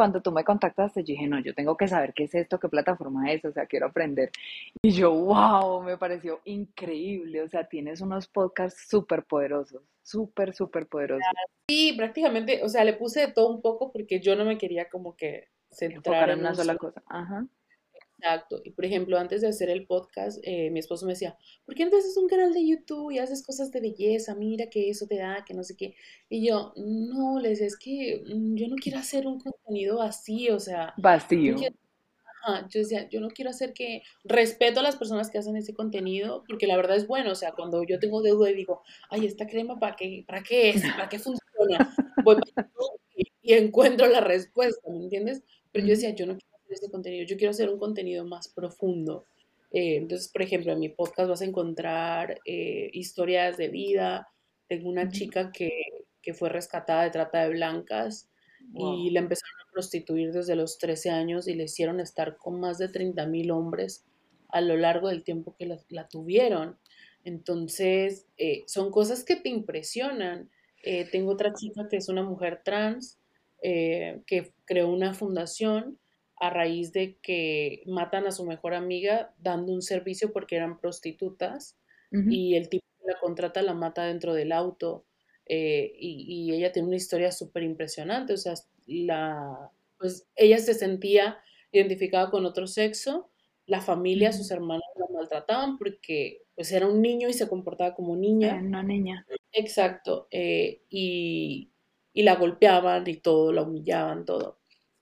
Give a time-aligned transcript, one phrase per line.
[0.00, 2.70] cuando tú me contactaste, yo dije, no, yo tengo que saber qué es esto, qué
[2.70, 4.30] plataforma es, o sea, quiero aprender.
[4.80, 10.86] Y yo, wow, me pareció increíble, o sea, tienes unos podcasts súper poderosos, súper, súper
[10.86, 11.26] poderosos.
[11.68, 14.88] Sí, prácticamente, o sea, le puse de todo un poco porque yo no me quería
[14.88, 17.02] como que centrar en una sola cosa.
[17.06, 17.46] Ajá.
[18.22, 18.60] Exacto.
[18.64, 21.86] Y por ejemplo, antes de hacer el podcast, eh, mi esposo me decía, ¿por qué
[21.86, 24.34] no haces un canal de YouTube y haces cosas de belleza?
[24.34, 25.94] Mira que eso te da, que no sé qué.
[26.28, 30.60] Y yo, no, les es que mm, yo no quiero hacer un contenido vacío, o
[30.60, 30.92] sea.
[30.98, 31.56] Vacío.
[32.42, 35.74] Ajá, yo decía, yo no quiero hacer que respeto a las personas que hacen ese
[35.74, 39.26] contenido, porque la verdad es bueno, o sea, cuando yo tengo deuda y digo, ay,
[39.26, 40.82] esta crema, ¿para qué, para qué es?
[40.82, 41.94] ¿Para qué funciona?
[42.24, 42.36] Voy
[43.14, 45.42] y, y encuentro la respuesta, ¿me entiendes?
[45.72, 49.26] Pero yo decía, yo no quiero este contenido, yo quiero hacer un contenido más profundo.
[49.72, 54.28] Eh, entonces, por ejemplo, en mi podcast vas a encontrar eh, historias de vida.
[54.68, 55.70] Tengo una chica que,
[56.22, 58.28] que, fue rescatada de trata de blancas
[58.74, 62.78] y la empezaron a prostituir desde los 13 años y le hicieron estar con más
[62.78, 64.04] de 30 mil hombres
[64.48, 66.76] a lo largo del tiempo que la, tuvieron.
[67.24, 70.50] Entonces, eh, son cosas que te impresionan.
[71.12, 73.18] tengo otra chica que es una mujer trans
[73.62, 75.98] que creó una fundación
[76.40, 81.76] a raíz de que matan a su mejor amiga dando un servicio porque eran prostitutas
[82.12, 85.04] y el tipo que la contrata la mata dentro del auto
[85.46, 88.54] eh, y, ella tiene una historia súper impresionante, o sea,
[88.86, 91.38] la, pues ella se sentía
[91.70, 93.30] identificada con otro sexo,
[93.66, 98.16] la familia, sus hermanos la maltrataban porque pues era un niño y se comportaba como
[98.16, 98.60] niña.
[98.60, 99.26] una niña.
[99.52, 101.70] Exacto, eh, y,
[102.12, 104.59] y la golpeaban y todo, la humillaban, todo.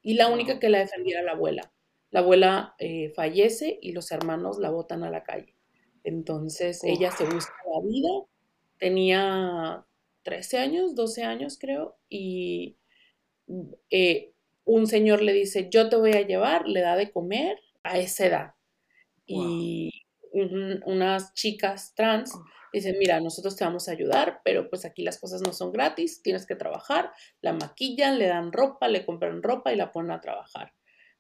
[0.08, 1.70] Y la única que la defendía era la abuela.
[2.08, 5.54] La abuela eh, fallece y los hermanos la botan a la calle.
[6.02, 8.08] Entonces ella se busca la vida.
[8.78, 9.84] Tenía
[10.22, 12.78] 13 años, 12 años creo, y
[13.90, 14.32] eh,
[14.64, 18.24] un señor le dice, yo te voy a llevar, le da de comer a esa
[18.24, 18.54] edad.
[19.26, 20.06] Y
[20.86, 22.32] unas chicas trans
[22.72, 26.22] Dicen, mira, nosotros te vamos a ayudar, pero pues aquí las cosas no son gratis,
[26.22, 30.20] tienes que trabajar, la maquillan, le dan ropa, le compran ropa y la ponen a
[30.20, 30.72] trabajar.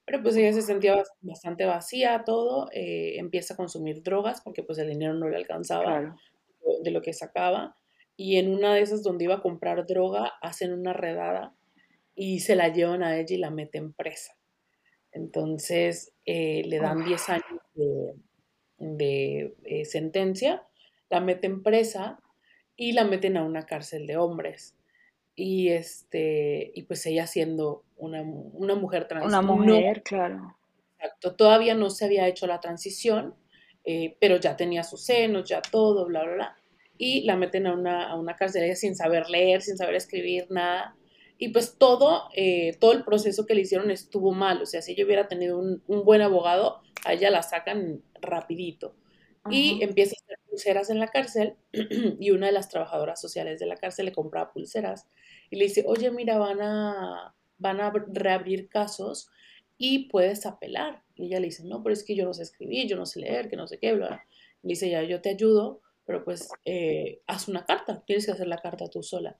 [0.04, 4.78] Pero pues ella se sentía bastante vacía, todo, eh, empieza a consumir drogas porque pues
[4.78, 6.16] el dinero no le alcanzaba
[6.82, 7.76] de lo que sacaba.
[8.16, 11.54] Y en una de esas donde iba a comprar droga, hacen una redada
[12.14, 14.34] y se la llevan a ella y la meten presa.
[15.12, 17.60] Entonces eh, le dan 10 años
[18.78, 20.66] de, eh, sentencia
[21.10, 22.20] la meten presa
[22.76, 24.76] y la meten a una cárcel de hombres.
[25.34, 29.26] Y este, y pues ella siendo una, mujer trans.
[29.26, 30.56] Una mujer, claro.
[30.96, 31.34] Exacto.
[31.36, 33.34] Todavía no se había hecho la transición,
[33.84, 36.56] eh, pero ya tenía sus senos, ya todo, bla, bla, bla.
[36.96, 40.46] Y la meten a una, a una cárcel ella sin saber leer, sin saber escribir,
[40.50, 40.96] nada.
[41.36, 44.60] Y pues todo, eh, todo el proceso que le hicieron estuvo mal.
[44.60, 48.96] O sea, si ella hubiera tenido un, un buen abogado, a ella la sacan rapidito.
[49.50, 51.56] Y empieza a hacer pulseras en la cárcel
[52.20, 55.06] y una de las trabajadoras sociales de la cárcel le compraba pulseras
[55.50, 59.30] y le dice, oye, mira, van a, van a reabrir casos
[59.76, 61.02] y puedes apelar.
[61.14, 63.20] Y ella le dice, no, pero es que yo no sé escribir, yo no sé
[63.20, 64.24] leer, que no sé qué, bla.
[64.62, 68.46] Le dice, ya, yo te ayudo, pero pues eh, haz una carta, tienes que hacer
[68.46, 69.36] la carta tú sola.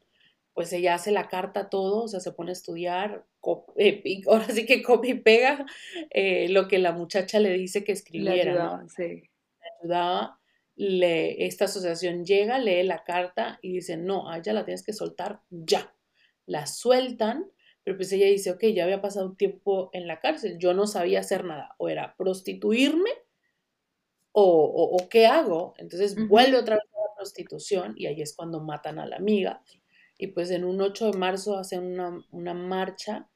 [0.54, 3.24] Pues ella hace la carta todo, o sea, se pone a estudiar,
[3.76, 5.66] eh, ahora sí que copia y pega
[6.10, 8.84] eh, lo que la muchacha le dice que escribiera.
[8.88, 9.27] sí
[9.80, 10.38] ayudaba,
[10.78, 14.92] le, esta asociación llega, lee la carta y dice, no, a ella la tienes que
[14.92, 15.92] soltar ya.
[16.46, 17.50] La sueltan,
[17.82, 20.86] pero pues ella dice, ok, ya había pasado un tiempo en la cárcel, yo no
[20.86, 23.10] sabía hacer nada, o era prostituirme
[24.30, 25.74] o, o, qué hago.
[25.78, 29.62] Entonces vuelve otra vez a la prostitución y ahí es cuando matan a la amiga.
[30.16, 33.28] Y pues en un 8 de marzo hacen una, una marcha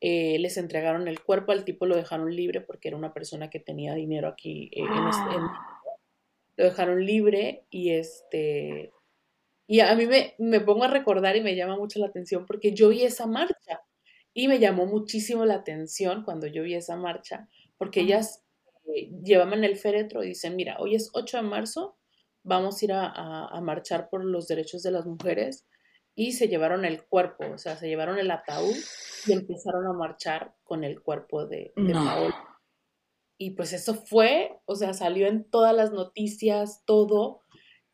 [0.00, 3.60] eh, les entregaron el cuerpo, al tipo lo dejaron libre porque era una persona que
[3.60, 5.75] tenía dinero aquí eh, en, este, ah
[6.56, 8.92] lo dejaron libre y este
[9.68, 12.72] y a mí me, me, pongo a recordar y me llama mucho la atención porque
[12.72, 13.82] yo vi esa marcha
[14.32, 17.48] y me llamó muchísimo la atención cuando yo vi esa marcha
[17.78, 18.44] porque ellas
[18.94, 21.98] eh, llevaban el féretro y dicen, mira, hoy es 8 de marzo,
[22.42, 25.66] vamos a ir a, a, marchar por los derechos de las mujeres
[26.14, 28.76] y se llevaron el cuerpo, o sea, se llevaron el ataúd
[29.26, 32.55] y empezaron a marchar con el cuerpo de, Paola.
[33.38, 37.42] Y pues eso fue, o sea, salió en todas las noticias, todo.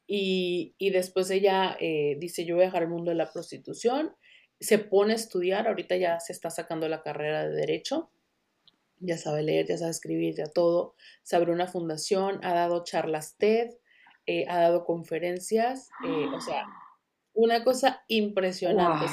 [0.07, 4.15] Y, después ella eh, dice, yo voy a dejar el mundo de la prostitución.
[4.61, 8.11] Se pone a estudiar, ahorita ya se está sacando la carrera de derecho.
[8.99, 10.95] Ya sabe leer, ya sabe escribir, ya todo.
[11.23, 13.71] Se abrió una fundación, ha dado charlas TED,
[14.27, 16.65] eh, ha dado conferencias, eh, o sea,
[17.35, 19.07] una cosa impresionante.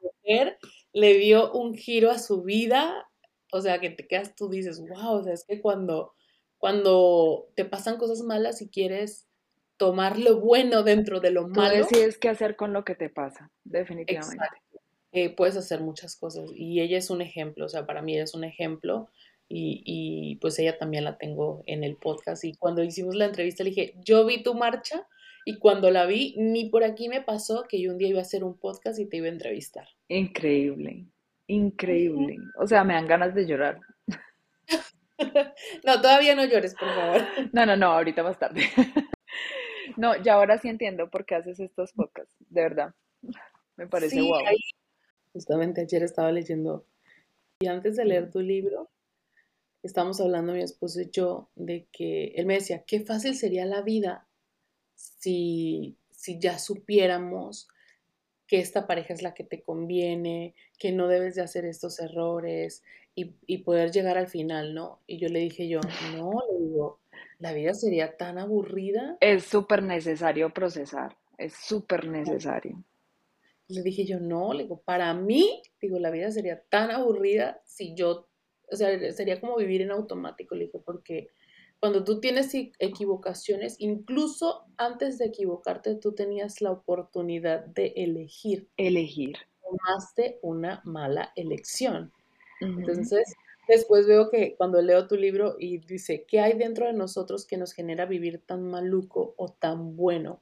[0.00, 0.58] mujer
[0.94, 3.10] le dio un giro a su vida,
[3.54, 6.12] o sea, que te quedas, tú dices, wow, o sea, es que cuando,
[6.58, 9.28] cuando te pasan cosas malas y quieres
[9.76, 11.76] tomar lo bueno dentro de lo malo.
[11.76, 14.44] Decides qué hacer con lo que te pasa, definitivamente.
[15.12, 18.24] Eh, puedes hacer muchas cosas y ella es un ejemplo, o sea, para mí ella
[18.24, 19.08] es un ejemplo
[19.48, 23.62] y, y, pues ella también la tengo en el podcast y cuando hicimos la entrevista
[23.62, 25.06] le dije, yo vi tu marcha
[25.44, 28.22] y cuando la vi, ni por aquí me pasó que yo un día iba a
[28.22, 29.86] hacer un podcast y te iba a entrevistar.
[30.08, 31.06] Increíble,
[31.46, 32.38] increíble.
[32.58, 33.80] O sea, me dan ganas de llorar.
[35.84, 37.22] no, todavía no llores, por favor.
[37.52, 38.62] No, no, no, ahorita más tarde.
[39.96, 42.94] No, ya ahora sí entiendo por qué haces estos podcasts, de verdad.
[43.76, 44.42] Me parece guau.
[45.32, 46.86] justamente ayer estaba leyendo
[47.60, 48.90] y antes de leer tu libro,
[49.82, 53.82] estamos hablando mi esposo y yo de que él me decía, qué fácil sería la
[53.82, 54.26] vida
[54.94, 57.68] si, si ya supiéramos
[58.54, 62.84] que esta pareja es la que te conviene, que no debes de hacer estos errores
[63.16, 65.00] y, y, poder llegar al final, ¿no?
[65.08, 65.80] Y yo le dije yo,
[66.16, 67.00] no, le digo,
[67.40, 69.16] la vida sería tan aburrida.
[69.18, 72.80] Es súper necesario procesar, es súper necesario.
[73.66, 77.96] Le dije yo, no, le digo, para mí, digo, la vida sería tan aburrida si
[77.96, 78.28] yo,
[78.70, 81.26] o sea, sería como vivir en automático, le dije, porque
[81.84, 88.70] cuando tú tienes equivocaciones, incluso antes de equivocarte, tú tenías la oportunidad de elegir.
[88.78, 89.36] Elegir.
[89.62, 92.10] Tomaste una mala elección.
[92.62, 93.34] Entonces,
[93.68, 97.58] después veo que cuando leo tu libro y dice, ¿qué hay dentro de nosotros que
[97.58, 100.40] nos genera vivir tan maluco o tan bueno?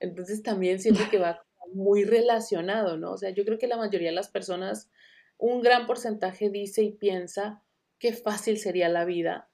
[0.00, 3.12] Entonces también siento que va muy relacionado, ¿no?
[3.12, 4.90] O sea, yo creo que la mayoría de las personas,
[5.38, 7.62] un gran porcentaje dice y piensa,
[7.98, 9.47] qué fácil sería la vida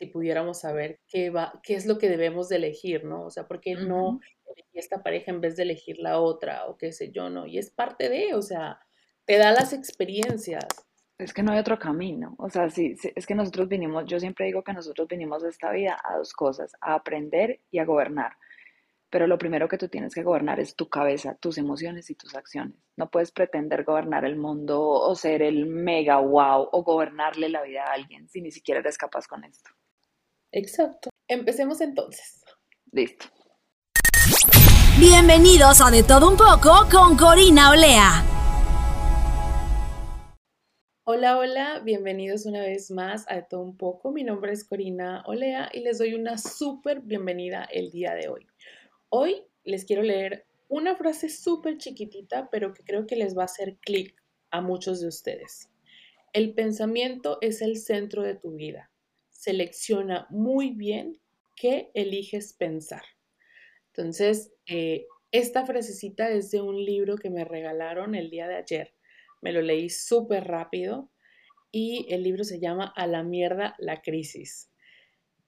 [0.00, 3.26] si pudiéramos saber qué, va, qué es lo que debemos de elegir, ¿no?
[3.26, 6.78] O sea, ¿por qué no elegir esta pareja en vez de elegir la otra o
[6.78, 7.46] qué sé yo, ¿no?
[7.46, 8.80] Y es parte de, o sea,
[9.26, 10.64] te da las experiencias.
[11.18, 14.46] Es que no hay otro camino, o sea, sí, es que nosotros vinimos, yo siempre
[14.46, 18.32] digo que nosotros vinimos de esta vida a dos cosas, a aprender y a gobernar.
[19.10, 22.34] Pero lo primero que tú tienes que gobernar es tu cabeza, tus emociones y tus
[22.34, 22.78] acciones.
[22.96, 27.84] No puedes pretender gobernar el mundo o ser el mega wow o gobernarle la vida
[27.84, 29.70] a alguien si ni siquiera eres capaz con esto.
[30.52, 31.10] Exacto.
[31.28, 32.42] Empecemos entonces.
[32.90, 33.26] Listo.
[34.98, 38.24] Bienvenidos a De Todo Un poco con Corina Olea.
[41.04, 44.10] Hola, hola, bienvenidos una vez más a De Todo Un poco.
[44.10, 48.48] Mi nombre es Corina Olea y les doy una súper bienvenida el día de hoy.
[49.08, 53.44] Hoy les quiero leer una frase súper chiquitita, pero que creo que les va a
[53.44, 54.20] hacer clic
[54.50, 55.70] a muchos de ustedes.
[56.32, 58.89] El pensamiento es el centro de tu vida
[59.40, 61.18] selecciona muy bien
[61.56, 63.02] qué eliges pensar.
[63.86, 68.94] Entonces, eh, esta frasecita es de un libro que me regalaron el día de ayer.
[69.40, 71.10] Me lo leí súper rápido
[71.72, 74.70] y el libro se llama A la mierda la crisis.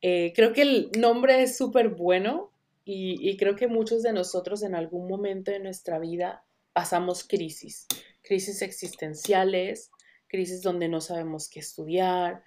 [0.01, 2.51] Eh, creo que el nombre es súper bueno
[2.87, 7.87] y, y creo que muchos de nosotros en algún momento de nuestra vida pasamos crisis,
[8.23, 9.91] crisis existenciales,
[10.29, 12.43] crisis donde no sabemos qué estudiar,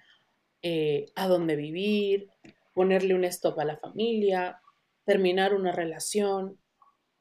[0.62, 2.30] eh, a dónde vivir,
[2.74, 4.60] ponerle un stop a la familia,
[5.04, 6.58] terminar una relación,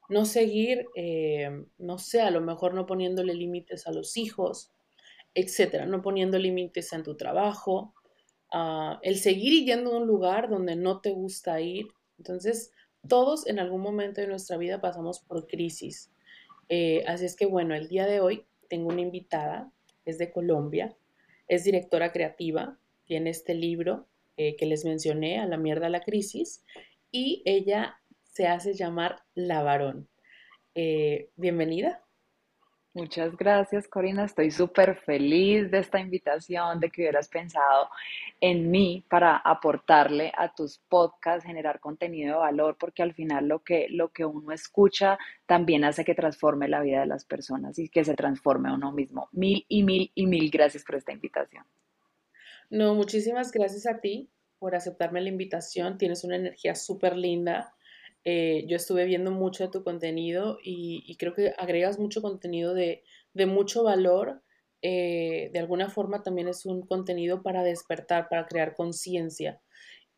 [0.10, 4.72] no seguir, eh, no sé, a lo mejor no poniéndole límites a los hijos,
[5.34, 7.94] etcétera, no poniendo límites en tu trabajo,
[8.52, 11.88] ah, el seguir yendo a un lugar donde no te gusta ir.
[12.18, 12.72] Entonces,
[13.08, 16.12] todos en algún momento de nuestra vida pasamos por crisis.
[16.70, 19.72] Eh, así es que, bueno, el día de hoy tengo una invitada,
[20.06, 20.96] es de Colombia,
[21.48, 24.08] es directora creativa, tiene este libro
[24.38, 26.64] eh, que les mencioné, A la mierda la crisis,
[27.12, 30.08] y ella se hace llamar La Varón.
[30.74, 32.02] Eh, bienvenida.
[32.94, 34.24] Muchas gracias, Corina.
[34.24, 37.90] Estoy súper feliz de esta invitación, de que hubieras pensado
[38.40, 43.60] en mí para aportarle a tus podcasts, generar contenido de valor, porque al final lo
[43.60, 47.90] que, lo que uno escucha también hace que transforme la vida de las personas y
[47.90, 49.28] que se transforme uno mismo.
[49.34, 51.66] Mil y mil y mil gracias por esta invitación.
[52.70, 55.98] No, muchísimas gracias a ti por aceptarme la invitación.
[55.98, 57.72] Tienes una energía súper linda
[58.28, 63.04] Eh, yo estuve viendo mucho de tu contenido y, creo que agregas mucho contenido de,
[63.48, 64.42] mucho valor.
[64.82, 69.62] Eh, de alguna forma también es un contenido para despertar, para crear conciencia.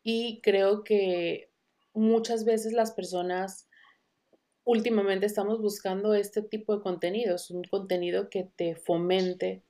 [0.02, 1.50] Y creo que
[1.94, 3.68] muchas veces las personas
[4.64, 9.64] últimamente estamos buscando este tipo de contenidos, un contenido que te fomente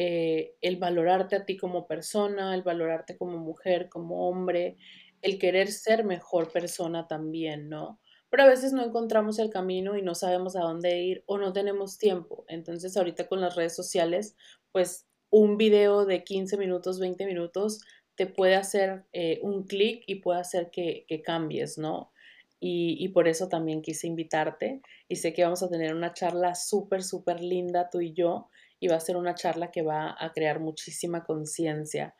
[0.00, 4.76] eh, el valorarte a ti como persona, el valorarte como mujer, como hombre,
[5.22, 7.98] el querer ser mejor persona también, ¿no?
[8.30, 11.52] Pero a veces no encontramos el camino y no sabemos a dónde ir o no
[11.52, 12.44] tenemos tiempo.
[12.46, 14.36] Entonces ahorita con las redes sociales,
[14.70, 17.80] pues un video de 15 minutos, 20 minutos
[18.14, 22.12] te puede hacer eh, un clic y puede hacer que, cambies, ¿no?
[22.60, 26.54] Y, y, por eso también quise invitarte y sé que vamos a tener una charla
[26.54, 28.48] súper, súper linda tú y yo
[28.80, 32.14] y va a ser una charla que va a crear muchísima conciencia.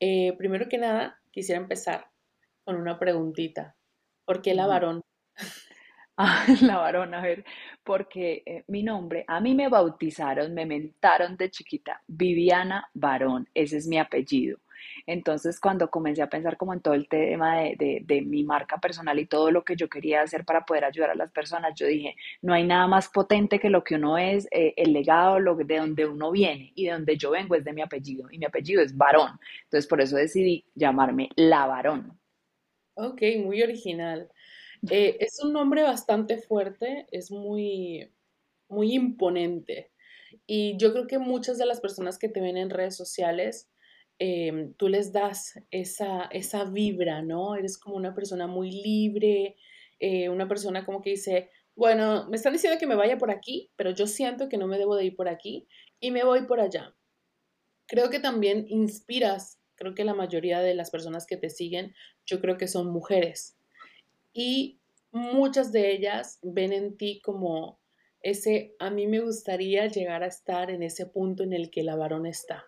[0.00, 2.10] Eh, primero que nada, quisiera empezar
[2.64, 3.76] con una preguntita.
[4.24, 5.02] ¿Por qué la varón?
[6.20, 7.44] Ah, la varón, a ver,
[7.84, 13.76] porque eh, mi nombre, a mí me bautizaron, me mentaron de chiquita, Viviana Varón, ese
[13.76, 14.58] es mi apellido.
[15.06, 19.26] Entonces, cuando comencé a pensar como en todo el tema de, mi marca personal y
[19.26, 22.52] todo lo que yo quería hacer para poder ayudar a las personas, yo dije, no
[22.52, 26.06] hay nada más potente que lo que uno es, eh, el legado lo, de donde
[26.06, 28.96] uno viene y de donde yo vengo es de mi apellido y mi apellido es
[28.96, 29.38] varón.
[29.64, 32.18] Entonces, por eso decidí llamarme La Varón.
[32.94, 34.28] Ok, muy original.
[34.92, 38.08] Eh, es un nombre bastante fuerte, es muy,
[38.68, 39.90] muy imponente.
[40.46, 43.68] Y yo creo que muchas de las personas que te ven en redes sociales
[44.20, 47.54] Em, tú les das esa, esa vibra, ¿no?
[47.54, 49.56] Eres como una persona muy libre,
[50.00, 53.70] eh, una persona como que dice, bueno, me están diciendo que me vaya por aquí,
[53.76, 55.68] pero yo siento que no me debo de ir por aquí
[56.00, 56.96] y me voy por allá.
[57.86, 61.94] Creo que también inspiras, creo que la mayoría de las personas que te siguen,
[62.26, 63.56] yo creo que son mujeres.
[64.32, 64.80] Y
[65.12, 67.80] muchas de ellas ven en ti como
[68.20, 71.94] ese, a mí me gustaría llegar a estar en ese punto en el que la
[71.94, 72.66] varón está.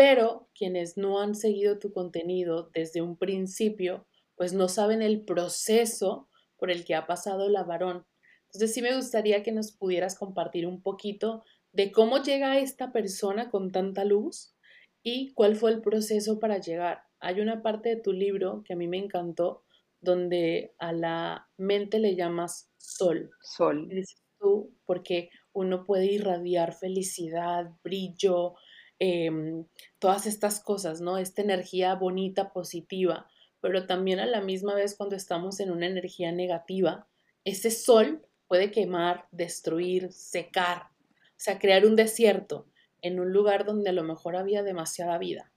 [0.00, 6.26] Pero quienes no han seguido tu contenido desde un principio, pues no saben el proceso
[6.56, 8.06] por el que ha pasado la varón.
[8.46, 13.50] Entonces sí me gustaría que nos pudieras compartir un poquito de cómo llega esta persona
[13.50, 14.56] con tanta luz
[15.02, 17.02] y cuál fue el proceso para llegar.
[17.18, 19.64] Hay una parte de tu libro que a mí me encantó
[20.00, 23.28] donde a la mente le llamas sol.
[23.42, 23.86] Sol.
[23.90, 28.54] Dices tú, porque uno puede irradiar felicidad, brillo,
[29.02, 29.64] Em,
[29.98, 31.16] todas estas cosas, ¿no?
[31.16, 33.26] Esta energía bonita, positiva,
[33.62, 37.08] pero también a la misma vez cuando estamos en una energía negativa,
[37.44, 42.66] ese sol puede quemar, destruir, secar, o sea, crear un desierto
[43.00, 45.50] en un lugar donde a lo mejor había demasiada vida.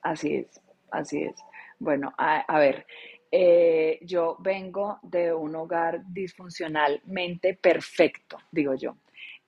[0.00, 1.36] Así es, así es.
[1.78, 2.86] Bueno, a, ver,
[3.30, 8.96] eh, yo vengo de un hogar disfuncionalmente perfecto, digo yo.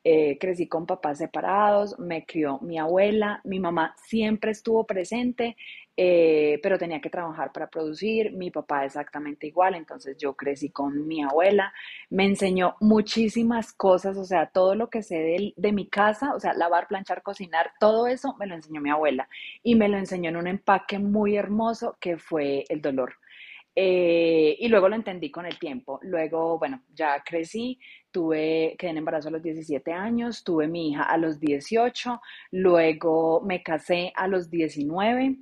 [0.09, 5.57] Eh, crecí con papás separados, me crió mi abuela, mi mamá siempre estuvo presente,
[5.97, 11.09] eh, pero tenía que trabajar para producir, mi papá exactamente igual, entonces yo crecí con
[11.09, 11.73] mi abuela,
[12.09, 16.39] me enseñó muchísimas cosas, o sea, todo lo que sé de, de mi casa, o
[16.39, 19.29] sea, lavar, planchar, cocinar, todo eso me lo enseñó mi abuela
[19.65, 23.15] y me lo enseñó en un empaque muy hermoso que fue el dolor.
[23.79, 26.01] Eh, y luego lo entendí con el tiempo.
[26.03, 27.79] Luego, bueno, ya crecí,
[28.11, 32.19] tuve, quedé en embarazo a los 17 años, tuve mi hija a los 18,
[32.53, 35.37] luego me casé a los 19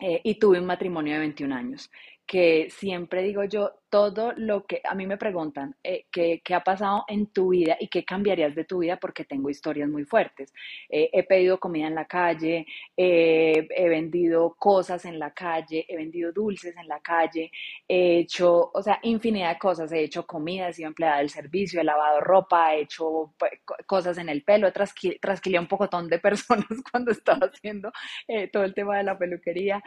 [0.00, 1.88] eh, y tuve un matrimonio de 21 años,
[2.26, 7.04] que siempre digo yo, todo lo que a mí me preguntan, eh, ¿qué, ha pasado
[7.08, 8.96] en tu vida y qué cambiarías de tu vida?
[8.96, 10.50] Porque tengo historias muy fuertes.
[10.88, 12.64] Eh, he pedido comida en la calle,
[12.96, 17.50] he vendido cosas en la calle, he vendido dulces en la calle,
[17.86, 19.92] he hecho, o sea, infinidad de cosas.
[19.92, 23.52] He hecho comida, he sido empleada del servicio, he lavado ropa, he hecho pues,
[23.86, 24.72] cosas en el pelo, he
[25.20, 27.92] trasquilé un pocotón de personas cuando estaba haciendo
[28.26, 29.82] eh, todo el tema de la peluquería.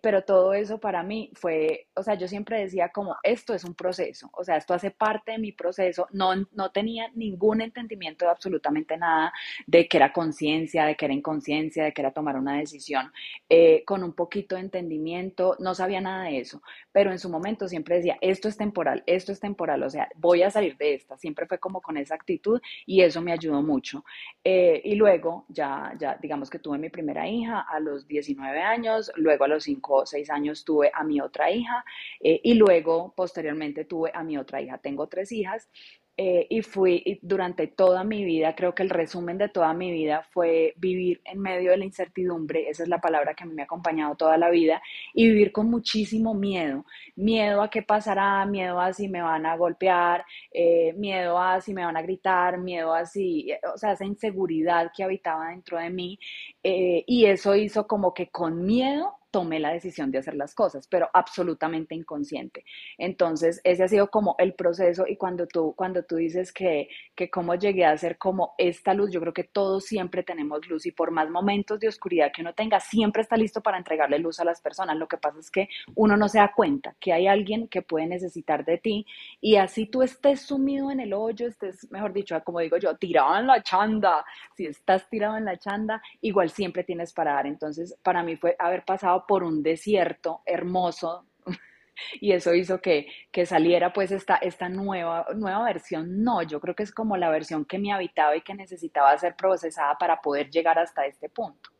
[0.00, 3.74] pero todo eso para mí fue, o sea, yo siempre decía como, esto es un
[3.74, 8.30] proceso, o sea, esto hace parte de mi proceso, no, no tenía ningún entendimiento de
[8.30, 9.32] absolutamente nada,
[9.66, 13.12] de que era conciencia, de que era inconsciencia, de que era tomar una decisión,
[13.48, 16.62] eh, con un poquito de entendimiento, no sabía nada de eso,
[16.92, 20.42] pero en su momento siempre decía, esto es temporal, esto es temporal, o sea, voy
[20.42, 24.04] a salir de esta, siempre fue como con esa actitud y eso me ayudó mucho.
[24.44, 29.10] Eh, y luego, ya, ya, digamos que tuve mi primera hija a los 19 años,
[29.16, 31.84] luego a los 5 o 6 años tuve a mi otra hija
[32.20, 34.78] eh, y luego, posteriormente tuve a mi otra hija.
[34.78, 35.68] Tengo tres hijas.
[36.16, 40.22] eh, y fui durante toda mi vida, creo que el resumen de toda mi vida
[40.30, 43.62] fue vivir en medio de la incertidumbre, esa es la palabra que a mí me
[43.62, 44.82] ha acompañado toda la vida,
[45.14, 46.84] y vivir con muchísimo miedo,
[47.16, 51.72] miedo a qué pasará, miedo a si me van a golpear, eh, miedo a si
[51.72, 55.78] me van a gritar, miedo a si, eh, o sea, esa inseguridad que habitaba dentro
[55.78, 56.18] de mí,
[56.62, 61.08] y eso hizo como que con miedo tomé la decisión de hacer las cosas, pero
[61.12, 62.64] absolutamente inconsciente.
[62.98, 67.30] Entonces, ese ha sido como el proceso y cuando tú, cuando tú dices que, que
[67.30, 70.92] cómo llegué a ser como esta luz, yo creo que todos siempre tenemos luz y
[70.92, 74.44] por más momentos de oscuridad que uno tenga, siempre está listo para entregarle luz a
[74.44, 74.96] las personas.
[74.96, 78.06] Lo que pasa es que uno no se da cuenta que hay alguien que puede
[78.06, 79.06] necesitar de ti
[79.40, 83.38] y así tú estés sumido en el hoyo, estés, mejor dicho, como digo yo, tirado
[83.38, 84.24] en la chanda,
[84.54, 87.46] si estás tirado en la chanda, igual siempre tienes para dar.
[87.46, 91.26] Entonces, para mí fue haber pasado por un desierto hermoso
[92.20, 96.22] y eso hizo que, que, saliera pues esta, esta nueva, nueva versión.
[96.22, 99.36] No, yo creo que es como la versión que me habitaba y que necesitaba ser
[99.36, 101.70] procesada para poder llegar hasta este punto.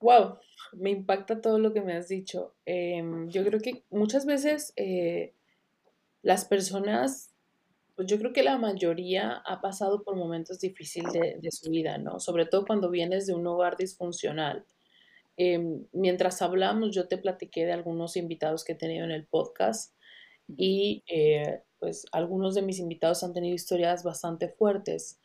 [0.00, 0.38] Wow,
[0.74, 2.54] me impacta todo lo que me has dicho.
[2.64, 5.34] Em, yo creo que muchas veces eh,
[6.22, 7.34] las personas,
[7.96, 11.98] pues yo creo que la mayoría ha pasado por momentos difíciles de, de su vida,
[11.98, 12.20] ¿no?
[12.20, 14.64] Sobre todo cuando vienes de un hogar disfuncional
[15.40, 19.94] Em, mientras hablamos, yo te platiqué de algunos invitados que he tenido en el podcast
[20.48, 25.20] y eh, pues algunos de mis invitados han tenido historias bastante fuertes.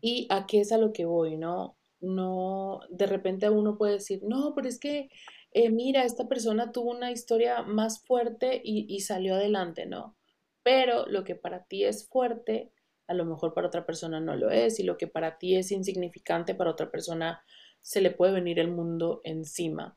[0.00, 1.76] ¿Y a qué es a lo que voy, no?
[2.00, 5.10] No, de repente uno puede decir, no, pero es que,
[5.52, 10.16] eh, mira, esta persona tuvo una historia más fuerte y, y salió adelante, ¿no?
[10.62, 12.72] Pero lo que para ti es fuerte,
[13.08, 15.72] a lo mejor para otra persona no lo es, y lo que para ti es
[15.72, 17.42] insignificante, para otra persona
[17.80, 19.96] se le puede venir el mundo encima.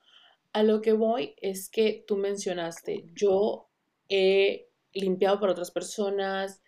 [0.52, 3.70] A lo que voy es que tú mencionaste, yo
[4.10, 6.62] he limpiado para otras personas,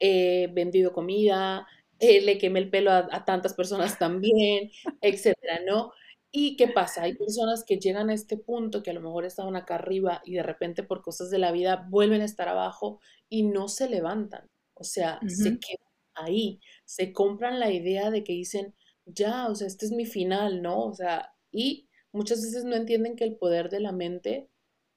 [0.00, 1.66] he vendido comida,
[2.00, 4.70] eh, le quemé el pelo a, tantas personas también,
[5.00, 5.92] etcétera, ¿no?
[6.30, 7.02] ¿Y qué pasa?
[7.02, 10.34] Hay personas que llegan a este punto que a lo mejor estaban acá arriba y
[10.34, 14.50] de repente por cosas de la vida vuelven a estar abajo y no se levantan.
[14.74, 18.74] O sea, se quedan ahí, se compran la idea de que dicen,
[19.14, 20.84] ya, o sea, este es mi final, ¿no?
[20.84, 24.48] O sea, y muchas veces no entienden que el poder de la mente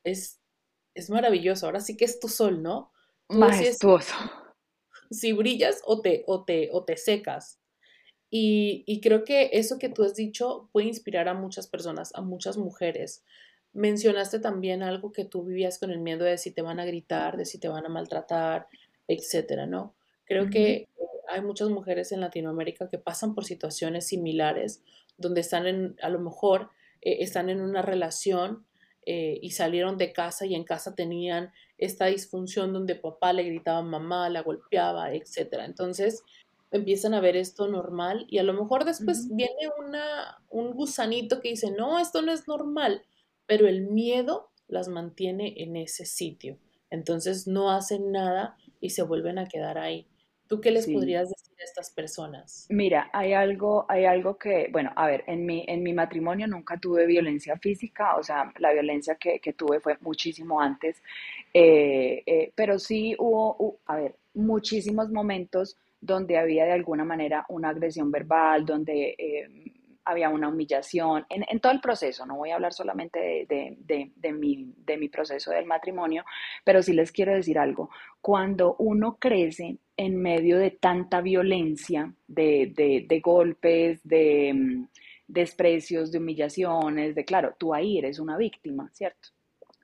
[0.04, 0.40] es,
[0.94, 1.66] es maravilloso.
[1.66, 2.92] Ahora sí que es tu sol, ¿no?
[3.30, 4.14] Majestuoso.
[5.10, 7.60] Si, brillas o te, o te, o te secas.
[8.30, 12.22] Y, y, creo que eso que tú has dicho puede inspirar a muchas personas, a
[12.22, 13.26] muchas mujeres.
[13.74, 17.36] Mencionaste también algo que tú vivías con el miedo de si te van a gritar,
[17.36, 18.68] de si te van a maltratar,
[19.08, 19.96] etcétera, ¿no?
[20.24, 20.88] Creo que
[21.32, 24.84] hay muchas mujeres en Latinoamérica que pasan por situaciones similares,
[25.17, 26.70] donde están en, a lo mejor
[27.02, 28.65] eh, están en una relación
[29.06, 33.80] eh, y salieron de casa y en casa tenían esta disfunción donde papá le gritaba
[33.80, 35.62] a mamá, la golpeaba, etc.
[35.65, 36.24] Entonces
[36.70, 41.50] empiezan a ver esto normal y a lo mejor después viene una, un gusanito que
[41.50, 43.04] dice, no, esto no es normal,
[43.48, 46.58] pero el miedo las mantiene en ese sitio.
[46.89, 50.08] Entonces no hacen nada y se vuelven a quedar ahí.
[50.52, 52.68] ¿Tú qué les podrías decir a estas personas?
[52.70, 56.78] Mira, hay algo, hay algo que, bueno, a ver, en mi, en mi matrimonio nunca
[56.78, 61.02] tuve violencia física, o sea, la violencia que, tuve fue muchísimo antes,
[61.54, 67.70] eh, eh, pero sí hubo, a ver, muchísimos momentos donde había de alguna manera una
[67.70, 69.48] agresión verbal, donde eh,
[70.06, 75.52] había una humillación en, todo el proceso, no voy a hablar solamente de mi proceso
[75.52, 76.24] del matrimonio,
[76.64, 77.90] pero sí les quiero decir algo,
[78.22, 84.88] cuando uno crece en medio de tanta violencia, de, de golpes, de mm,
[85.28, 89.30] desprecios, de humillaciones, de claro, tú ahí eres una víctima, ¿cierto?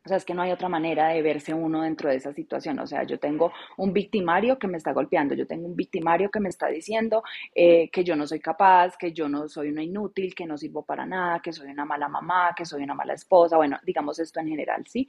[0.08, 2.80] O sea, es que no hay otra manera de verse uno dentro de esa situación.
[2.80, 6.40] O sea, yo tengo un victimario que me está golpeando, yo tengo un victimario que
[6.40, 10.34] me está diciendo eh, que yo no soy capaz, que yo no soy una inútil,
[10.34, 13.58] que no sirvo para nada, que soy una mala mamá, que soy una mala esposa,
[13.58, 15.06] bueno, digamos esto en general, ¿sí?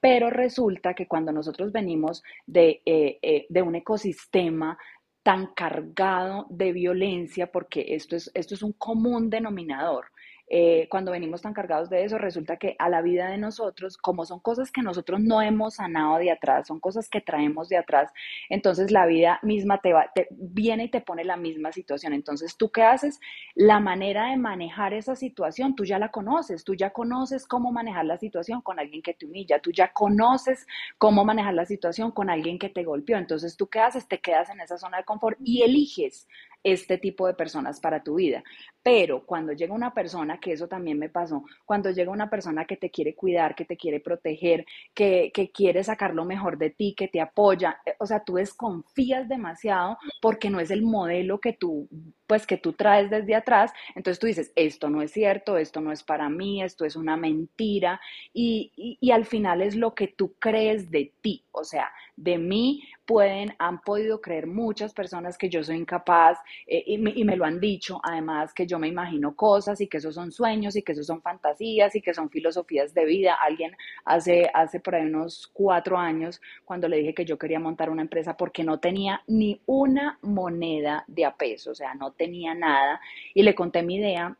[0.00, 4.78] Pero resulta que cuando nosotros venimos de, eh, eh, de un ecosistema
[5.22, 10.06] tan cargado de violencia, porque esto es, esto es un común denominador,
[10.50, 14.24] eh, cuando venimos tan cargados de eso, resulta que a la vida de nosotros, como
[14.24, 18.10] son cosas que nosotros no hemos sanado de atrás, son cosas que traemos de atrás,
[18.48, 22.12] entonces la vida misma te, va, te viene y te pone la misma situación.
[22.12, 23.20] Entonces, ¿tú qué haces?
[23.54, 28.06] La manera de manejar esa situación, tú ya la conoces, tú ya conoces cómo manejar
[28.06, 30.66] la situación con alguien que te humilla, tú ya conoces
[30.98, 33.18] cómo manejar la situación con alguien que te golpeó.
[33.18, 34.08] Entonces, ¿tú qué haces?
[34.08, 36.26] Te quedas en esa zona de confort y eliges
[36.62, 38.42] este tipo de personas para tu vida.
[38.82, 42.76] Pero cuando llega una persona, que eso también me pasó, cuando llega una persona que
[42.76, 46.94] te quiere cuidar, que te quiere proteger, que, que quiere sacar lo mejor de ti,
[46.96, 51.52] que te apoya, eh, o sea, tú desconfías demasiado porque no es el modelo que
[51.52, 51.88] tú,
[52.26, 55.92] pues que tú traes desde atrás, entonces tú dices, esto no es cierto, esto no
[55.92, 58.00] es para mí, esto es una mentira,
[58.32, 62.38] y, y, y al final es lo que tú crees de ti, o sea, de
[62.38, 67.24] mí pueden, han podido creer muchas personas que yo soy incapaz eh, y, me, y,
[67.24, 70.76] me, lo han dicho, además que yo me imagino cosas y que esos son sueños
[70.76, 73.38] y que esos son fantasías y que son filosofías de vida.
[73.40, 77.88] Alguien hace, hace por ahí unos cuatro años, cuando le dije que yo quería montar
[77.88, 82.54] una empresa porque no tenía ni una moneda de a peso, o sea, no tenía
[82.54, 83.00] nada,
[83.32, 84.36] y le conté mi idea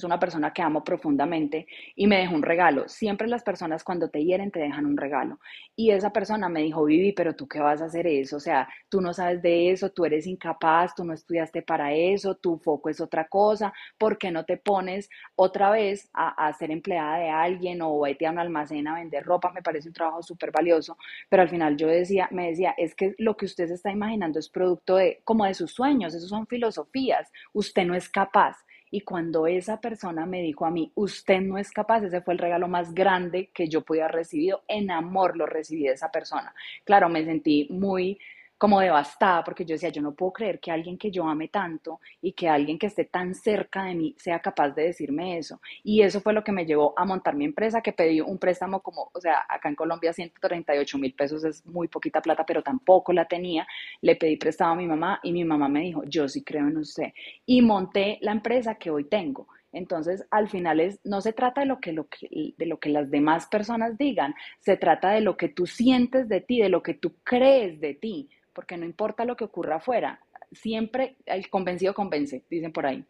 [0.00, 2.88] es una persona que amo profundamente y me dejó un regalo.
[2.88, 5.38] Siempre las personas cuando te hieren te dejan un regalo.
[5.76, 8.36] Y esa persona me dijo, Vivi, pero tú qué vas a hacer eso?
[8.36, 12.34] O sea, tú no sabes de eso, tú eres incapaz, tú no estudiaste para eso,
[12.36, 16.70] tu foco es otra cosa, ¿por qué no te pones otra vez a, a ser
[16.70, 19.52] empleada de alguien o vete a un almacén a vender ropa?
[19.52, 20.96] Me parece un trabajo súper valioso,
[21.28, 24.38] pero al final yo decía, me decía, es que lo que usted se está imaginando
[24.38, 28.56] es producto de, como de sus sueños, esos son filosofías, usted no es capaz.
[28.90, 32.38] Y cuando esa persona me dijo a mí, usted no es capaz, ese fue el
[32.38, 36.54] regalo más grande que yo pude haber recibido, en amor lo recibí de esa persona.
[36.84, 38.18] Claro, me sentí muy
[38.60, 41.98] como devastada porque yo decía, yo no puedo creer que alguien que yo ame tanto
[42.20, 45.62] y que alguien que esté tan cerca de mí sea capaz de decirme eso.
[45.82, 48.80] Y eso fue lo que me llevó a montar mi empresa, que pedí un préstamo
[48.80, 53.14] como, o sea, acá en Colombia 138 mil pesos es muy poquita plata, pero tampoco
[53.14, 53.66] la tenía.
[54.02, 56.76] Le pedí prestado a mi mamá y mi mamá me dijo, yo sí creo en
[56.76, 57.14] usted.
[57.46, 59.48] Y monté la empresa que hoy tengo.
[59.72, 63.10] Entonces, al final es, no se trata de lo, que, lo de lo que las
[63.10, 66.92] demás personas digan, se trata de lo que tú sientes de ti, de lo que
[66.92, 70.20] tú crees de ti porque no importa lo que ocurra afuera,
[70.52, 73.04] siempre el convencido convence, dicen por ahí.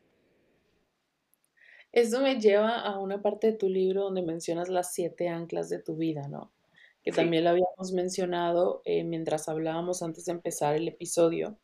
[1.93, 5.83] Eso me lleva a una parte de tu libro donde mencionas las siete anclas de
[5.83, 6.53] tu vida, ¿no?
[7.03, 7.17] Que sí.
[7.17, 11.59] también lo habíamos mencionado eh, mientras hablábamos antes de empezar el episodio.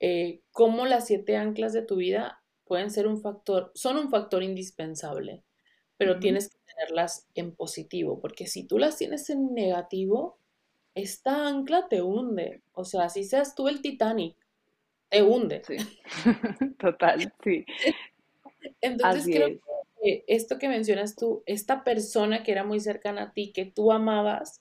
[0.00, 4.42] Eh, cómo las siete anclas de tu vida pueden ser un factor, son un factor
[4.42, 5.42] indispensable,
[5.96, 6.20] pero uh -huh.
[6.20, 10.38] tienes que tenerlas en positivo, porque si tú las tienes en negativo,
[10.94, 12.62] esta ancla te hunde.
[12.72, 14.36] O sea, si seas tú el Titanic,
[15.08, 15.62] te hunde.
[15.66, 15.76] Sí.
[16.78, 17.64] Total, sí.
[18.80, 19.60] Entonces Así creo es.
[20.00, 23.92] que esto que mencionas tú, esta persona que era muy cercana a ti, que tú
[23.92, 24.60] amabas,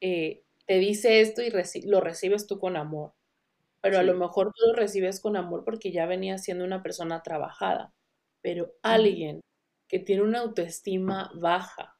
[0.00, 3.12] eh, te dice esto y reci lo recibes tú con amor.
[3.80, 4.00] Pero sí.
[4.00, 7.92] a lo mejor tú lo recibes con amor porque ya venía siendo una persona trabajada.
[8.40, 9.40] Pero alguien
[9.88, 11.96] que tiene una autoestima baja,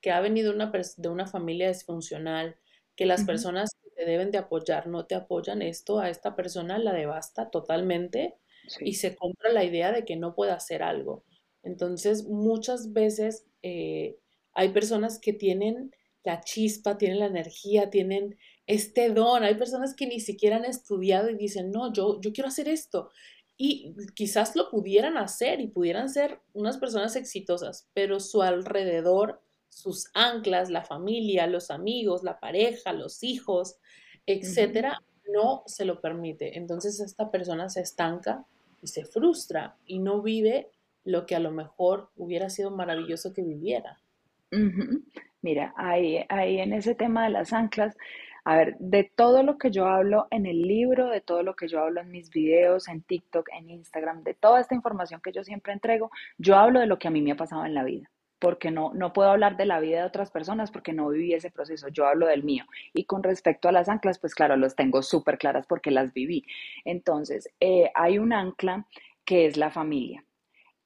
[0.00, 2.56] que ha venido una de una familia disfuncional,
[2.98, 3.26] que las uh -huh.
[3.26, 7.48] personas que te deben de apoyar no te apoyan, esto a esta persona la devasta
[7.48, 8.34] totalmente
[8.66, 8.86] sí.
[8.86, 11.22] y se compra la idea de que no puede hacer algo.
[11.62, 14.18] Entonces, muchas veces eh,
[14.52, 15.92] hay personas que tienen
[16.24, 19.44] la chispa, tienen la energía, tienen este don.
[19.44, 23.10] Hay personas que ni siquiera han estudiado y dicen, no, yo, yo quiero hacer esto.
[23.56, 30.10] Y quizás lo pudieran hacer y pudieran ser unas personas exitosas, pero su alrededor sus
[30.14, 33.76] anclas, la familia, los amigos, la pareja, los hijos,
[34.26, 35.32] etcétera, uh -huh.
[35.32, 36.58] no se lo permite.
[36.58, 38.44] Entonces esta persona se estanca
[38.82, 40.70] y se frustra y no vive
[41.04, 43.98] lo que a lo mejor hubiera sido maravilloso que viviera.
[44.52, 45.04] Uh -huh.
[45.42, 47.96] Mira, ahí, ahí en ese tema de las anclas,
[48.44, 51.68] a ver, de todo lo que yo hablo en el libro, de todo lo que
[51.68, 55.44] yo hablo en mis videos, en TikTok, en Instagram, de toda esta información que yo
[55.44, 58.10] siempre entrego, yo hablo de lo que a mí me ha pasado en la vida
[58.38, 61.50] porque no, no puedo hablar de la vida de otras personas porque no viví ese
[61.50, 62.64] proceso, yo hablo del mío.
[62.94, 66.44] Y con respecto a las anclas, pues claro, las tengo súper claras porque las viví.
[66.84, 68.86] Entonces, eh, hay un ancla
[69.24, 70.24] que es la familia.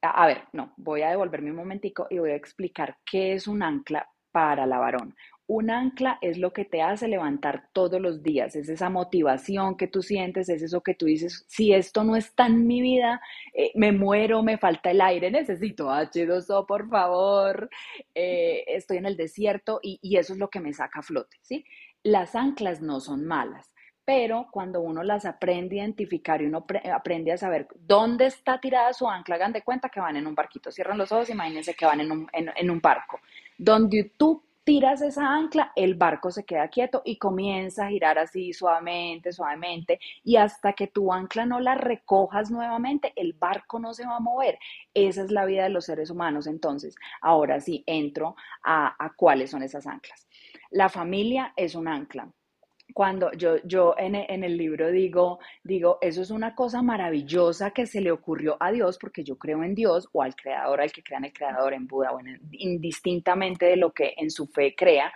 [0.03, 3.47] A, a ver, no, voy a devolverme un momentico y voy a explicar qué es
[3.47, 5.15] un ancla para la varón.
[5.49, 9.89] Un ancla es lo que te hace levantar todos los días, es esa motivación que
[9.89, 13.21] tú sientes, es eso que tú dices, si esto no está en mi vida,
[13.53, 17.69] eh, me muero, me falta el aire, necesito H2O, por favor,
[18.15, 21.37] eh, estoy en el desierto y, y eso es lo que me saca a flote,
[21.43, 21.65] ¿sí?
[22.05, 23.73] Las anclas no son malas,
[24.05, 28.93] pero cuando uno las aprende a identificar y uno aprende a saber dónde está tirada
[28.93, 31.85] su ancla, hagan de cuenta que van en un barquito, cierran los ojos, imagínense que
[31.85, 33.21] van en un, en, en un barco,
[33.59, 38.53] donde tú tiras esa ancla, el barco se queda quieto y comienza a girar así
[38.53, 44.07] suavemente, suavemente, y hasta que tu ancla no la recojas nuevamente, el barco no se
[44.07, 44.59] va a mover.
[44.95, 46.47] Esa es la vida de los seres humanos.
[46.47, 50.27] Entonces, ahora sí, entro a, a cuáles son esas anclas.
[50.71, 52.31] La familia es un ancla.
[52.93, 57.87] Cuando yo, yo en, en, el libro digo, digo, eso es una cosa maravillosa que
[57.87, 61.03] se le ocurrió a Dios, porque yo creo en Dios o al creador, al que
[61.03, 65.13] crea en el creador, en Buda, bueno, indistintamente de lo que en su fe crea.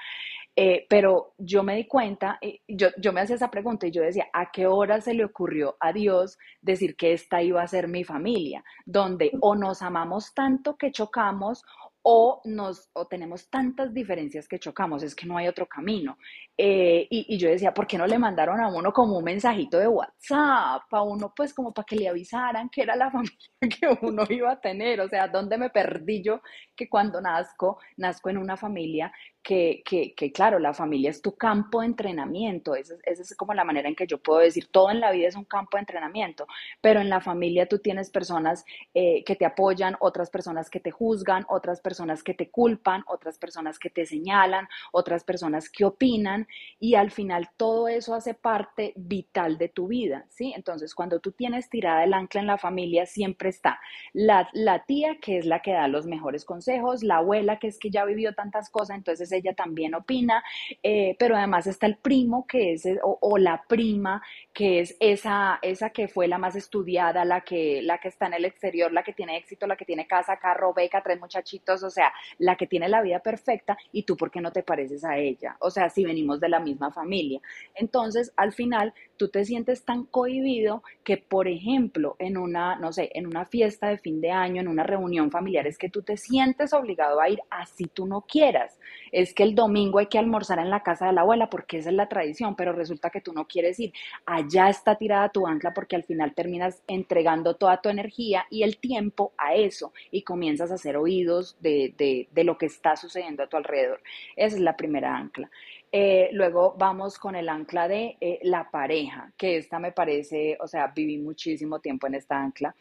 [0.58, 4.28] Eh, pero yo me di cuenta, yo, yo me hacía esa pregunta y yo decía,
[4.32, 8.04] ¿a qué hora se le ocurrió a Dios decir que esta iba a ser mi
[8.04, 8.64] familia?
[8.86, 11.62] Donde o nos amamos tanto que chocamos
[12.08, 16.18] o, nos, o tenemos tantas diferencias que chocamos, es que no hay otro camino.
[16.56, 19.88] Eh, y, yo decía, ¿por qué no le mandaron a uno como un mensajito de
[19.88, 20.82] WhatsApp?
[20.92, 24.52] A uno, pues, como para que le avisaran que era la familia que uno iba
[24.52, 25.00] a tener.
[25.00, 26.42] O sea, ¿dónde me perdí yo
[26.76, 29.12] que cuando nazco, nazco en una familia
[29.46, 33.62] que, que, que, claro, la familia es tu campo de entrenamiento, esa, es como la
[33.62, 36.48] manera en que yo puedo decir, todo en la vida es un campo de entrenamiento,
[36.80, 40.90] pero en la familia tú tienes personas eh, que te apoyan, otras personas que te
[40.90, 46.48] juzgan, otras personas que te culpan, otras personas que te señalan, otras personas que opinan
[46.80, 50.54] y al final todo eso hace parte vital de tu vida, ¿sí?
[50.56, 53.78] Entonces, cuando tú tienes tirada el ancla en la familia, siempre está
[54.12, 57.78] la, la tía que es la que da los mejores consejos, la abuela que es
[57.78, 60.42] que ya vivió tantas cosas, entonces ella también opina,
[60.82, 64.22] eh, pero además está el primo que es, o, la prima,
[64.52, 68.34] que es esa, esa que fue la más estudiada, la que, la que está en
[68.34, 71.90] el exterior, la que tiene éxito, la que tiene casa, carro, beca, tres muchachitos, o
[71.90, 75.16] sea, la que tiene la vida perfecta y tú por qué no te pareces a
[75.16, 77.40] ella, o sea, si venimos de la misma familia.
[77.74, 83.10] Entonces, al final, tú te sientes tan cohibido que, por ejemplo, en una, no sé,
[83.14, 86.16] en una fiesta de fin de año, en una reunión familiar, es que tú te
[86.16, 88.78] sientes obligado a ir así tú no quieras.
[89.12, 91.90] Es que el domingo hay que almorzar en la casa de la abuela porque esa
[91.90, 93.92] es la tradición, pero resulta que tú no quieres ir.
[94.24, 98.78] Allá está tirada tu ancla porque al final terminas entregando toda tu energía y el
[98.78, 103.42] tiempo a eso y comienzas a hacer oídos de, de, de lo que está sucediendo
[103.42, 104.00] a tu alrededor.
[104.36, 105.50] Esa es la primera ancla.
[105.92, 110.66] Eh, luego vamos con el ancla de eh, la pareja, que esta me parece, o
[110.66, 112.74] sea, viví muchísimo tiempo en esta ancla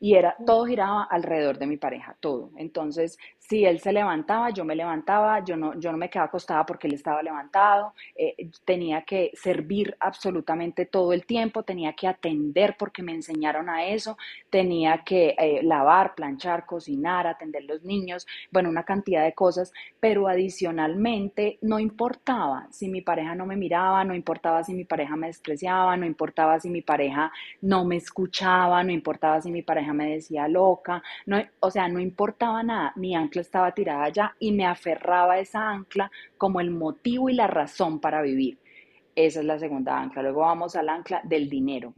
[0.00, 2.50] y era, todo giraba alrededor de mi pareja, todo.
[2.56, 3.16] Entonces,
[3.48, 6.86] si él se levantaba, yo me levantaba, yo no, yo no me quedaba acostada porque
[6.86, 8.34] él estaba levantado, eh,
[8.64, 14.18] tenía que servir absolutamente todo el tiempo, tenía que atender porque me enseñaron a eso,
[14.50, 20.28] tenía que eh, lavar, planchar, cocinar, atender los niños, bueno, una cantidad de cosas, pero
[20.28, 25.28] adicionalmente no importaba si mi pareja no me miraba, no importaba si mi pareja me
[25.28, 27.32] despreciaba, no importaba si mi pareja
[27.62, 31.98] no me escuchaba, no importaba si mi pareja me decía loca, no, o sea, no
[32.00, 36.70] importaba nada, mi ancla estaba tirada allá y me aferraba a esa ancla como el
[36.70, 38.58] motivo y la razón para vivir.
[39.14, 40.22] Esa es la segunda ancla.
[40.22, 41.94] Luego vamos al ancla del dinero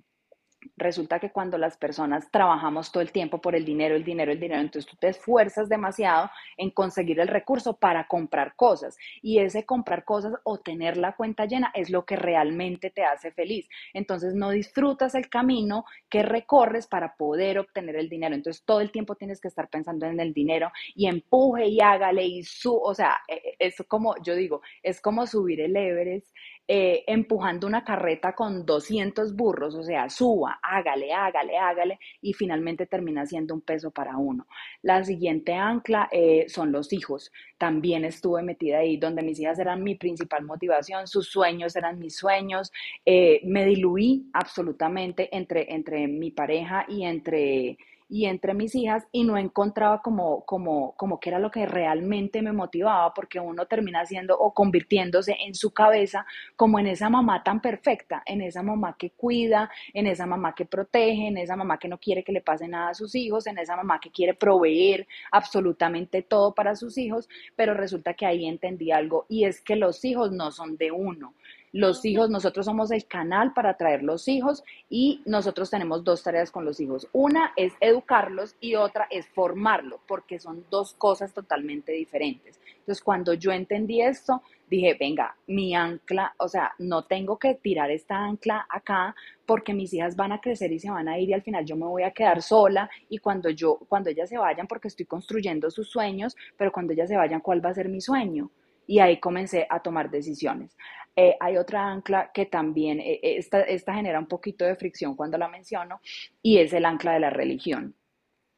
[0.76, 4.40] resulta que cuando las personas trabajamos todo el tiempo por el dinero, el dinero, el
[4.40, 9.64] dinero, entonces tú te esfuerzas demasiado en conseguir el recurso para comprar cosas y ese
[9.64, 13.68] comprar cosas o tener la cuenta llena es lo que realmente te hace feliz.
[13.94, 18.34] Entonces no disfrutas el camino que recorres para poder obtener el dinero.
[18.34, 22.24] Entonces todo el tiempo tienes que estar pensando en el dinero y empuje y hágale
[22.24, 26.28] y su, o sea, e, e, es como yo digo, es como subir el Everest
[26.72, 32.86] eh, empujando una carreta con 200 burros, o sea, suba, hágale, hágale, hágale, y finalmente
[32.86, 34.46] termina siendo un peso para uno.
[34.82, 37.32] La siguiente ancla eh, son los hijos.
[37.58, 42.14] También estuve metida ahí, donde mis hijas eran mi principal motivación, sus sueños eran mis
[42.14, 42.70] sueños.
[43.04, 47.78] Eh, me diluí absolutamente entre, entre mi pareja y entre
[48.10, 52.42] y entre mis hijas y no encontraba como, como, como que era lo que realmente
[52.42, 57.42] me motivaba, porque uno termina siendo o convirtiéndose en su cabeza como en esa mamá
[57.44, 61.78] tan perfecta, en esa mamá que cuida, en esa mamá que protege, en esa mamá
[61.78, 64.34] que no quiere que le pase nada a sus hijos, en esa mamá que quiere
[64.34, 69.76] proveer absolutamente todo para sus hijos, pero resulta que ahí entendí algo y es que
[69.76, 71.34] los hijos no son de uno.
[71.72, 76.50] Los hijos, nosotros somos el canal para traer los hijos y nosotros tenemos dos tareas
[76.50, 77.08] con los hijos.
[77.12, 82.60] Una es educarlos y otra es formarlos, porque son dos cosas totalmente diferentes.
[82.78, 87.90] Entonces, cuando yo entendí esto, dije, venga, mi ancla, o sea, no tengo que tirar
[87.90, 89.14] esta ancla acá
[89.46, 91.76] porque mis hijas van a crecer y se van a ir y al final yo
[91.76, 95.70] me voy a quedar sola y cuando yo, cuando ellas se vayan, porque estoy construyendo
[95.70, 98.50] sus sueños, pero cuando ellas se vayan, ¿cuál va a ser mi sueño?
[98.86, 100.76] Y ahí comencé a tomar decisiones.
[101.16, 105.16] Eh, hay otra ancla que también, eh, eh, esta, esta genera un poquito de fricción
[105.16, 106.00] cuando la menciono,
[106.42, 107.94] y es el ancla de la religión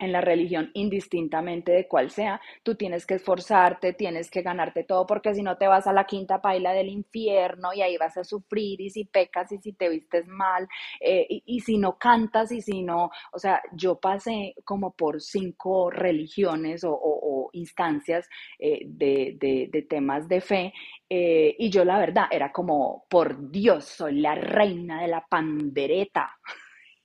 [0.02, 5.06] en la religión, indistintamente de cuál sea, tú tienes que esforzarte, tienes que ganarte todo,
[5.06, 8.24] porque si no te vas a la quinta paila del infierno y ahí vas a
[8.24, 10.68] sufrir y si pecas y si te vistes mal
[11.00, 16.84] y, si no cantas y si no, o sea, yo pasé como por cinco religiones
[16.84, 20.72] o o, instancias eh, de, temas de fe.
[21.08, 26.38] Eh, y yo la verdad era como, por Dios, soy la reina de la pandereta.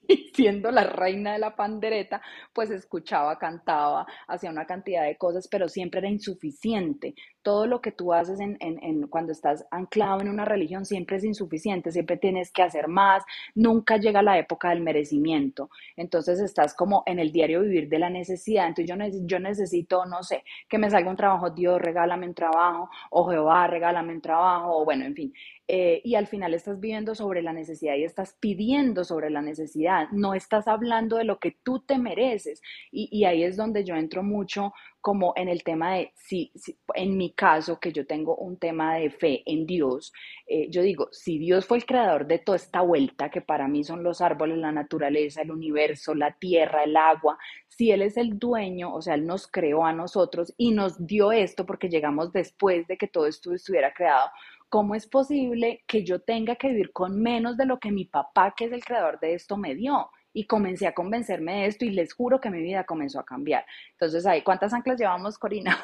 [0.10, 2.22] y siendo la reina de la pandereta,
[2.54, 7.16] pues escuchaba, cantaba, hacía una cantidad de cosas, pero siempre era insuficiente.
[7.48, 11.94] Todo lo que tú haces en, cuando estás anclado en una religión siempre es insuficiente,
[11.94, 13.24] siempre tienes que hacer más,
[13.56, 15.70] nunca llega la época del merecimiento.
[15.96, 18.68] Entonces estás como en el diario vivir de la necesidad.
[18.68, 22.90] Entonces yo, yo necesito, no sé, que me salga un trabajo, Dios, regálame un trabajo,
[23.12, 25.34] o Jehová, regálame un trabajo, o bueno, en fin.
[25.70, 30.08] Eh, y al final estás viviendo sobre la necesidad y estás pidiendo sobre la necesidad,
[30.12, 32.62] no estás hablando de lo que tú te mereces.
[32.92, 36.52] Y, ahí es donde yo entro mucho como en el tema de, si,
[36.96, 40.12] en mi caso, que yo tengo un tema de fe en Dios,
[40.48, 43.84] eh, yo digo, si Dios fue el creador de toda esta vuelta, que para mí
[43.84, 48.38] son los árboles, la naturaleza, el universo, la tierra, el agua, si Él es el
[48.40, 52.88] dueño, o sea, Él nos creó a nosotros y nos dio esto porque llegamos después
[52.88, 54.30] de que todo esto estuviera creado,
[54.70, 58.54] ¿cómo es posible que yo tenga que vivir con menos de lo que mi papá,
[58.56, 60.10] que es el creador de esto, me dio?
[60.38, 63.66] Y comencé a convencerme de esto y les juro que mi vida comenzó a cambiar.
[63.94, 65.76] Entonces, ahí, ¿cuántas anclas llevamos, Corina?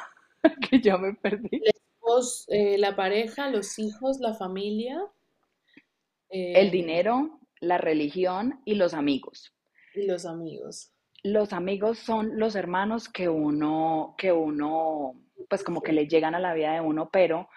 [0.70, 1.60] que yo me perdí.
[2.50, 5.02] Eh, la pareja, los hijos, la familia.
[6.30, 9.56] el eh, dinero, la religión y los amigos.
[9.96, 10.92] Y los amigos.
[11.24, 15.16] Los amigos son los hermanos que uno, que uno,
[15.50, 17.50] pues como que le llegan a la vida de uno, pero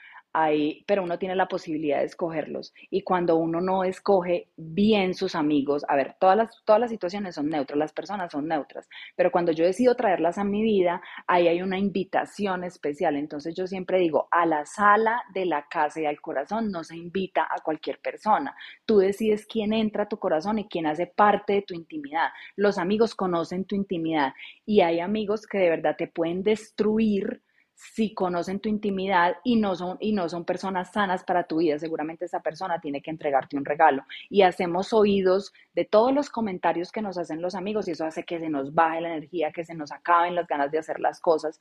[0.87, 2.75] pero uno tiene la posibilidad de escogerlos.
[2.91, 7.35] Y cuando uno no escoge bien sus amigos, a ver, todas las, todas las situaciones
[7.35, 11.49] son neutras, las personas son neutras, pero cuando yo decido traerlas a mi vida, ahí
[11.49, 13.17] hay una invitación especial.
[13.17, 16.97] Entonces yo siempre digo, a la sala de la casa y al corazón no se
[16.97, 18.55] invita a cualquier persona.
[18.85, 22.29] Tú decides quién entra a tu corazón y quién hace parte de tu intimidad.
[22.57, 24.35] Los amigos conocen tu intimidad
[24.67, 27.43] y hay amigos que de verdad te pueden destruir
[27.77, 31.79] si conocen tu intimidad y no son y no son personas sanas para tu vida,
[31.79, 36.91] seguramente esa persona tiene que entregarte un regalo y hacemos oídos de todos los comentarios
[36.91, 39.65] que nos hacen los amigos y eso hace que se nos baje la energía, que
[39.65, 41.61] se nos acaben las ganas de hacer las cosas.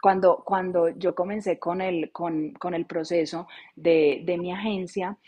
[0.00, 5.18] Cuando cuando yo comencé con el con, con el proceso de, de mi agencia,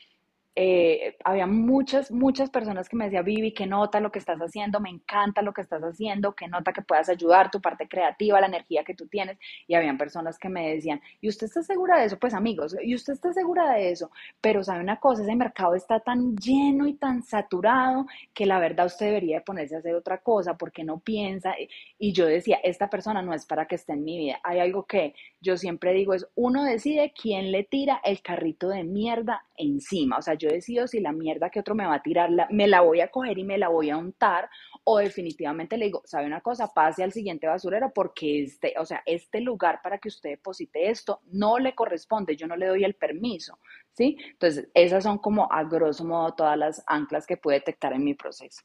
[0.56, 4.80] eh, había muchas, muchas personas que me decían, Vivi, que nota lo que estás haciendo,
[4.80, 8.48] me encanta lo que estás haciendo, que nota que puedas ayudar tu parte creativa, la
[8.48, 9.38] energía que tú tienes.
[9.66, 12.18] Y habían personas que me decían, ¿y usted está segura de eso?
[12.18, 14.10] Pues amigos, ¿y usted está segura de eso?
[14.40, 18.86] Pero sabe una cosa, ese mercado está tan lleno y tan saturado que la verdad
[18.86, 21.54] usted debería ponerse a hacer otra cosa porque no piensa.
[21.98, 24.40] Y yo decía, esta persona no es para que esté en mi vida.
[24.42, 28.84] Hay algo que yo siempre digo, es uno decide quién le tira el carrito de
[28.84, 30.18] mierda encima.
[30.18, 32.80] O sea, yo decido si la mierda que otro me va a tirar, me la
[32.80, 34.48] voy a coger y me la voy a untar,
[34.84, 36.72] o definitivamente le digo, ¿sabe una cosa?
[36.72, 41.20] Pase al siguiente basurero porque este, o sea, este lugar para que usted deposite esto
[41.26, 43.58] no le corresponde, yo no le doy el permiso,
[43.92, 44.16] ¿sí?
[44.32, 48.14] Entonces, esas son como a grosso modo todas las anclas que puede detectar en mi
[48.14, 48.62] proceso.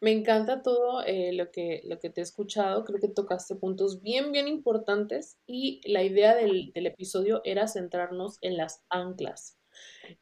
[0.00, 4.02] Me encanta todo eh, lo, que, lo que te he escuchado, creo que tocaste puntos
[4.02, 9.58] bien, bien importantes y la idea del episodio era centrarnos en las anclas.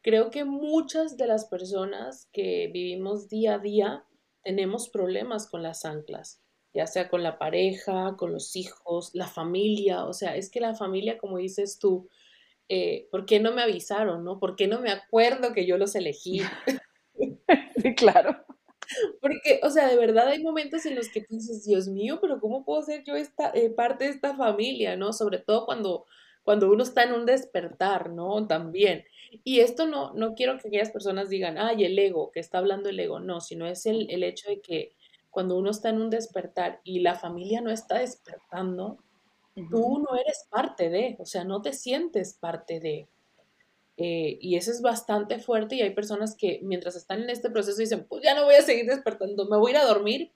[0.02, 4.04] Creo que muchas de las personas que vivimos día a día
[4.44, 6.42] tenemos problemas con las anclas,
[6.74, 10.04] ya sea con la pareja, con los hijos, la familia.
[10.06, 12.08] O sea, es que la familia, como dices tú,
[12.68, 14.38] eh, ¿por qué no me avisaron, no?
[14.40, 16.40] ¿Por qué no me acuerdo que yo los elegí?
[17.76, 18.44] Sí, claro.
[19.20, 22.40] Porque, o sea, de verdad hay momentos en los que tú dices, Dios mío, pero
[22.40, 25.12] ¿cómo puedo ser yo esta, eh, parte de esta familia, no?
[25.12, 26.06] Sobre todo cuando,
[26.44, 28.46] cuando uno está en un despertar, ¿no?
[28.46, 29.05] También.
[29.44, 32.88] Y esto no, no quiero que aquellas personas digan, ay, el ego, que está hablando
[32.88, 34.94] el ego, no, sino es el, el hecho de que
[35.31, 38.98] cuando uno está en un despertar y la familia no está despertando,
[39.70, 43.09] tú no eres parte de, o sea, no te sientes parte de.
[43.96, 47.78] Eh, y eso es bastante fuerte y hay personas que mientras están en este proceso
[47.78, 50.33] dicen, pues ya no voy a seguir despertando, me voy a ir a dormir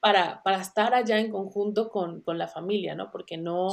[0.00, 3.10] para, para estar allá en conjunto con, con la familia, ¿no?
[3.10, 3.70] Porque no,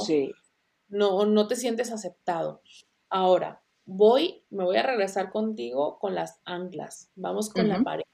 [0.88, 2.62] no, no te sientes aceptado.
[3.08, 7.10] Ahora, voy, me voy a regresar contigo con las anclas.
[7.14, 8.08] Vamos con la pareja.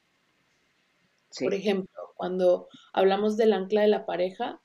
[1.38, 4.60] Por ejemplo, cuando hablamos del ancla de la pareja,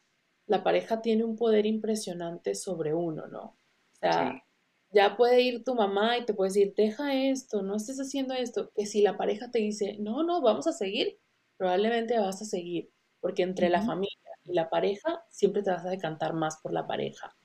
[0.48, 3.42] la pareja tiene un poder impresionante sobre uno, ¿no?
[3.42, 4.44] O sea,
[4.92, 8.72] ya puede ir tu mamá y te puede decir, deja esto, no estés haciendo esto.
[8.76, 11.20] Que si la pareja te dice, no, no, vamos a seguir,
[11.58, 15.90] probablemente vas a seguir, porque entre la familia y la pareja siempre te vas a
[15.90, 17.36] decantar más por la pareja.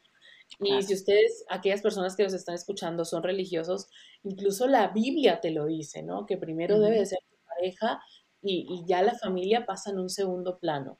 [0.59, 3.89] Y si ustedes, aquellas personas que nos están escuchando, son religiosos,
[4.23, 6.27] incluso la Biblia te lo dice, ¿no?
[6.27, 8.01] Que primero debe ser tu pareja
[8.43, 10.99] y, ya la familia pasa en un segundo plano.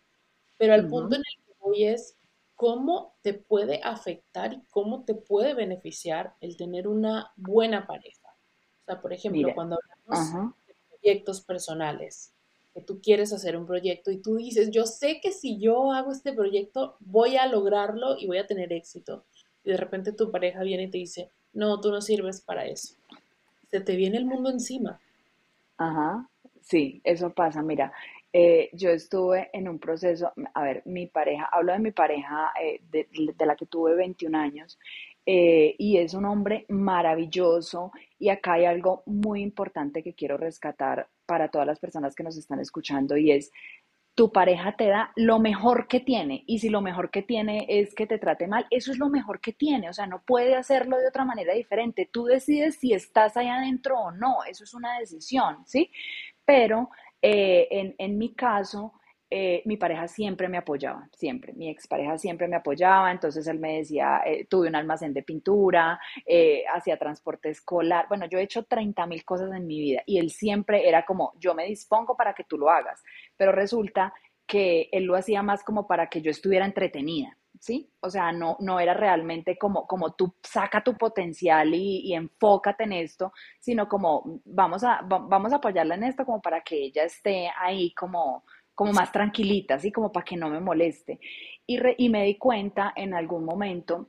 [0.59, 2.17] Pero al punto en el que hoy es
[2.55, 8.29] cómo te puede afectar y cómo te puede beneficiar el tener una buena pareja.
[8.83, 12.35] O sea, por ejemplo, cuando hablamos de proyectos personales,
[12.75, 16.13] que tú quieres hacer un proyecto y tú dices, yo sé que si yo hago
[16.13, 19.25] este proyecto voy a lograrlo y voy a tener éxito.
[19.65, 22.95] Y de repente tu pareja viene y te dice, no, tú no sirves para eso.
[23.71, 25.01] Se te viene el mundo encima.
[25.77, 26.29] Ajá,
[26.61, 27.63] sí, eso pasa.
[27.63, 27.93] Mira,
[28.33, 32.81] eh, yo estuve en un proceso, a ver, mi pareja, hablo de mi pareja eh,
[32.91, 33.07] de,
[33.45, 34.79] la que tuve 21 años,
[35.27, 41.09] eh, y es un hombre maravilloso, y acá hay algo muy importante que quiero rescatar
[41.27, 43.51] para todas las personas que nos están escuchando, y es,
[44.15, 47.95] tu pareja te da lo mejor que tiene, y si lo mejor que tiene es
[47.95, 50.99] que te trate mal, eso es lo mejor que tiene, o sea, no puede hacerlo
[50.99, 54.99] de otra manera diferente, tú decides si estás ahí adentro o no, eso es una
[54.99, 55.91] decisión, ¿sí?
[56.45, 56.91] Pero
[57.23, 58.95] eh, en, en, mi caso,
[59.31, 61.53] eh, mi pareja siempre me apoyaba, siempre.
[61.53, 66.01] Mi expareja siempre me apoyaba, entonces él me decía, eh, tuve un almacén de pintura,
[66.75, 68.07] hacía transporte escolar.
[68.09, 71.33] Bueno, yo he hecho 30 mil cosas en mi vida y él siempre era como,
[71.39, 73.03] yo me dispongo para que tú lo hagas,
[73.37, 74.13] pero resulta
[74.47, 77.37] que él lo hacía más como para que yo estuviera entretenida.
[77.61, 77.93] ¿sí?
[78.01, 82.93] O sea, no, no era realmente como, como tú saca tu potencial y, enfócate en
[82.93, 87.51] esto, sino como vamos a, vamos a apoyarla en esto como para que ella esté
[87.59, 88.45] ahí como,
[88.81, 89.93] como más tranquilita, ¿sí?
[89.93, 91.21] Como para que no me moleste.
[91.67, 94.09] Y, y me di cuenta en algún momento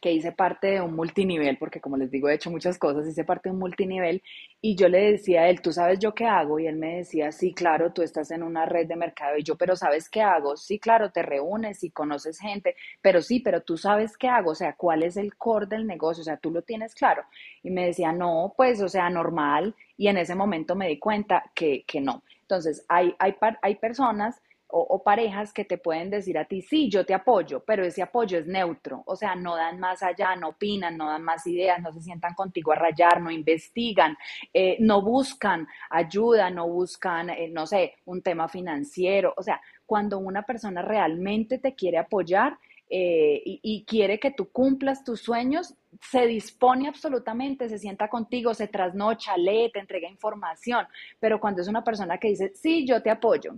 [0.00, 3.24] que hice parte de un multinivel, porque como les digo, he hecho muchas cosas, hice
[3.24, 4.22] parte de un multinivel
[4.60, 6.60] y yo le decía a él, ¿tú sabes yo qué hago?
[6.60, 9.56] Y él me decía, sí, claro, tú estás en una red de mercado y yo,
[9.56, 10.56] pero ¿sabes qué hago?
[10.56, 14.54] Sí, claro, te reúnes y conoces gente, pero sí, pero tú sabes qué hago, o
[14.54, 16.20] sea, ¿cuál es el core del negocio?
[16.20, 17.24] O sea, tú lo tienes claro.
[17.64, 19.74] Y me decía, no, pues, o sea, normal.
[19.96, 22.22] Y en ese momento me di cuenta que, que no.
[22.44, 24.40] Entonces, hay, hay, hay personas
[24.76, 28.38] o, parejas que te pueden decir a ti, sí, yo te apoyo, pero ese apoyo
[28.38, 31.92] es neutro, o sea, no dan más allá, no opinan, no dan más ideas, no
[31.92, 34.16] se sientan contigo a rayar, no investigan,
[34.52, 40.18] eh, no buscan ayuda, no buscan, eh, no sé, un tema financiero, o sea, cuando
[40.18, 42.58] una persona realmente te quiere apoyar,
[42.96, 48.54] eh, y, y, quiere que tú cumplas tus sueños, se dispone absolutamente, se sienta contigo,
[48.54, 50.86] se trasnocha, lee, te entrega información,
[51.18, 53.56] pero cuando es una persona que dice, sí, yo te apoyo,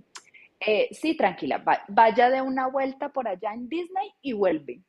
[0.58, 4.80] eh, sí, tranquila, vaya de una vuelta por allá en Disney y vuelve.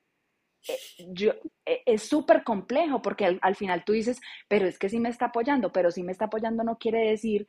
[0.70, 1.34] Eh,
[1.66, 5.26] eh, es súper complejo porque al, final tú dices, pero es que sí me está
[5.26, 7.48] apoyando, pero sí me está apoyando no quiere decir,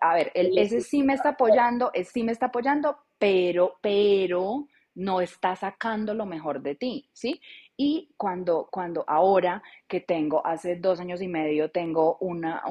[0.00, 5.20] a ver, ese sí me está apoyando, es sí me está apoyando, pero, pero no
[5.20, 7.40] está sacando lo mejor de ti, ¿sí?
[7.76, 12.62] Y cuando, cuando ahora que tengo, hace dos años y medio, tengo una,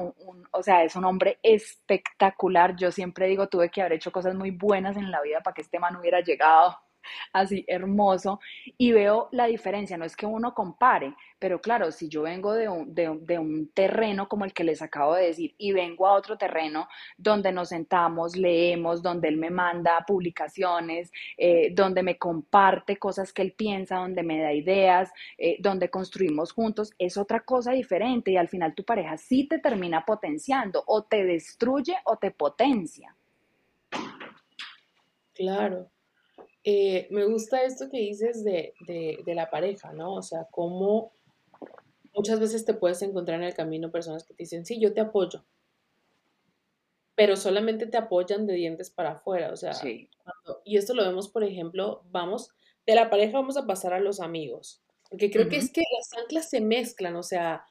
[0.50, 2.76] o sea, es un hombre espectacular.
[2.76, 5.62] Yo siempre digo, tuve que haber hecho cosas muy buenas en la vida para que
[5.62, 6.76] este man hubiera llegado
[7.32, 8.40] así hermoso
[8.78, 12.68] y veo la diferencia, no es que uno compare, pero claro, si yo vengo de
[12.68, 16.38] un, de, un, terreno como el que les acabo de decir y vengo a otro
[16.38, 16.88] terreno
[17.18, 23.42] donde nos sentamos, leemos, donde él me manda publicaciones, eh, donde me comparte cosas que
[23.42, 28.36] él piensa, donde me da ideas, eh, donde construimos juntos, es otra cosa diferente y
[28.36, 33.14] al final tu pareja sí te termina potenciando o te destruye o te potencia.
[35.34, 35.90] Claro.
[36.68, 38.74] Eh, me gusta esto que dices de,
[39.24, 40.14] la pareja, ¿no?
[40.14, 41.12] O sea, cómo
[42.12, 45.00] muchas veces te puedes encontrar en el camino personas que te dicen, sí, yo te
[45.00, 45.44] apoyo,
[47.14, 49.74] pero solamente te apoyan de dientes para afuera, o sea,
[50.64, 52.50] y esto lo vemos, por ejemplo, vamos,
[52.84, 56.20] de la pareja vamos a pasar a los amigos, porque creo que es que las
[56.20, 57.64] anclas se mezclan, o sea,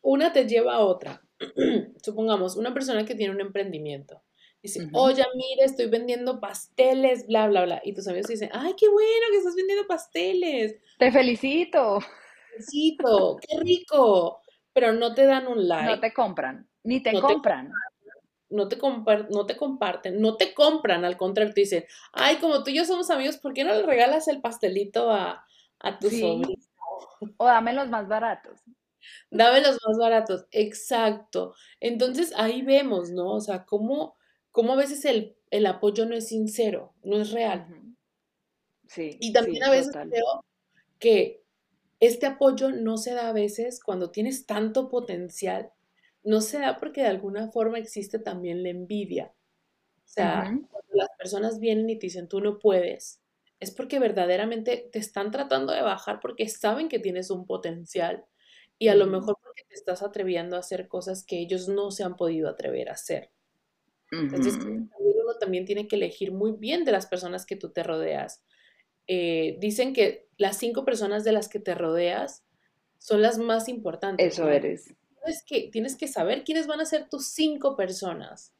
[0.00, 1.20] una te lleva a otra.
[2.02, 4.22] Supongamos, una persona que tiene un emprendimiento
[4.62, 7.80] Dice, oye, mire, estoy vendiendo pasteles, bla, bla, bla.
[7.84, 10.76] Y tus amigos dicen, ay, qué bueno que estás vendiendo pasteles.
[10.98, 12.00] Te felicito.
[12.00, 14.40] Te felicito, qué rico.
[14.72, 15.94] Pero no te dan un like.
[15.94, 17.70] No te compran, ni te compran.
[18.50, 18.76] no, te
[19.30, 22.84] no te comparten, no te compran, al contrario, te dicen, ay, como tú y yo
[22.84, 25.44] somos amigos, ¿por qué no le regalas el pastelito a,
[25.80, 26.42] a tu sí.
[27.36, 28.60] O dame los más baratos.
[29.30, 31.54] Dame los más baratos, exacto.
[31.80, 33.34] Entonces ahí vemos, ¿no?
[33.34, 34.17] O sea, cómo
[34.50, 37.66] cómo a veces el, el, apoyo no es sincero, no es real.
[38.88, 39.16] Sí.
[39.20, 40.44] Y también a veces creo
[40.98, 41.42] que
[42.00, 45.72] este apoyo no se da a veces cuando tienes tanto potencial,
[46.22, 49.32] no se da porque de alguna forma existe también la envidia.
[50.04, 53.20] O sea, cuando las personas vienen y te dicen tú no puedes,
[53.60, 58.24] es porque verdaderamente te están tratando de bajar porque saben que tienes un potencial
[58.78, 62.04] y a lo mejor porque te estás atreviendo a hacer cosas que ellos no se
[62.04, 63.30] han podido atrever a hacer.
[64.10, 68.42] Entonces, uno también tiene que elegir muy bien de las personas que tú te rodeas.
[69.10, 72.44] eh, dicen que las cinco personas de las que te rodeas
[72.98, 74.34] son las más importantes.
[74.34, 74.94] Eso eres.
[75.24, 78.52] Es que tienes que saber quiénes van a ser tus cinco personas.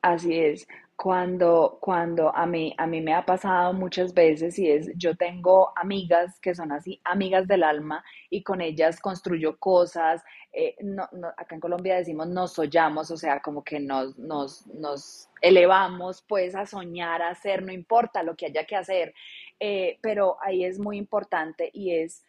[0.00, 0.66] Así es.
[1.00, 5.72] Cuando, cuando a mí, a mí me ha pasado muchas veces y es, yo tengo
[5.76, 10.24] amigas que son así, amigas del alma y con ellas construyo cosas.
[10.52, 11.04] Eh, no,
[11.36, 16.56] acá en Colombia decimos nos soñamos, o sea, como que nos, nos, nos elevamos pues
[16.56, 19.14] a soñar, a hacer, no importa lo que haya que hacer.
[19.60, 22.24] Eh, pero ahí es muy importante y es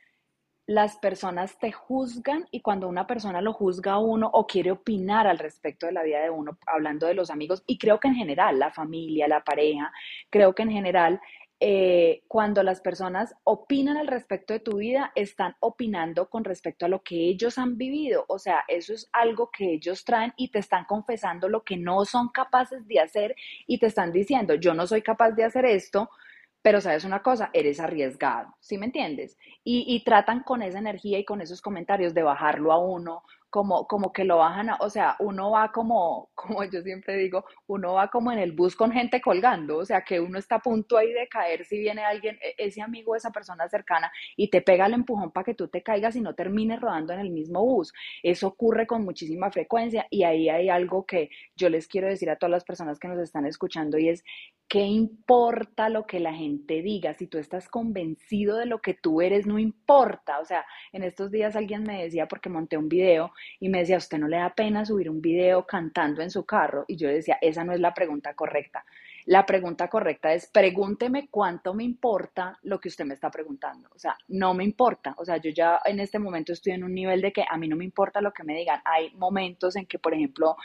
[0.69, 5.25] las personas te juzgan y cuando una persona lo juzga a uno o quiere opinar
[5.25, 8.13] al respecto de la vida de uno, hablando de los amigos, y creo que en
[8.13, 9.91] general, la familia, la pareja,
[10.29, 11.21] creo que en general,
[11.59, 16.89] eh, cuando las personas opinan al respecto de tu vida, están opinando con respecto a
[16.89, 18.25] lo que ellos han vivido.
[18.27, 22.05] O sea, eso es algo que ellos traen y te están confesando lo que no
[22.05, 26.11] son capaces de hacer y te están diciendo, yo no soy capaz de hacer esto
[26.61, 29.37] pero sabes una cosa, eres arriesgado, ¿sí me entiendes?
[29.63, 33.87] Y, y, tratan con esa energía y con esos comentarios de bajarlo a uno como,
[33.87, 38.09] como que lo bajan, o sea, uno va como, como yo siempre digo, uno va
[38.09, 41.11] como en el bus con gente colgando, o sea, que uno está a punto ahí
[41.11, 44.93] de caer si viene alguien, e, ese amigo, esa persona cercana, y te pega el
[44.93, 47.93] empujón para que tú te caigas y no termines rodando en el mismo bus.
[48.23, 52.37] Eso ocurre con muchísima frecuencia y ahí hay algo que yo les quiero decir a
[52.37, 54.23] todas las personas que nos están escuchando y es,
[54.67, 57.15] ¿qué importa lo que la gente diga?
[57.15, 60.39] Si tú estás convencido de lo que tú eres, no importa.
[60.39, 63.97] O sea, en estos días alguien me decía, porque monté un video, y me decía,
[63.97, 66.85] ¿usted no le da pena subir un video cantando en su carro?
[66.87, 68.85] Y yo decía, esa no es la pregunta correcta.
[69.25, 73.89] La pregunta correcta es, pregúnteme cuánto me importa lo que usted me está preguntando.
[73.95, 75.15] O sea, no me importa.
[75.17, 77.67] O sea, yo ya en este momento estoy en un nivel de que a mí
[77.67, 78.81] no me importa lo que me digan.
[78.85, 80.55] Hay momentos en que, por ejemplo,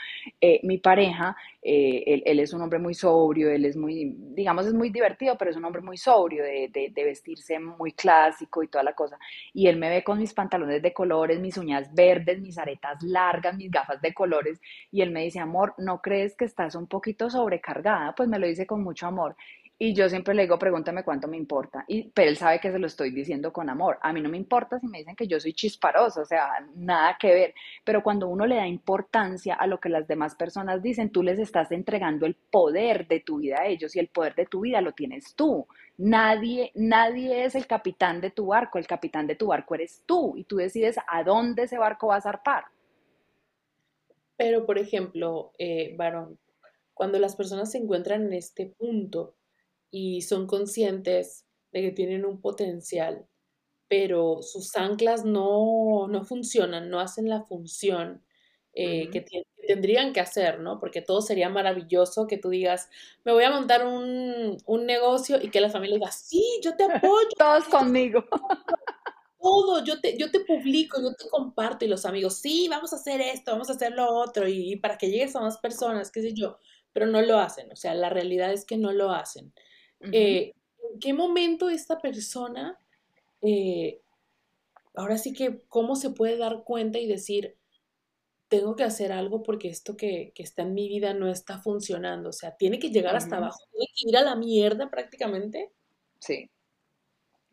[0.41, 4.73] eh, mi pareja, eh, él, es un hombre muy sobrio, él es muy, digamos, es
[4.73, 8.83] muy divertido, pero es un hombre muy sobrio, de, de vestirse muy clásico y toda
[8.83, 9.17] la cosa.
[9.53, 13.55] Y él me ve con mis pantalones de colores, mis uñas verdes, mis aretas largas,
[13.57, 14.59] mis gafas de colores,
[14.91, 18.13] y él me dice, amor, ¿no crees que estás un poquito sobrecargada?
[18.15, 19.35] Pues me lo dice con mucho amor.
[19.77, 21.83] Y yo siempre le digo, pregúntame cuánto me importa.
[21.89, 23.97] Y, pero él sabe que se lo estoy diciendo con amor.
[24.01, 27.17] A mí no me importa si me dicen que yo soy chisparosa, o sea, nada
[27.19, 27.53] que ver.
[27.83, 31.39] Pero cuando uno le da importancia a lo que las demás personas dicen, tú les
[31.39, 34.79] estás entregando el poder de tu vida a ellos y el poder de tu vida
[34.79, 35.67] lo tienes tú.
[35.97, 40.35] Nadie, nadie es el capitán de tu barco, el capitán de tu barco eres tú
[40.37, 42.63] y tú decides a dónde ese barco va a zarpar.
[44.37, 46.37] Pero, por ejemplo, eh, Varón,
[46.95, 49.35] cuando las personas se encuentran en este punto
[49.91, 53.27] y son conscientes de que tienen un potencial,
[53.87, 58.23] pero sus anclas no, funcionan, no hacen la función
[58.73, 59.25] eh, que,
[59.67, 60.79] tendrían que hacer, ¿no?
[60.79, 62.89] Porque todo sería maravilloso que tú digas,
[63.25, 67.27] me voy a montar un, negocio y que la familia diga, sí, yo te apoyo.
[67.37, 68.23] Todos conmigo.
[69.39, 72.95] Todo, yo te, yo te publico, yo te comparto y los amigos, sí, vamos a
[72.95, 76.21] hacer esto, vamos a hacer lo otro y, para que llegues a más personas, qué
[76.21, 76.57] sé yo
[76.95, 77.69] pero no lo hacen.
[77.73, 79.51] O sea, la realidad es que no lo hacen.
[80.13, 80.53] Eh,
[80.93, 82.79] ¿En qué momento esta persona,
[83.41, 83.99] eh,
[84.93, 87.57] ahora sí que, cómo se puede dar cuenta y decir,
[88.47, 92.29] tengo que hacer algo porque esto que, está en mi vida no está funcionando?
[92.29, 95.73] O sea, tiene que llegar hasta abajo, tiene que ir a la mierda prácticamente.
[96.21, 96.49] Sí.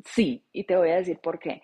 [0.05, 1.63] Sí, y te voy a decir por qué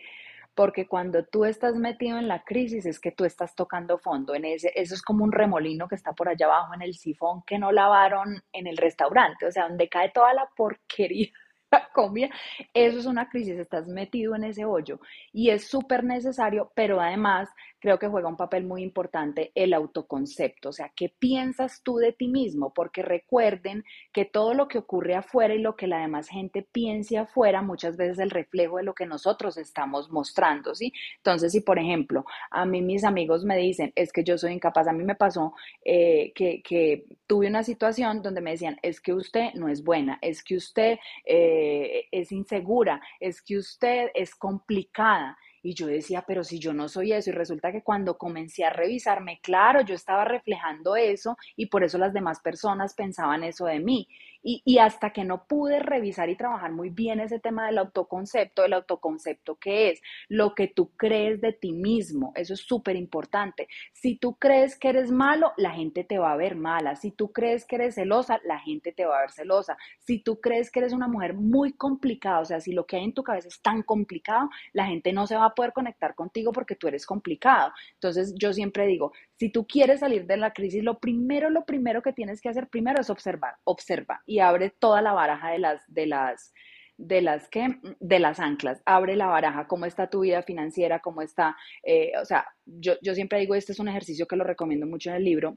[0.58, 4.44] porque cuando tú estás metido en la crisis es que tú estás tocando fondo en
[4.44, 7.60] ese, eso es como un remolino que está por allá abajo en el sifón que
[7.60, 11.28] no lavaron en el restaurante, o sea, donde cae toda la porquería
[11.70, 12.30] la comida,
[12.74, 14.98] eso es una crisis, estás metido en ese hoyo
[15.32, 17.48] y es súper necesario, pero además
[17.80, 22.12] creo que juega un papel muy importante el autoconcepto, o sea, ¿qué piensas tú de
[22.12, 22.72] ti mismo?
[22.74, 27.18] Porque recuerden que todo lo que ocurre afuera y lo que la demás gente piense
[27.18, 30.92] afuera muchas veces es el reflejo de lo que nosotros estamos mostrando, ¿sí?
[31.16, 34.88] Entonces, si por ejemplo, a mí mis amigos me dicen, es que yo soy incapaz,
[34.88, 35.54] a mí me pasó
[35.84, 40.18] eh, que, que, tuve una situación donde me decían, es que usted no es buena,
[40.22, 45.36] es que usted eh, es insegura, es que usted es complicada.
[45.62, 48.70] Y yo decía, pero si yo no soy eso, y resulta que cuando comencé a
[48.72, 53.80] revisarme, claro, yo estaba reflejando eso y por eso las demás personas pensaban eso de
[53.80, 54.08] mí.
[54.42, 58.72] Y, hasta que no pude revisar y trabajar muy bien ese tema del autoconcepto, el
[58.72, 63.68] autoconcepto que es lo que tú crees de ti mismo, eso es súper importante.
[63.92, 66.94] Si tú crees que eres malo, la gente te va a ver mala.
[66.96, 69.76] Si tú crees que eres celosa, la gente te va a ver celosa.
[69.98, 73.04] Si tú crees que eres una mujer muy complicada, o sea, si lo que hay
[73.04, 76.52] en tu cabeza es tan complicado, la gente no se va a poder conectar contigo
[76.52, 77.72] porque tú eres complicado.
[77.94, 82.02] Entonces yo siempre digo, si tú quieres salir de la crisis, lo primero, lo primero
[82.02, 85.82] que tienes que hacer primero es observar, observa y abre toda la baraja de las,
[85.86, 86.52] de las,
[86.96, 88.82] de las que, de las anclas.
[88.84, 93.14] Abre la baraja, cómo está tu vida financiera, cómo está, eh, o sea, yo, yo
[93.14, 95.56] siempre digo, este es un ejercicio que lo recomiendo mucho en el libro.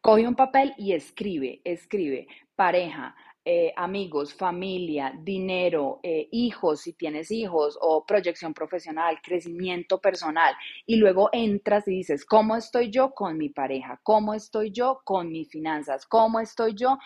[0.00, 3.14] Coge un papel y escribe, escribe, pareja,
[3.50, 10.54] eh, amigos, familia, dinero, eh, hijos, si tienes hijos, o proyección profesional, crecimiento personal.
[10.84, 13.98] Y luego entras y dices, ¿cómo estoy yo con mi pareja?
[14.02, 16.04] ¿Cómo estoy yo con mis finanzas?
[16.04, 16.98] ¿Cómo estoy yo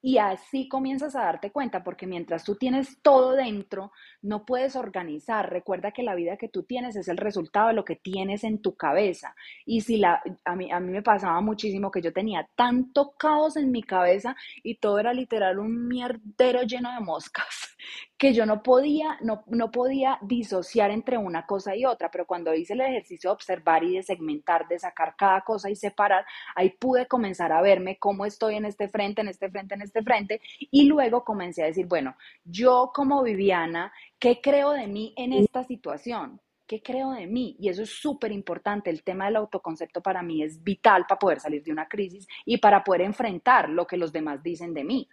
[0.00, 3.92] y así comienzas a darte cuenta, porque mientras tú tienes todo dentro,
[4.22, 5.50] no puedes organizar.
[5.50, 8.62] Recuerda que la vida que tú tienes es el resultado de lo que tienes en
[8.62, 9.34] tu cabeza.
[9.66, 13.56] Y si la, a mí, a mí me pasaba muchísimo que yo tenía tanto caos
[13.56, 17.76] en mi cabeza y todo era literal un mierdero lleno de moscas,
[18.18, 22.10] que yo no podía, no, no podía disociar entre una cosa y otra.
[22.10, 25.76] Pero cuando hice el ejercicio de observar y de segmentar, de sacar cada cosa y
[25.76, 29.82] separar, ahí pude comenzar a verme cómo estoy en este frente, en este frente, en
[29.82, 30.40] este frente.
[30.58, 35.62] Y luego comencé a decir, bueno, yo como Viviana, ¿qué creo de mí en esta
[35.62, 36.40] situación?
[36.66, 37.56] ¿Qué creo de mí?
[37.60, 38.90] Y eso es súper importante.
[38.90, 42.58] El tema del autoconcepto para mí es vital para poder salir de una crisis y
[42.58, 45.08] para poder enfrentar lo que los demás dicen de mí.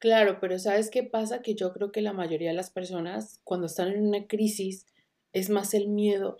[0.00, 1.42] Claro, pero ¿sabes qué pasa?
[1.42, 4.86] Que yo creo que la mayoría de las personas cuando están en una crisis
[5.32, 6.38] es más el miedo,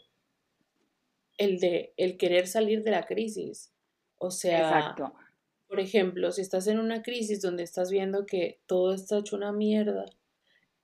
[1.36, 3.72] el de el querer salir de la crisis.
[4.16, 5.12] O sea, Exacto.
[5.68, 9.52] Por ejemplo, si estás en una crisis donde estás viendo que todo está hecho una
[9.52, 10.06] mierda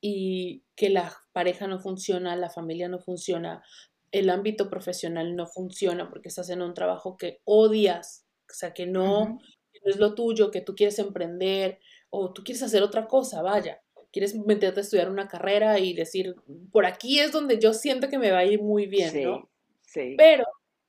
[0.00, 3.64] y que la pareja no funciona, la familia no funciona,
[4.12, 8.86] el ámbito profesional no funciona porque estás en un trabajo que odias, o sea, que
[8.86, 9.40] no,
[9.82, 13.82] es lo tuyo, que tú quieres emprender o tú quieres hacer otra cosa, vaya,
[14.12, 16.36] quieres meterte a estudiar una carrera y decir,
[16.72, 19.50] por aquí es donde yo siento que me va a ir muy bien, ¿no?
[19.82, 20.14] Sí.
[20.16, 20.44] Pero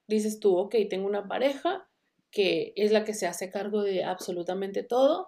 [0.07, 1.89] dices tú, ok, tengo una pareja,
[2.31, 5.27] que es la que se hace cargo de absolutamente todo.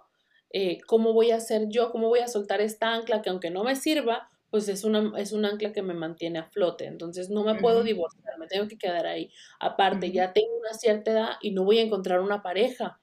[0.52, 1.90] Eh, ¿Cómo voy a hacer yo?
[1.92, 5.32] ¿Cómo voy a soltar esta ancla que aunque no me sirva, pues es una, es
[5.32, 6.86] un ancla que me mantiene a flote?
[6.86, 9.30] Entonces no me puedo divorciar, me tengo que quedar ahí.
[9.60, 13.00] Aparte, ya tengo una cierta edad y no voy a encontrar una pareja.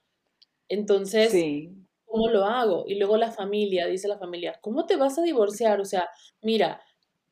[0.68, 1.32] Entonces,
[2.08, 2.84] ¿cómo lo hago?
[2.86, 5.80] Y luego la familia, dice la familia, ¿cómo te vas a divorciar?
[5.80, 6.08] O sea,
[6.42, 6.80] mira,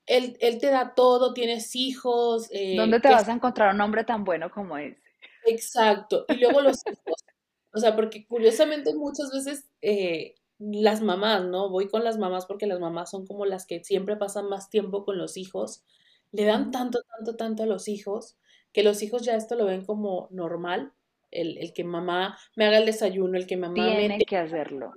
[0.07, 2.49] él, él te da todo, tienes hijos.
[2.53, 5.01] Eh, ¿Dónde te vas a encontrar un hombre tan bueno como ese?
[5.47, 6.27] Exacto.
[6.29, 7.25] Y luego los hijos.
[7.73, 11.69] O sea, porque curiosamente muchas veces eh, las mamás, ¿no?
[11.69, 15.05] Voy con las mamás porque las mamás son como las que siempre pasan más tiempo
[15.05, 15.85] con los hijos.
[16.33, 18.37] Le dan tanto, tanto, tanto a los hijos
[18.73, 20.93] que los hijos ya esto lo ven como normal.
[21.31, 24.93] El, el que mamá me haga el desayuno, el que mamá Tiene que hacerlo.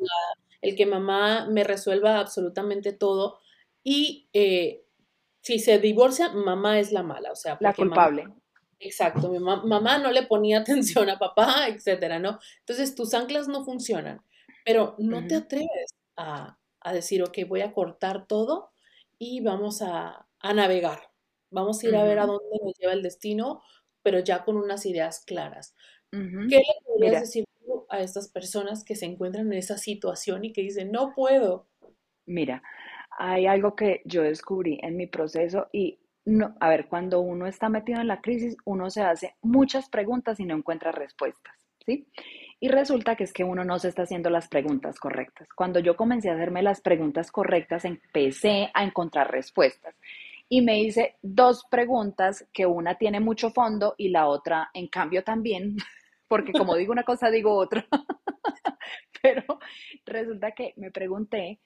[0.61, 3.39] El que mamá me resuelva absolutamente todo.
[3.83, 4.83] Y eh,
[5.41, 8.27] si se divorcia, mamá es la mala, o sea, la culpable.
[8.79, 10.59] Exacto, mi mamá no le ponía
[11.03, 12.39] atención a papá, etcétera, ¿no?
[12.59, 14.21] Entonces tus anclas no funcionan,
[14.65, 16.57] pero no te atreves a,
[16.93, 18.71] decir, ok, voy a cortar todo
[19.17, 21.11] y vamos a, navegar.
[21.51, 23.61] Vamos a ir a ver a dónde nos lleva el destino,
[24.01, 25.75] pero ya con unas ideas claras.
[26.11, 27.45] ¿Qué le podrías decir
[27.89, 31.67] a estas personas que se encuentran en esa situación y que dicen, no puedo?
[32.25, 32.61] Mira,
[33.17, 37.69] hay algo que yo descubrí en mi proceso y no, a ver, cuando uno está
[37.69, 41.55] metido en la crisis, uno se hace muchas preguntas y no encuentra respuestas,
[41.85, 42.07] ¿sí?
[42.59, 45.47] Y resulta que es que uno no se está haciendo las preguntas correctas.
[45.55, 49.95] Cuando yo comencé a hacerme las preguntas correctas, empecé a encontrar respuestas.
[50.49, 55.23] Y me hice dos preguntas que una tiene mucho fondo y la otra, en cambio,
[55.23, 55.77] también,
[56.27, 57.85] porque como digo una cosa, digo otra.
[59.21, 59.59] Pero
[60.05, 61.59] resulta que me pregunté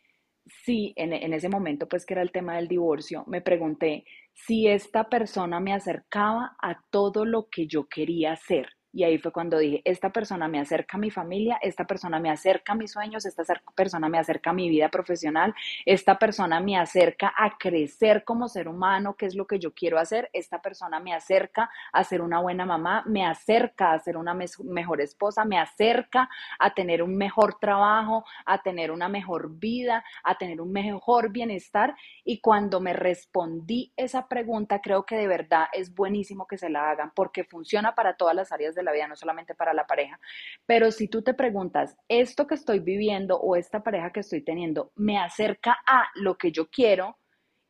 [0.45, 4.03] si en, en, ese momento, pues que era el tema del divorcio, me pregunté
[4.33, 8.67] si esta persona me acercaba a todo lo que yo quería hacer.
[8.95, 12.29] Y ahí fue cuando dije, esta persona me acerca a mi familia, esta persona me
[12.29, 13.43] acerca a mis sueños, esta
[13.75, 18.67] persona me acerca a mi vida profesional, esta persona me acerca a crecer como ser
[18.67, 22.39] humano, que es lo que yo quiero hacer, esta persona me acerca a ser una
[22.39, 26.29] buena mamá, me acerca a ser una mejor esposa, me acerca
[26.59, 31.95] a tener un mejor trabajo, a tener una mejor vida, a tener un mejor bienestar.
[32.23, 36.91] Y cuando me respondí esa pregunta, creo que de verdad es buenísimo que se la
[36.91, 40.19] hagan porque funciona para todas las áreas de la vida, no solamente para la pareja.
[40.65, 44.91] Pero si tú te preguntas, ¿esto que estoy viviendo o esta pareja que estoy teniendo
[44.95, 47.17] me acerca a lo que yo quiero?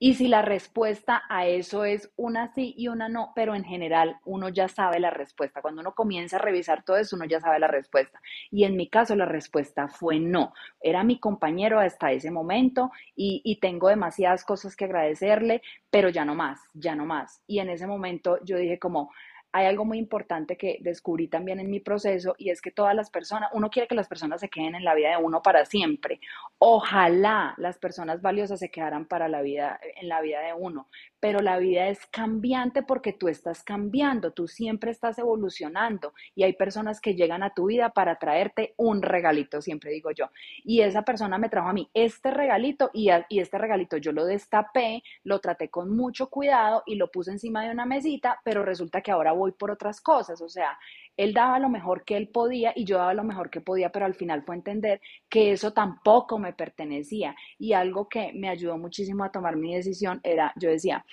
[0.05, 4.17] Y si la respuesta a eso es una sí y una no, pero en general
[4.25, 5.61] uno ya sabe la respuesta.
[5.61, 8.19] Cuando uno comienza a revisar todo eso, uno ya sabe la respuesta.
[8.51, 10.53] Y en mi caso la respuesta fue no.
[10.81, 16.35] Era mi compañero hasta ese momento y, tengo demasiadas cosas que agradecerle, pero ya no
[16.35, 17.41] más, ya no más.
[17.47, 19.09] Y en ese momento yo dije como,
[19.53, 23.11] hay algo muy importante que descubrí también en mi proceso y es que todas las
[23.11, 26.19] personas, uno quiere que las personas se queden en la vida de uno para siempre.
[26.57, 30.87] Ojalá las personas valiosas se quedaran para la vida, en la vida de uno,
[31.19, 36.53] pero la vida es cambiante porque tú estás cambiando, tú siempre estás evolucionando y hay
[36.53, 40.31] personas que llegan a tu vida para traerte un regalito, siempre digo yo.
[40.63, 44.25] Y esa persona me trajo a mí este regalito y, y este regalito yo lo
[44.25, 49.01] destapé, lo traté con mucho cuidado y lo puse encima de una mesita, pero resulta
[49.01, 50.77] que ahora voy por otras cosas, o sea,
[51.17, 54.05] él daba lo mejor que él podía y yo daba lo mejor que podía, pero
[54.05, 57.35] al final fue entender que eso tampoco me pertenecía.
[57.59, 61.05] Y algo que me ayudó muchísimo a tomar mi decisión era, yo decía,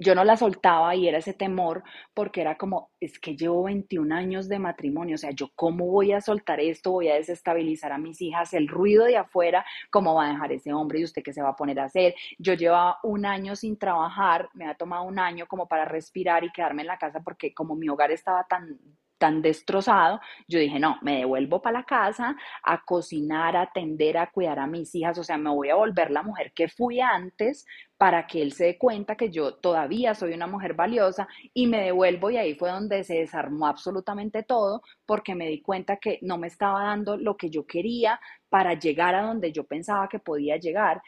[0.00, 1.84] yo no la soltaba y era ese temor
[2.14, 6.12] porque era como, es que llevo 21 años de matrimonio, o sea, yo cómo voy
[6.12, 10.26] a soltar esto, voy a desestabilizar a mis hijas, el ruido de afuera, cómo va
[10.26, 12.14] a dejar ese hombre y usted qué se va a poner a hacer.
[12.38, 16.52] Yo llevaba un año sin trabajar, me ha tomado un año como para respirar y
[16.52, 18.78] quedarme en la casa porque como mi hogar estaba tan
[19.20, 20.18] tan destrozado,
[20.48, 24.66] yo dije, no, me devuelvo para la casa a cocinar, a atender, a cuidar a
[24.66, 27.66] mis hijas, o sea, me voy a volver la mujer que fui antes
[27.98, 31.84] para que él se dé cuenta que yo todavía soy una mujer valiosa y me
[31.84, 36.38] devuelvo y ahí fue donde se desarmó absolutamente todo porque me di cuenta que no
[36.38, 38.18] me estaba dando lo que yo quería
[38.48, 41.02] para llegar a donde yo pensaba que podía llegar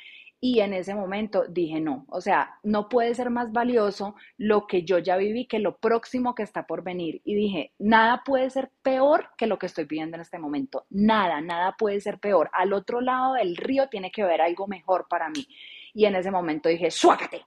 [0.45, 4.83] y en ese momento dije, no, o sea, no puede ser más valioso lo que
[4.83, 7.23] yo ya viví que lo próximo que está por venir.
[7.25, 10.85] Y dije, nada puede ser peor que lo que estoy viviendo en este momento.
[10.91, 12.51] Nada, nada puede ser peor.
[12.55, 15.47] Al otro lado del río tiene que haber algo mejor para mí.
[15.95, 17.47] Y en ese momento dije, suácate.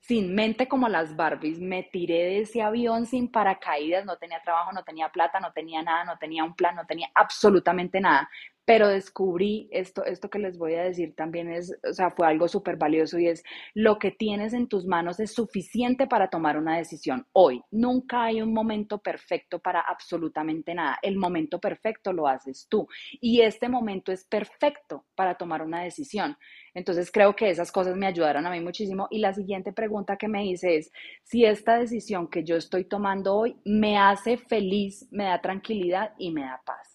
[0.00, 4.72] Sin mente como las Barbies, me tiré de ese avión sin paracaídas, no tenía trabajo,
[4.72, 8.28] no tenía plata, no tenía nada, no tenía un plan, no tenía absolutamente nada
[8.64, 12.48] pero descubrí esto, esto que les voy a decir también es, o sea, fue algo
[12.48, 13.42] súper valioso y es
[13.74, 17.60] lo que tienes en tus manos es suficiente para tomar una decisión hoy.
[17.70, 20.98] Nunca hay un momento perfecto para absolutamente nada.
[21.02, 22.88] El momento perfecto lo haces tú
[23.20, 26.36] y este momento es perfecto para tomar una decisión.
[26.72, 30.28] Entonces creo que esas cosas me ayudaron a mí muchísimo y la siguiente pregunta que
[30.28, 30.90] me hice es
[31.22, 36.30] si esta decisión que yo estoy tomando hoy me hace feliz, me da tranquilidad y
[36.30, 36.93] me da paz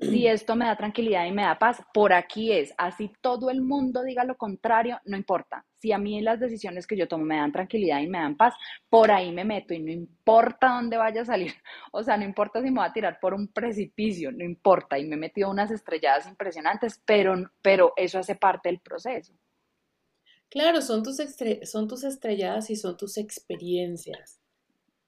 [0.00, 2.74] si esto me da tranquilidad y me da paz, por aquí es.
[2.76, 5.64] Así todo el mundo diga lo contrario, no importa.
[5.74, 8.54] Si a mí las decisiones que yo tomo me dan tranquilidad y me dan paz,
[8.88, 11.52] por ahí me meto y no importa dónde vaya a salir.
[11.92, 14.98] O sea, no importa si me voy a tirar por un precipicio, no importa.
[14.98, 19.32] Y me he metido unas estrelladas impresionantes, pero, pero eso hace parte del proceso.
[20.50, 21.16] Claro, son tus,
[21.62, 24.40] son tus estrelladas y son tus experiencias.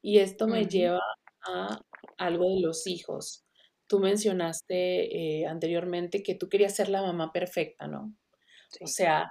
[0.02, 1.00] Y esto me lleva
[1.46, 1.80] a
[2.18, 3.45] algo de los hijos
[3.87, 8.14] tú mencionaste eh, anteriormente que tú querías ser la mamá perfecta, ¿no?
[8.80, 9.30] O sea,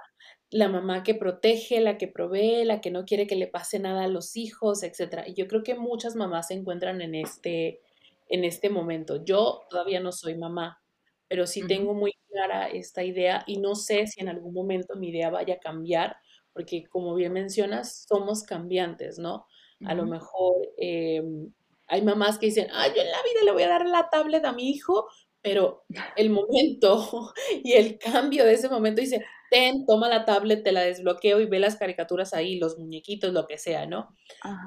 [0.50, 4.04] la mamá que protege, la que provee, la que no quiere que le pase nada
[4.04, 5.24] a los hijos, etc.
[5.26, 7.80] Y yo creo que muchas mamás se encuentran en este,
[8.28, 9.24] en este momento.
[9.24, 10.82] Yo todavía no soy mamá,
[11.28, 15.08] pero sí tengo muy clara esta idea y no sé si en algún momento mi
[15.08, 16.16] idea vaya a cambiar,
[16.52, 19.46] porque como bien mencionas, somos cambiantes, ¿no?
[19.84, 21.52] A lo mejor em,
[21.88, 24.44] hay mamás que dicen, ay, yo en la vida le voy a dar la tablet
[24.44, 25.08] a mi hijo,
[25.42, 25.84] pero
[26.16, 27.32] el momento
[27.64, 31.46] y el cambio de ese momento dice, ten, toma la tablet, te la desbloqueo y
[31.46, 34.08] ve las caricaturas ahí, los muñequitos, lo que sea, ¿no?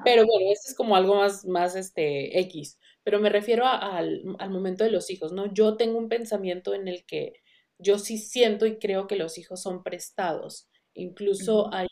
[0.04, 2.80] Pero bueno, esto es como algo más, más este, X.
[3.04, 5.54] Pero me refiero al, al momento de los hijos, ¿no?
[5.54, 7.34] Yo tengo un pensamiento en el que
[7.78, 10.70] yo sí siento y creo que los hijos son prestados.
[10.94, 11.88] Incluso hay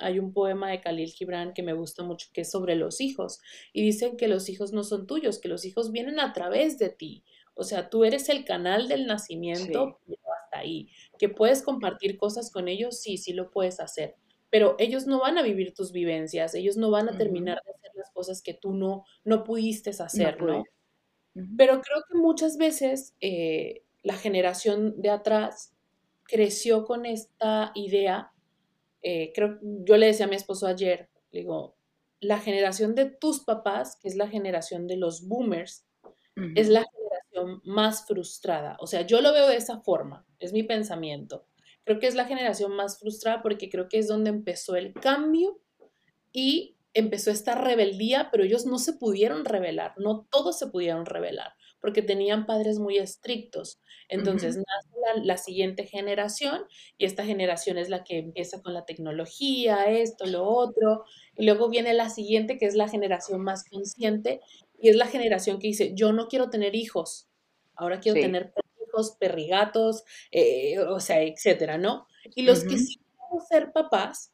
[0.00, 3.40] hay un poema de Khalil Gibran que me gusta mucho que es sobre los hijos
[3.72, 6.90] y dicen que los hijos no son tuyos, que los hijos vienen a través de
[6.90, 7.24] ti.
[7.54, 10.88] O sea, tú eres el canal del nacimiento, hasta ahí.
[11.18, 14.16] Que puedes compartir cosas con ellos, sí, sí lo puedes hacer.
[14.50, 17.90] Pero ellos no van a vivir tus vivencias, ellos no van a terminar de hacer
[17.94, 20.64] las cosas que tú no, no pudiste hacer, ¿no?
[21.56, 25.74] Pero creo que muchas veces eh, la generación de atrás
[26.24, 28.31] creció con esta idea
[29.02, 31.76] eh, creo, yo le decía a mi esposo ayer, le digo,
[32.20, 35.86] la generación de tus papás, que es la generación de los boomers,
[36.54, 38.76] es la generación más frustrada.
[38.80, 41.46] O sea, yo lo veo de esa forma, es mi pensamiento.
[41.84, 45.60] Creo que es la generación más frustrada porque creo que es donde empezó el cambio
[46.32, 51.54] y empezó esta rebeldía, pero ellos no se pudieron rebelar, no todos se pudieron rebelar
[51.82, 53.80] porque tenían padres muy estrictos.
[54.08, 56.62] Entonces nace la, siguiente generación
[56.96, 61.04] y esta generación es la que empieza con la tecnología, esto, lo otro,
[61.36, 64.40] y luego viene la siguiente que es la generación más consciente
[64.78, 67.28] y es la generación que dice, yo no quiero tener hijos,
[67.74, 68.52] ahora quiero tener
[68.86, 72.06] hijos, perrigatos, eh, o sea, etcétera, ¿no?
[72.36, 74.32] Y los que sí queremos ser papás,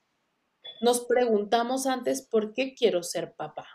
[0.83, 3.67] nos preguntamos antes, ¿por qué quiero ser papá?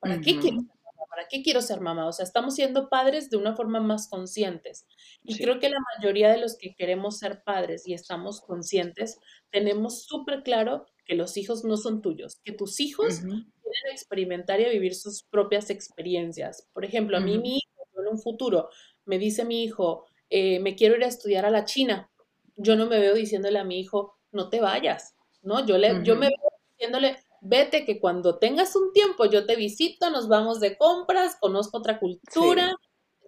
[0.00, 0.81] ¿Para qué quiero ser?
[1.12, 2.06] ¿Para qué quiero ser mamá?
[2.06, 4.86] O sea, estamos siendo padres de una forma más conscientes.
[5.22, 9.18] Y creo que la mayoría de los que queremos ser padres y estamos conscientes,
[9.50, 14.70] tenemos súper claro que los hijos no son tuyos, que tus hijos quieren experimentar y
[14.70, 16.66] vivir sus propias experiencias.
[16.72, 18.70] Por ejemplo, a mí mi hijo, en un futuro,
[19.04, 22.10] me dice mi hijo, eh, me quiero ir a estudiar a la China.
[22.56, 25.66] Yo no me veo diciéndole a mi hijo, no te vayas, ¿no?
[25.66, 30.10] Yo, le, yo me veo diciéndole, vete que cuando tengas un tiempo yo te visito,
[30.10, 32.74] nos vamos de compras, conozco otra cultura,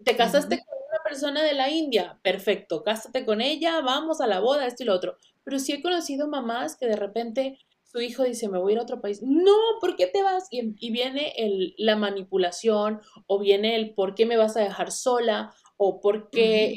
[0.05, 4.41] te casaste con una persona de la India, perfecto, cásate con ella, vamos a la
[4.41, 5.17] boda, esto y lo otro.
[5.43, 8.79] Pero sí he conocido mamás que de repente su hijo dice, me voy a ir
[8.79, 9.21] a otro país.
[9.23, 10.47] No, ¿por qué te vas?
[10.51, 15.53] Y, viene el, la manipulación o viene el por qué me vas a dejar sola
[15.77, 16.75] o por qué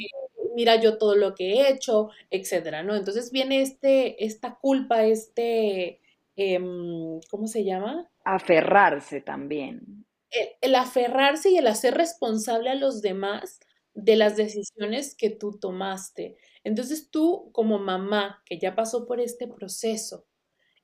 [0.54, 2.96] mira yo todo lo que he hecho, etcétera, ¿no?
[2.96, 6.00] Entonces viene este, esta culpa, este,
[6.38, 8.08] em, ¿cómo se llama?
[8.24, 10.06] Aferrarse también.
[10.30, 13.58] El, el, aferrarse y el hacer responsable a los demás
[13.94, 16.36] de las decisiones que tú tomaste.
[16.62, 20.26] Entonces tú como mamá que ya pasó por este proceso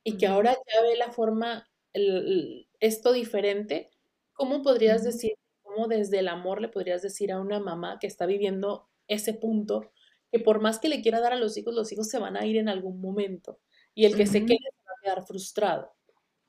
[0.03, 1.69] y que ahora ya ve la forma,
[2.79, 3.89] esto diferente,
[4.33, 5.31] ¿cómo podrías decir,
[5.63, 9.91] cómo desde el amor le podrías decir a una mamá que está viviendo ese punto,
[10.31, 12.45] que por más que le quiera dar a los hijos, los hijos se van a
[12.45, 13.59] ir en algún momento
[13.93, 14.59] y el que se quede
[15.25, 15.95] frustrado?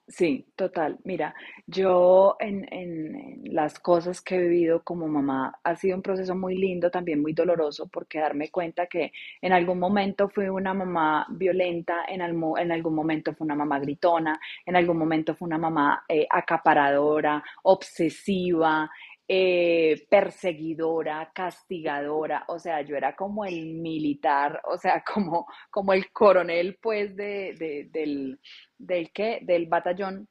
[0.08, 0.98] Sí, total.
[1.02, 1.34] Mira,
[1.66, 6.56] yo en, en, las cosas que he vivido como mamá ha sido un proceso muy
[6.56, 9.10] lindo, también muy doloroso, porque darme cuenta que
[9.42, 14.38] en algún momento fui una mamá violenta, en, en algún momento fue una mamá gritona,
[14.64, 18.88] en algún momento fue una mamá eh, acaparadora, obsesiva,
[19.28, 26.12] eh, perseguidora, castigadora, o sea, yo era como el militar, o sea, como, como el
[26.12, 28.40] coronel, pues, de, del,
[28.78, 29.40] del, ¿qué?
[29.42, 30.28] del batallón,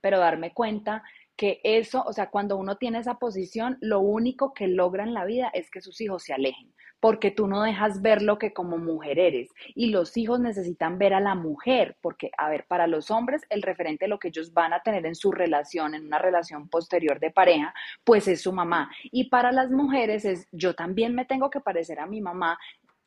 [0.00, 1.02] pero darme cuenta
[1.36, 5.24] que eso, o sea, cuando uno tiene esa posición, lo único que logra en la
[5.24, 8.78] vida es que sus hijos se alejen porque tú no dejas ver lo que como
[8.78, 9.50] mujer eres.
[9.74, 13.62] Y los hijos necesitan ver a la mujer, porque, a ver, para los hombres el
[13.62, 17.32] referente lo que ellos van a tener en su relación, en una relación posterior de
[17.32, 17.74] pareja,
[18.04, 18.88] pues es su mamá.
[19.10, 22.56] Y para las mujeres es, yo también me tengo que parecer a mi mamá,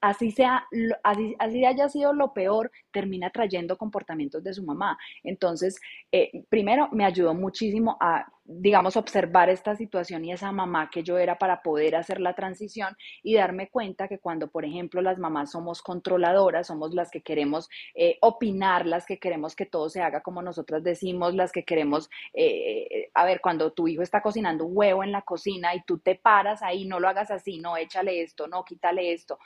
[0.01, 0.67] así sea,
[1.03, 4.97] así, haya sido lo peor, termina trayendo comportamientos de su mamá.
[5.23, 5.79] Entonces,
[6.11, 11.17] eh, primero me ayudó muchísimo a, digamos, observar esta situación y esa mamá que yo
[11.17, 15.51] era para poder hacer la transición y darme cuenta que cuando, por ejemplo, las mamás
[15.51, 20.21] somos controladoras, somos las que queremos eh, opinar, las que queremos que todo se haga
[20.21, 24.77] como nosotras decimos, las que queremos, eh, a ver, cuando tu hijo está cocinando un
[24.77, 28.21] huevo en la cocina y tú te paras ahí, no lo hagas así, no, échale
[28.21, 29.39] esto, no, quítale esto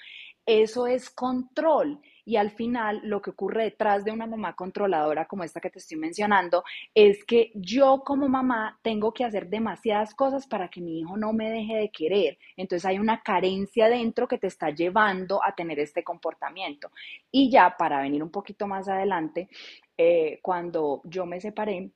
[0.50, 2.02] eso es control.
[2.30, 5.80] Y al final lo que ocurre detrás de una mamá controladora como esta que te
[5.80, 6.63] estoy mencionando
[6.93, 11.34] es que yo como mamá tengo que hacer demasiadas cosas para que mi hijo no
[11.34, 12.38] me deje de querer.
[12.55, 16.91] Entonces hay una carencia dentro que te está llevando a tener este comportamiento.
[17.32, 19.49] Y ya para venir un poquito más adelante,
[19.97, 21.89] eh, cuando yo me separé,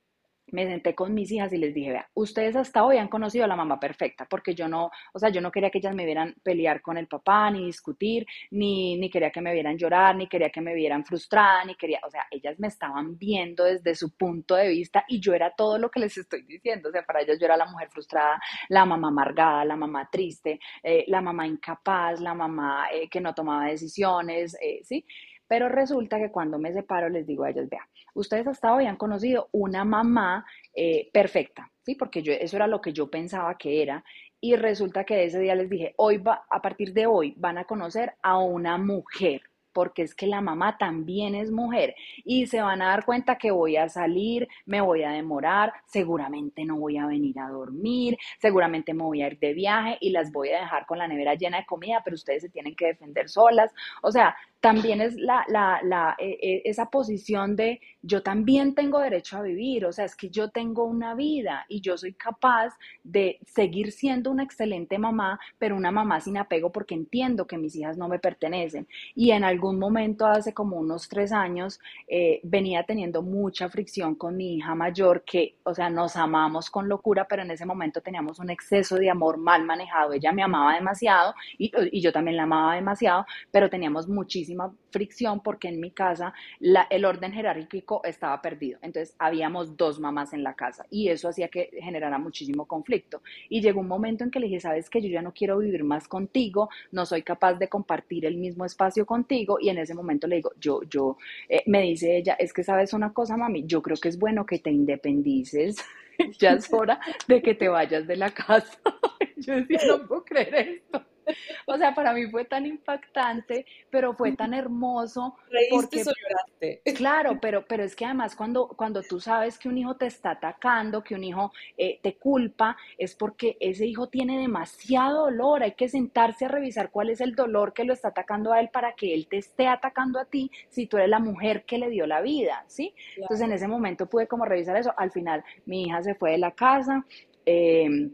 [0.52, 3.48] me senté con mis hijas y les dije, vea, ustedes hasta hoy han conocido a
[3.48, 6.34] la mamá perfecta, porque yo no, o sea, yo no quería que ellas me vieran
[6.42, 10.50] pelear con el papá, ni discutir, ni, ni quería que me vieran llorar, ni quería
[10.50, 14.54] que me vieran frustrada, ni quería, o sea, ellas me estaban viendo desde su punto
[14.54, 17.38] de vista y yo era todo lo que les estoy diciendo, o sea, para ellas
[17.40, 22.20] yo era la mujer frustrada, la mamá amargada, la mamá triste, eh, la mamá incapaz,
[22.20, 25.04] la mamá eh, que no tomaba decisiones, eh, ¿sí?
[25.46, 28.96] Pero resulta que cuando me separo les digo a ellos, vea, ustedes hasta hoy han
[28.96, 31.94] conocido una mamá eh, perfecta, ¿sí?
[31.94, 34.04] Porque yo, eso era lo que yo pensaba que era.
[34.40, 37.64] Y resulta que ese día les dije, hoy va, a partir de hoy van a
[37.64, 39.42] conocer a una mujer
[39.74, 41.94] porque es que la mamá también es mujer
[42.24, 46.64] y se van a dar cuenta que voy a salir, me voy a demorar, seguramente
[46.64, 50.32] no voy a venir a dormir, seguramente me voy a ir de viaje y las
[50.32, 53.28] voy a dejar con la nevera llena de comida, pero ustedes se tienen que defender
[53.28, 53.72] solas.
[54.02, 59.00] O sea, también es la, la, la, e, e, esa posición de yo también tengo
[59.00, 62.74] derecho a vivir, o sea, es que yo tengo una vida y yo soy capaz
[63.02, 67.74] de seguir siendo una excelente mamá, pero una mamá sin apego porque entiendo que mis
[67.76, 68.86] hijas no me pertenecen.
[69.14, 74.36] Y en algún momento, hace como unos tres años, eh, venía teniendo mucha fricción con
[74.36, 78.38] mi hija mayor, que, o sea, nos amamos con locura, pero en ese momento teníamos
[78.38, 80.12] un exceso de amor mal manejado.
[80.12, 85.68] Ella me amaba demasiado y, yo también la amaba demasiado, pero teníamos muchísimo fricción porque
[85.68, 88.78] en mi casa el orden jerárquico estaba perdido.
[88.82, 93.22] Entonces habíamos dos mamás en la casa y eso hacía que generara muchísimo conflicto.
[93.48, 95.84] Y llegó un momento en que le dije, sabes que yo ya no quiero vivir
[95.84, 100.26] más contigo, no soy capaz de compartir el mismo espacio contigo y en ese momento
[100.26, 101.16] le digo, yo, yo,
[101.48, 104.46] eh, me dice ella, es que sabes una cosa, mami, yo creo que es bueno
[104.46, 105.76] que te independices,
[106.38, 108.78] ya es hora de que te vayas de la casa.
[109.36, 111.13] yo decía, no puedo creer esto.
[111.66, 115.36] O sea, para mí fue tan impactante, pero fue tan hermoso.
[115.70, 116.82] porque, lloraste.
[116.94, 120.32] Claro, pero, pero es que además cuando, cuando tú sabes que un hijo te está
[120.32, 125.62] atacando, que un hijo eh, te culpa, es porque ese hijo tiene demasiado dolor.
[125.62, 128.68] Hay que sentarse a revisar cuál es el dolor que lo está atacando a él
[128.72, 131.88] para que él te esté atacando a ti si tú eres la mujer que le
[131.90, 132.94] dio la vida, ¿sí?
[133.16, 134.92] Entonces en ese momento pude como revisar eso.
[134.96, 137.04] Al final mi hija se fue de la casa.
[137.46, 138.10] Eh,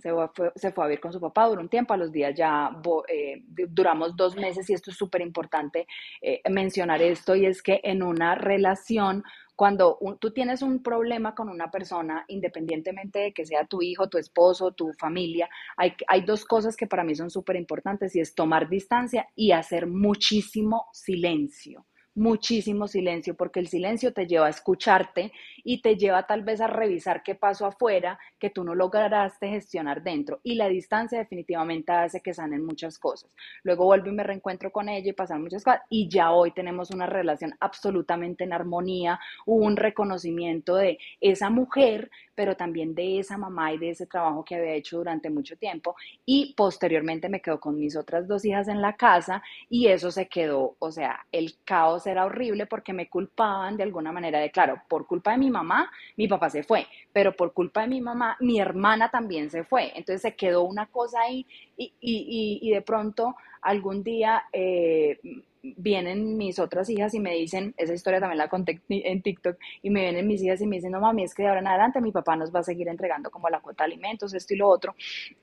[0.00, 2.34] se fue, se fue, a vivir con su papá, duró un tiempo, a los días
[2.34, 2.70] ya
[3.08, 5.86] eh, duramos dos meses y esto es súper importante
[6.20, 9.22] eh, mencionar esto y es que en una relación,
[9.54, 14.18] cuando tú tienes un problema con una persona, independientemente de que sea tu hijo, tu
[14.18, 18.34] esposo, tu familia, hay, hay dos cosas que para mí son súper importantes y es
[18.34, 21.84] tomar distancia y hacer muchísimo silencio
[22.14, 25.32] muchísimo silencio, porque el silencio te lleva a escucharte
[25.62, 30.02] y te lleva tal vez a revisar qué pasó afuera que tú no lograste gestionar
[30.02, 30.40] dentro.
[30.42, 33.30] Y la distancia definitivamente hace que sanen muchas cosas.
[33.62, 36.90] Luego vuelvo y me reencuentro con ella y pasan muchas cosas y ya hoy tenemos
[36.90, 42.10] una relación absolutamente en armonía, hubo un reconocimiento de esa mujer,
[42.40, 45.94] pero también de esa mamá y de ese trabajo que había hecho durante mucho tiempo.
[46.24, 50.26] Y posteriormente me quedo con mis otras dos hijas en la casa y eso se
[50.26, 54.80] quedó, o sea, el caos era horrible porque me culpaban de alguna manera de, claro,
[54.88, 58.38] por culpa de mi mamá, mi papá se fue, pero por culpa de mi mamá,
[58.40, 59.92] mi hermana también se fue.
[59.94, 65.20] Entonces se quedó una cosa ahí y, y, y, de pronto algún día eh,
[65.62, 69.90] vienen mis otras hijas y me dicen, esa historia también la conté en TikTok, y
[69.90, 72.00] me vienen mis hijas y me dicen, no mami, es que de ahora en adelante
[72.00, 74.68] mi papá nos va a seguir entregando como la cuota de alimentos, esto y lo
[74.68, 74.94] otro,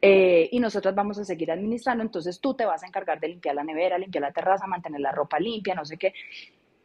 [0.01, 3.55] eh, y nosotros vamos a seguir administrando, entonces tú te vas a encargar de limpiar
[3.55, 6.13] la nevera, limpiar la terraza, mantener la ropa limpia, no sé qué.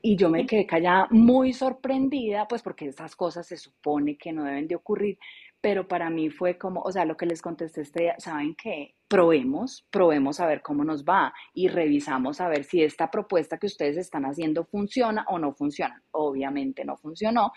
[0.04, 4.42] Y yo me quedé callada muy sorprendida, pues porque esas cosas se supone que no
[4.42, 5.16] deben de ocurrir,
[5.60, 8.96] pero para mí fue como, o sea, lo que les contesté este día, ¿saben qué?
[9.12, 13.66] Probemos, probemos a ver cómo nos va y revisamos a ver si esta propuesta que
[13.66, 16.02] ustedes están haciendo funciona o no funciona.
[16.12, 17.52] Obviamente no funcionó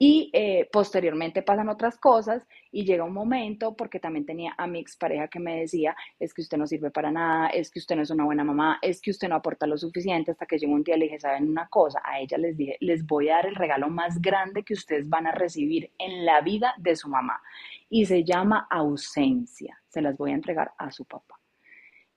[0.00, 2.42] y eh, posteriormente pasan otras cosas
[2.72, 6.42] y llega un momento, porque también tenía a mi expareja que me decía, es que
[6.42, 9.12] usted no sirve para nada, es que usted no es una buena mamá, es que
[9.12, 11.68] usted no aporta lo suficiente, hasta que llegó un día y le dije, ¿saben una
[11.68, 12.02] cosa?
[12.04, 15.28] A ella les dije, les voy a dar el regalo más grande que ustedes van
[15.28, 17.40] a recibir en la vida de su mamá
[17.88, 21.36] y se llama ausencia, se las voy a entregar a su papá.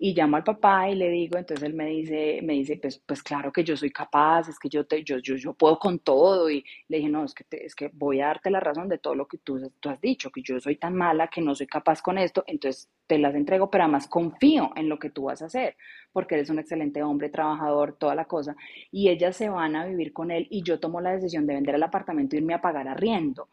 [0.02, 3.22] Y llamo al papá y le digo, entonces él me dice, me dice, pues, pues
[3.22, 6.50] claro que yo soy capaz, es que yo, te, yo, yo, yo puedo con todo
[6.50, 9.14] y le dije, no, es que, es que voy a darte la razón de todo
[9.14, 12.02] lo que tú, tú has dicho, que yo soy tan mala que no soy capaz
[12.02, 15.48] con esto, entonces te las entrego, pero además confío en lo que tú vas a
[15.48, 15.76] hacer,
[16.14, 18.56] porque eres un excelente hombre, trabajador, toda la cosa,
[18.92, 21.76] y ellas se van a vivir con él y yo tomo la decisión de vender
[21.76, 23.50] el apartamento y irme a pagar arriendo.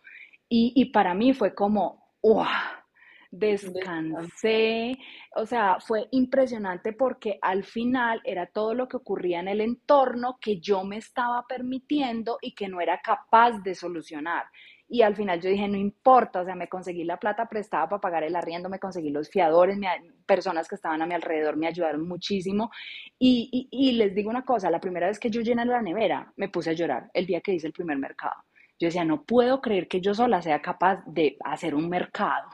[0.48, 2.46] Y, y para mí fue como, ¡wow!
[3.30, 4.96] descansé,
[5.34, 10.38] o sea, fue impresionante porque al final era todo lo que ocurría en el entorno
[10.40, 14.44] que yo me estaba permitiendo y que no era capaz de solucionar.
[14.88, 18.00] Y al final yo dije, no importa, o sea, me conseguí la plata prestada para
[18.00, 19.76] pagar el arriendo, me conseguí los fiadores,
[20.26, 22.70] personas que estaban a mi alrededor me ayudaron muchísimo.
[23.18, 26.32] Y, y, y les digo una cosa, la primera vez que yo llené la nevera,
[26.36, 28.34] me puse a llorar el día que hice el primer mercado.
[28.78, 32.48] Yo decía, no puedo creer que yo sola sea capaz de hacer un mercado.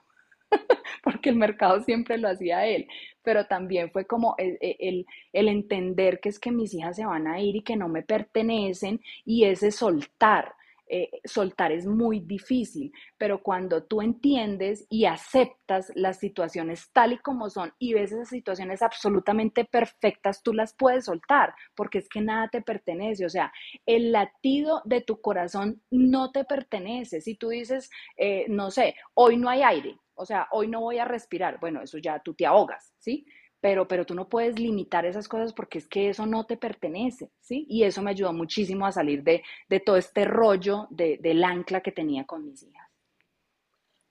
[1.03, 2.87] porque el mercado siempre lo hacía él,
[3.23, 7.27] pero también fue como el, el, el, entender que es que mis hijas se van
[7.27, 10.55] a ir y que no me pertenecen y ese soltar.
[10.95, 17.18] Eh, soltar es muy difícil, pero cuando tú entiendes y aceptas las situaciones tal y
[17.18, 22.20] como son y ves esas situaciones absolutamente perfectas, tú las puedes soltar, porque es que
[22.20, 23.51] nada te pertenece, o sea,
[23.86, 27.22] el latido de tu corazón no te pertenece.
[27.22, 27.88] Si tú dices,
[28.18, 31.80] eh, no sé, hoy no hay aire, o sea, hoy no voy a respirar, bueno,
[31.80, 33.24] eso ya tú te ahogas, ¿sí?
[33.62, 37.30] Pero, pero tú no puedes limitar esas cosas porque es que eso no te pertenece,
[37.40, 37.64] ¿sí?
[37.68, 39.42] Y eso me ayudó muchísimo a salir de,
[39.86, 42.92] todo este rollo de, del ancla que tenía con mis hijas.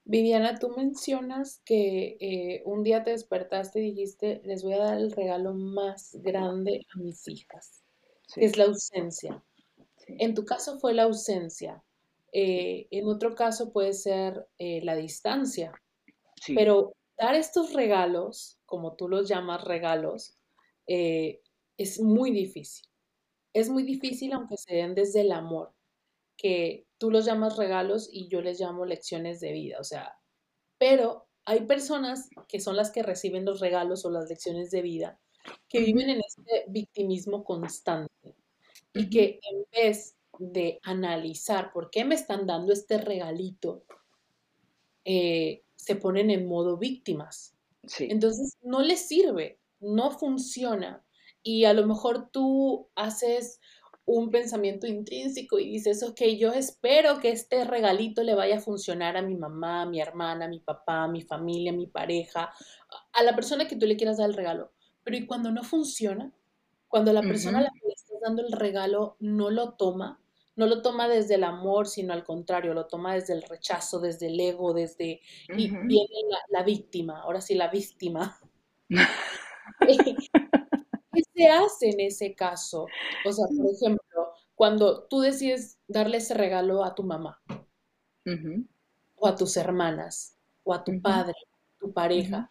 [0.05, 4.97] Viviana, tú mencionas que eh, un día te despertaste y dijiste, les voy a dar
[4.97, 7.83] el regalo más grande a mis hijas,
[8.33, 9.43] que es la ausencia.
[10.07, 11.83] En tu caso fue la ausencia.
[12.33, 15.73] Eh, en otro caso puede ser eh, la distancia.
[16.55, 20.39] Pero dar estos regalos, como tú los llamas regalos,
[20.87, 21.41] eh,
[21.77, 22.87] es muy difícil.
[23.53, 25.71] Es muy difícil aunque se den desde el amor,
[26.35, 29.77] que tú los llamas regalos y yo les llamo lecciones de vida.
[29.79, 30.17] O sea,
[30.79, 35.19] pero hay personas que son las que reciben los regalos o las lecciones de vida
[35.69, 38.35] que viven en este victimismo constante
[38.93, 43.83] y que en vez de analizar por qué me están dando este regalito,
[45.05, 47.55] eh, se ponen en modo víctimas.
[47.97, 51.03] Entonces no les sirve, no funciona.
[51.41, 53.59] Y a lo mejor tú haces
[54.05, 59.17] un pensamiento intrínseco y dices, ok, yo espero que este regalito le vaya a funcionar
[59.17, 62.53] a mi mamá, a mi hermana, a mi papá, a mi familia, a mi pareja,
[63.13, 64.71] a la persona que tú le quieras dar el regalo.
[65.03, 66.31] Pero ¿y cuando no funciona?
[66.89, 70.20] Cuando la persona a la que le estás dando el regalo no lo toma,
[70.55, 74.27] no lo toma desde el amor, sino al contrario, lo toma desde el rechazo, desde
[74.27, 75.21] el ego, desde...
[75.49, 76.09] Y viene
[76.49, 78.39] la, víctima, ahora sí, la víctima.
[81.13, 82.87] ¿Qué se hace en ese caso?
[83.25, 87.41] O sea, por ejemplo, cuando tú decides darle ese regalo a tu mamá,
[89.15, 91.35] o a tus hermanas, o a tu padre,
[91.79, 92.49] tu pareja,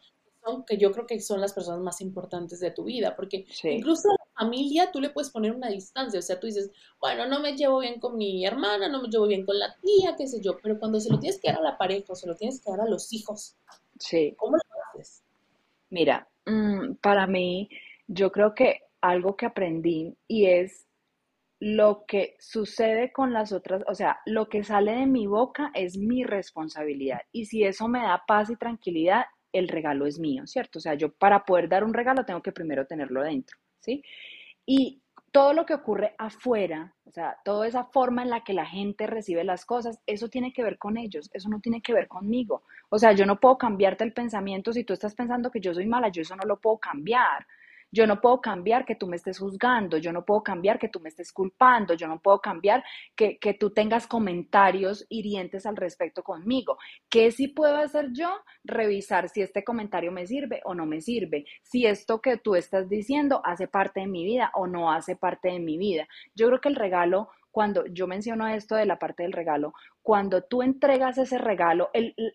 [0.66, 4.08] que yo creo que son las personas más importantes de tu vida, porque incluso
[4.40, 7.80] familia tú le puedes poner una distancia, o sea, tú dices, bueno, no me llevo
[7.80, 10.78] bien con mi hermana, no me llevo bien con la tía, qué sé yo, pero
[10.78, 12.80] cuando se lo tienes que dar a la pareja o se lo tienes que dar
[12.80, 13.56] a los hijos,
[13.98, 14.34] sí.
[14.38, 15.22] ¿cómo lo haces?
[15.90, 17.68] Mira, mm, para mí,
[18.06, 20.86] yo creo que algo que aprendí y es
[21.58, 25.98] lo que sucede con las otras, o sea, lo que sale de mi boca es
[25.98, 27.20] mi responsabilidad.
[27.32, 30.78] Y si eso me da paz y tranquilidad, el regalo es mío, ¿cierto?
[30.78, 34.02] O sea, yo para poder dar un regalo tengo que primero tenerlo dentro, ¿sí?
[34.66, 35.02] Y
[35.32, 39.06] todo lo que ocurre afuera, o sea, toda esa forma en la que la gente
[39.06, 42.62] recibe las cosas, eso tiene que ver con ellos, eso no tiene que ver conmigo.
[42.88, 45.86] O sea, yo no puedo cambiarte el pensamiento si tú estás pensando que yo soy
[45.86, 47.46] mala, yo eso no lo puedo cambiar.
[47.92, 51.00] Yo no puedo cambiar que tú me estés juzgando, yo no puedo cambiar que tú
[51.00, 52.84] me estés culpando, yo no puedo cambiar
[53.16, 56.78] que, que tú tengas comentarios hirientes al respecto conmigo.
[57.08, 58.30] ¿Qué sí puedo hacer yo?
[58.64, 62.88] Revisar si este comentario me sirve o no me sirve, si esto que tú estás
[62.88, 66.06] diciendo hace parte de mi vida o no hace parte de mi vida.
[66.34, 69.72] Yo creo que el regalo cuando yo menciono esto de la parte del regalo,
[70.02, 71.90] cuando tú entregas ese regalo,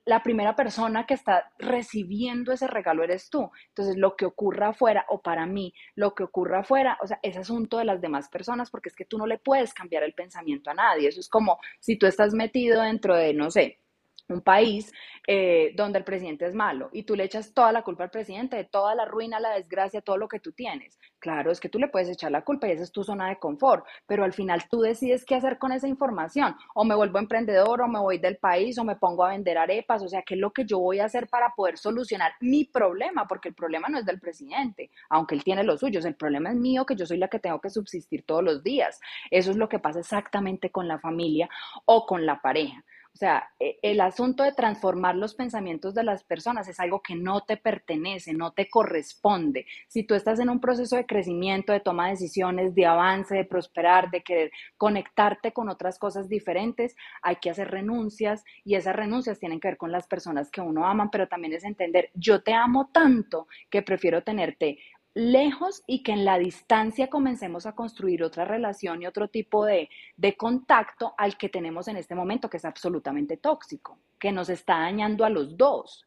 [0.05, 3.49] la primera persona que está recibiendo ese regalo eres tú.
[3.70, 7.38] Entonces, lo que ocurra afuera, o para mí, lo que ocurra afuera, o sea, es
[7.38, 10.70] asunto de las demás personas, porque es que tú no le puedes cambiar el pensamiento
[10.70, 11.09] a nadie.
[11.09, 13.80] Eso es como si tú estás metido dentro de, no sé,
[14.28, 14.92] un país
[15.28, 18.58] eh, donde el presidente es malo y tú le echas toda la culpa al presidente
[18.58, 21.00] de toda la ruina, la desgracia, todo lo que tú tienes.
[21.20, 23.40] Claro, es que tú le puedes echar la culpa y esa es tu zona de
[23.40, 26.56] confort, pero al final tú decides qué hacer con esa información.
[26.76, 30.04] O me vuelvo emprendedor, o me voy del país, o me pongo a vender arepas,
[30.04, 33.28] o sea, qué es lo que yo voy a hacer para poder solucionar mi problema,
[33.28, 36.56] porque el problema no es del presidente, aunque él tiene los suyos, el problema es
[36.56, 39.00] mío, que yo soy la que tengo que subsistir todos los días.
[39.32, 41.50] Eso es lo que pasa exactamente con la familia
[41.86, 42.84] o con la pareja.
[43.16, 47.16] O sea, e, el asunto de transformar los pensamientos de las personas es algo que
[47.16, 49.66] no te pertenece, no te corresponde.
[49.88, 53.45] Si tú estás en un proceso de crecimiento, de toma de decisiones, de avance, de
[53.45, 59.39] prosperar, de querer conectarte con otras cosas diferentes, hay que hacer renuncias y esas renuncias
[59.39, 62.53] tienen que ver con las personas que uno ama, pero también es entender, yo te
[62.53, 64.78] amo tanto que prefiero tenerte
[65.16, 69.89] lejos y que en la distancia comencemos a construir otra relación y otro tipo de,
[70.38, 75.24] contacto al que tenemos en este momento, que es absolutamente tóxico, que nos está dañando
[75.24, 76.05] a los dos.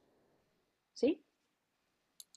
[0.93, 1.23] ¿Sí?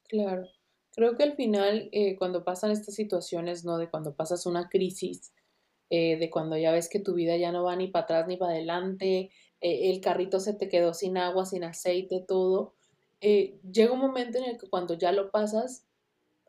[0.07, 0.47] Claro.
[0.91, 3.78] Creo que al final, eh, cuando pasan estas situaciones, ¿no?
[3.78, 5.34] De cuando pasas una crisis,
[5.89, 8.38] eh, de cuando ya ves que tu vida ya no va ni para atrás ni
[8.38, 12.76] para adelante, eh, el carrito se te quedó sin agua, sin aceite, todo,
[13.22, 15.86] llega un momento en el que cuando ya lo pasas,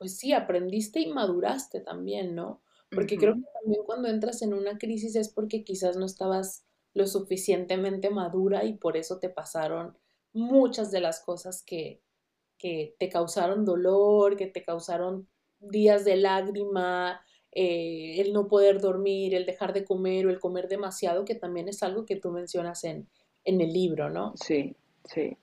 [0.03, 2.61] pues sí, aprendiste y maduraste también, ¿no?
[2.91, 7.07] Porque creo que también cuando entras en una crisis es porque quizás no estabas lo
[7.07, 9.97] suficientemente madura y por eso te pasaron
[10.33, 12.03] muchas de las cosas que,
[12.59, 15.29] que te causaron dolor, que te causaron
[15.61, 17.23] días de lágrima,
[17.53, 21.69] eh, el no poder dormir, el dejar de comer o el comer demasiado, que también
[21.69, 23.09] es algo que tú mencionas en,
[23.45, 24.35] en el libro, ¿no?
[24.35, 24.75] Sí,
[25.05, 25.37] sí.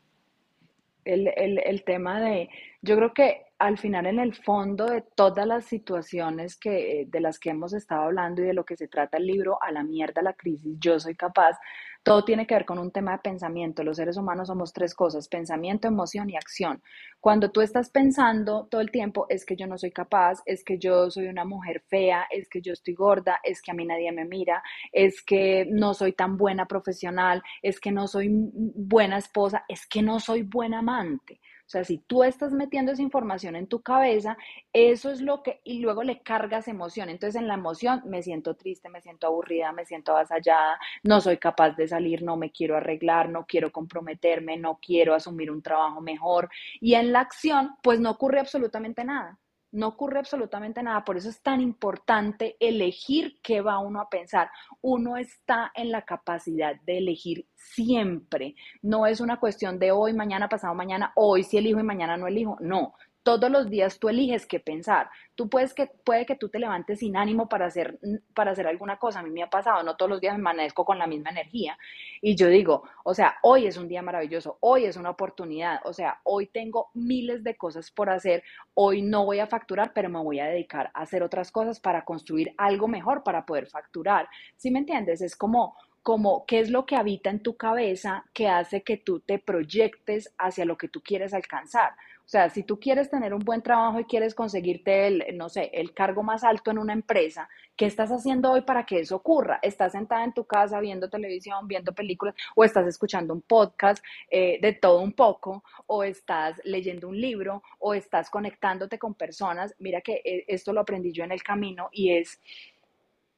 [1.05, 2.49] El, el, el tema de,
[2.81, 7.39] yo creo que al final en el fondo de todas las situaciones que, de las
[7.39, 10.21] que hemos estado hablando y de lo que se trata el libro, a la mierda
[10.21, 11.59] la crisis, yo soy capaz,
[12.03, 13.83] todo tiene que ver con un tema de pensamiento.
[13.83, 16.81] Los seres humanos somos tres cosas, pensamiento, emoción y acción.
[17.19, 20.77] Cuando tú estás pensando todo el tiempo, es que yo no soy capaz, es que
[20.79, 24.11] yo soy una mujer fea, es que yo estoy gorda, es que a mí nadie
[24.13, 29.65] me mira, es que no soy tan buena profesional, es que no soy buena esposa,
[29.67, 31.41] es que no soy buena amante.
[31.69, 34.37] O sea, si tú estás metiendo esa información en tu cabeza,
[34.73, 37.09] eso es lo que, y luego le cargas emoción.
[37.09, 41.37] Entonces en la emoción me siento triste, me siento aburrida, me siento avasallada, no soy
[41.37, 46.01] capaz de salir, no me quiero arreglar, no quiero comprometerme, no quiero asumir un trabajo
[46.01, 46.49] mejor.
[46.81, 49.37] Y en la acción, pues no ocurre absolutamente nada.
[49.71, 51.03] No ocurre absolutamente nada.
[51.03, 54.49] Por eso es tan importante elegir qué va uno a pensar.
[54.81, 58.55] Uno está en la capacidad de elegir siempre.
[58.81, 62.27] No es una cuestión de hoy, mañana, pasado mañana, hoy sí elijo y mañana no
[62.27, 62.57] elijo.
[62.59, 62.93] No,
[63.23, 65.09] todos los días tú eliges qué pensar.
[65.35, 67.99] Tú puedes que, puede que tú te levantes sin ánimo para hacer,
[68.33, 69.19] para hacer alguna cosa.
[69.19, 71.77] A mí me ha pasado, no todos los días me amanezco con la misma energía.
[72.21, 75.93] Y yo digo, o sea, hoy es un día maravilloso, hoy es una oportunidad, o
[75.93, 78.43] sea, hoy tengo miles de cosas por hacer,
[78.73, 82.05] hoy no voy a facturar, pero me voy a dedicar a hacer otras cosas para
[82.05, 84.27] construir algo mejor para poder facturar.
[84.55, 85.21] ¿Sí me entiendes?
[85.21, 89.19] Es como, como qué es lo que habita en tu cabeza que hace que tú
[89.19, 91.93] te proyectes hacia lo que tú quieres alcanzar.
[92.29, 95.71] O sea, si tú quieres tener un buen trabajo y quieres conseguirte el, no sé,
[95.73, 99.57] el cargo más alto en una empresa, ¿qué estás haciendo hoy para que eso ocurra?
[99.63, 104.59] ¿Estás sentada en tu casa viendo televisión, viendo películas, o estás escuchando un podcast eh,
[104.61, 109.73] de todo un poco, o estás leyendo un libro, o estás conectándote con personas?
[109.79, 112.39] Mira que eh, esto lo aprendí yo en el camino y es,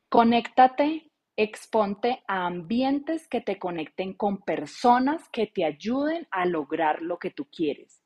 [0.10, 7.20] conéctate exponte a ambientes que te conecten con personas que te ayuden a lograr lo
[7.20, 8.02] que tú quieres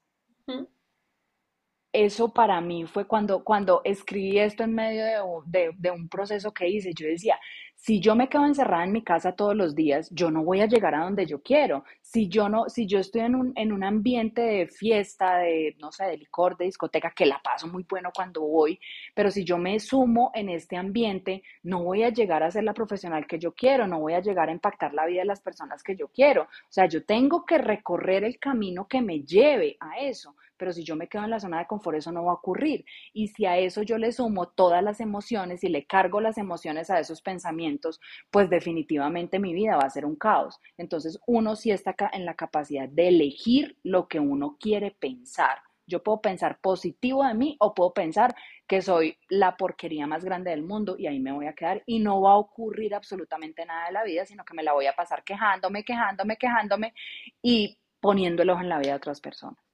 [2.04, 5.04] eso para mí fue cuando, cuando escribí esto en medio
[5.46, 7.40] de, un proceso que hice, yo decía,
[7.76, 10.66] si yo me quedo encerrada en mi casa todos los días, yo no voy a
[10.66, 11.84] llegar a donde yo quiero.
[12.02, 15.92] Si yo no, si yo estoy en un, en un ambiente de fiesta, de, no
[15.92, 18.80] sé, de licor, de discoteca, que la paso muy bueno cuando voy,
[19.14, 22.74] pero si yo me sumo en este ambiente, no voy a llegar a ser la
[22.74, 25.84] profesional que yo quiero, no voy a llegar a impactar la vida de las personas
[25.84, 26.44] que yo quiero.
[26.44, 30.84] O sea, yo tengo que recorrer el camino que me lleve a eso pero si
[30.84, 32.86] yo me quedo en la zona de confort, eso no va a ocurrir.
[33.14, 36.90] Y si a eso yo le sumo todas las emociones y le cargo las emociones
[36.90, 38.00] a esos pensamientos,
[38.32, 40.60] pues definitivamente mi vida va a ser un caos.
[40.78, 45.60] Entonces, uno sí está en la capacidad de elegir lo que uno quiere pensar.
[45.88, 48.36] Yo puedo pensar positivo de mí o puedo pensar
[48.68, 52.00] que soy la porquería más grande del mundo y ahí me voy a quedar y
[52.00, 54.96] no va a ocurrir absolutamente nada de la vida, sino que me la voy a
[54.96, 56.94] pasar quejándome, quejándome, quejándome
[57.42, 59.65] y poniendo el ojo en la vida de otras personas.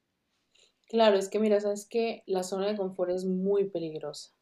[0.92, 4.34] Claro, es que mira, sabes que la zona de confort es muy peligrosa,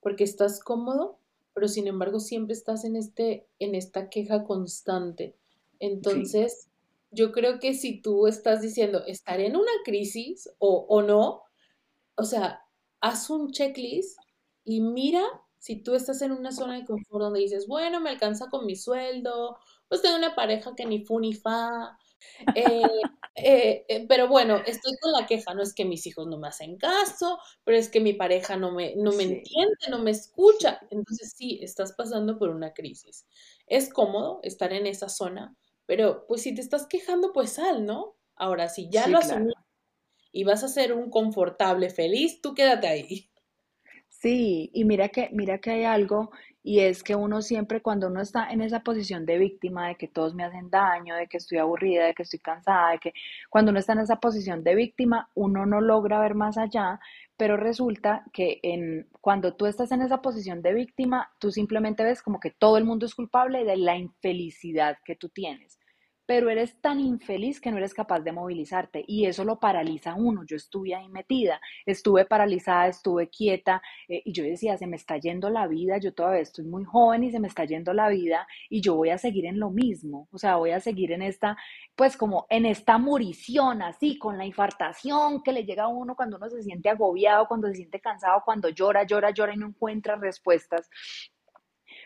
[0.00, 1.18] porque estás cómodo,
[1.52, 5.36] pero sin embargo siempre estás en este, en esta queja constante.
[5.78, 6.70] Entonces,
[7.10, 11.42] yo creo que si tú estás diciendo, estaré en una crisis o, o no,
[12.14, 12.62] o sea,
[13.02, 14.18] haz un checklist
[14.64, 15.22] y mira
[15.58, 18.74] si tú estás en una zona de confort donde dices, bueno, me alcanza con mi
[18.74, 21.98] sueldo, pues tengo una pareja que ni fu ni fa,
[22.54, 22.82] eh,
[23.34, 26.48] eh, eh, pero bueno, estoy con la queja, no es que mis hijos no me
[26.48, 30.80] hacen caso, pero es que mi pareja no me, no me entiende, no me escucha.
[30.90, 33.26] Entonces sí, estás pasando por una crisis.
[33.66, 35.56] Es cómodo estar en esa zona,
[35.86, 38.16] pero pues si te estás quejando, pues sal, ¿no?
[38.36, 39.60] Ahora, si ya lo asumiste
[40.32, 43.30] y vas a ser un confortable feliz, tú quédate ahí.
[44.08, 46.30] Sí, y mira que, mira que hay algo
[46.62, 50.08] y es que uno siempre cuando uno está en esa posición de víctima, de que
[50.08, 53.12] todos me hacen daño, de que estoy aburrida, de que estoy cansada, de que
[53.48, 57.00] cuando uno está en esa posición de víctima, uno no logra ver más allá,
[57.36, 62.22] pero resulta que en, cuando tú estás en esa posición de víctima, tú simplemente ves
[62.22, 65.79] como que todo el mundo es culpable de la infelicidad que tú tienes
[66.30, 70.14] pero eres tan infeliz que no eres capaz de movilizarte y eso lo paraliza a
[70.14, 70.44] uno.
[70.46, 75.16] Yo estuve ahí metida, estuve paralizada, estuve quieta eh, y yo decía, se me está
[75.16, 78.46] yendo la vida, yo todavía estoy muy joven y se me está yendo la vida
[78.68, 81.56] y yo voy a seguir en lo mismo, o sea, voy a seguir en esta,
[81.96, 86.36] pues como en esta murición así, con la infartación que le llega a uno cuando
[86.36, 90.14] uno se siente agobiado, cuando se siente cansado, cuando llora, llora, llora y no encuentra
[90.14, 90.88] respuestas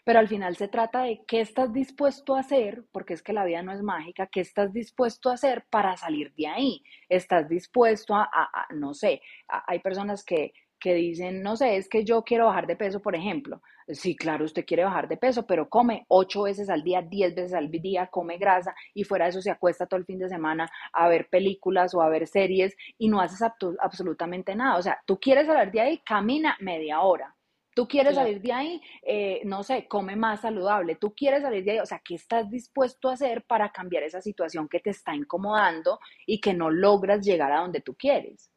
[0.05, 3.45] pero al final se trata de qué estás dispuesto a hacer, porque es que la
[3.45, 6.83] vida no es mágica, qué estás dispuesto a hacer para salir de ahí.
[7.09, 8.29] Estás dispuesto a,
[8.75, 12.77] no sé, hay personas que, que dicen, no sé, es que yo quiero bajar de
[12.77, 13.63] peso, por ejemplo.
[13.89, 17.55] Sí, claro, usted quiere bajar de peso, pero come ocho veces al día, diez veces
[17.55, 20.71] al día, come grasa y fuera de eso se acuesta todo el fin de semana
[20.93, 23.41] a ver películas o a ver series y no haces
[23.81, 24.77] absolutamente nada.
[24.79, 27.35] O sea, tú quieres salir de ahí, camina media hora.
[27.75, 30.95] Tú quieres salir de ahí, eh, no sé, come más saludable.
[30.95, 34.21] Tú quieres salir de ahí, o sea, ¿qué estás dispuesto a hacer para cambiar esa
[34.21, 38.53] situación que te está incomodando y que no logras llegar a donde tú quieres?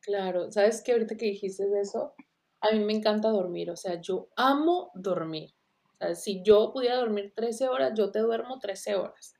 [0.00, 0.92] Claro, ¿sabes qué?
[0.92, 2.14] Ahorita que dijiste eso,
[2.60, 5.54] a mí me encanta dormir, o sea, yo amo dormir.
[5.94, 9.34] O sea, si yo pudiera dormir 13 horas, yo te duermo 13 horas.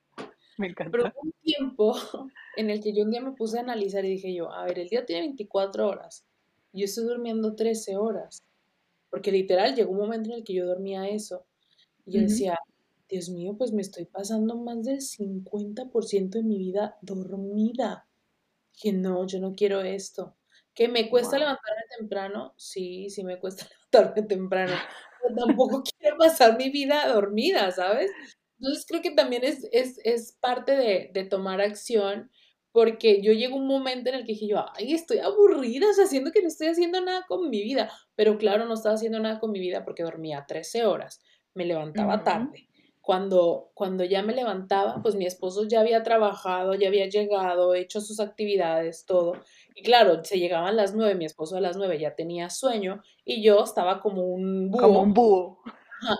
[0.57, 0.91] Me encanta.
[0.91, 1.95] Pero hubo un tiempo
[2.55, 4.79] en el que yo un día me puse a analizar y dije yo, a ver,
[4.79, 6.25] el día tiene 24 horas,
[6.71, 8.43] yo estoy durmiendo 13 horas.
[9.09, 11.45] Porque literal llegó un momento en el que yo dormía eso.
[12.05, 12.57] Y yo decía,
[13.09, 18.07] Dios mío, pues me estoy pasando más del 50% de mi vida dormida.
[18.81, 20.35] Que no, yo no quiero esto.
[20.73, 24.73] Que me cuesta levantarme temprano, sí, sí me cuesta levantarme temprano,
[25.21, 28.11] pero tampoco quiero pasar mi vida dormida, ¿sabes?
[28.59, 32.29] Entonces creo que también es, es, es parte de, de, tomar acción,
[32.71, 36.05] porque yo llego un momento en el que dije yo, ay, estoy aburrida, o sea,
[36.05, 39.39] siento que no estoy haciendo nada con mi vida, pero claro, no estaba haciendo nada
[39.39, 41.21] con mi vida porque dormía 13 horas,
[41.53, 42.67] me levantaba tarde.
[42.99, 48.01] Cuando, cuando ya me levantaba, pues mi esposo ya había trabajado, ya había llegado, hecho
[48.01, 49.37] sus actividades, todo.
[49.73, 53.41] Y claro, se llegaban las nueve, mi esposo a las nueve ya tenía sueño y
[53.41, 54.81] yo estaba como un búho.
[54.81, 55.61] Como un búho.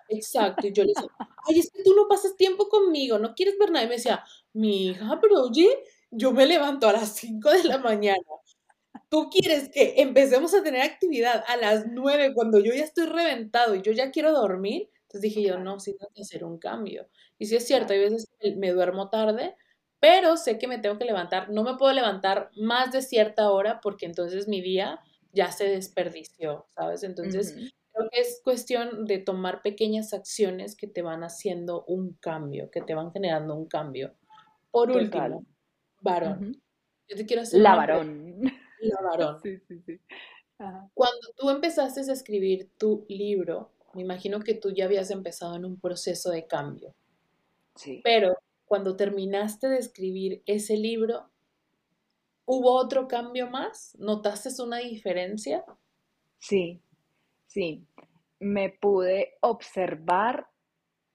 [0.07, 0.67] exacto.
[0.67, 1.09] Y yo le decía,
[1.49, 3.83] ay, es que tú no pasas tiempo conmigo, no quieres ver nada.
[3.83, 4.23] Y me decía,
[4.53, 5.67] mi hija, pero oye,
[6.11, 8.23] yo me levanto a las 5 de la mañana.
[9.09, 13.75] Tú quieres que empecemos a tener actividad a las 9 cuando yo ya estoy reventado
[13.75, 14.89] y yo ya quiero dormir.
[15.03, 17.09] Entonces dije yo, no, sí tengo que hacer un cambio.
[17.39, 19.55] Y sí es cierto, hay veces que me duermo tarde,
[19.99, 21.49] pero sé que me tengo que levantar.
[21.49, 24.99] No me puedo levantar más de cierta hora porque entonces mi día
[25.33, 27.03] ya se desperdició, ¿sabes?
[27.03, 27.55] Entonces,
[27.91, 32.81] creo que es cuestión de tomar pequeñas acciones que te van haciendo un cambio, que
[32.81, 34.15] te van generando un cambio.
[34.71, 35.43] Por último,
[36.01, 36.61] varón.
[37.07, 38.41] Yo te quiero hacer La varón.
[38.81, 39.41] La varón.
[39.41, 39.99] Sí, sí, sí.
[40.93, 45.65] Cuando tú empezaste a escribir tu libro, me imagino que tú ya habías empezado en
[45.65, 46.93] un proceso de cambio.
[47.75, 48.01] Sí.
[48.03, 48.35] Pero
[48.65, 51.29] cuando terminaste de escribir ese libro,
[52.45, 53.95] ¿hubo otro cambio más?
[53.99, 55.63] ¿Notaste una diferencia?
[56.39, 56.81] Sí,
[57.47, 57.85] sí.
[58.39, 60.49] Me pude observar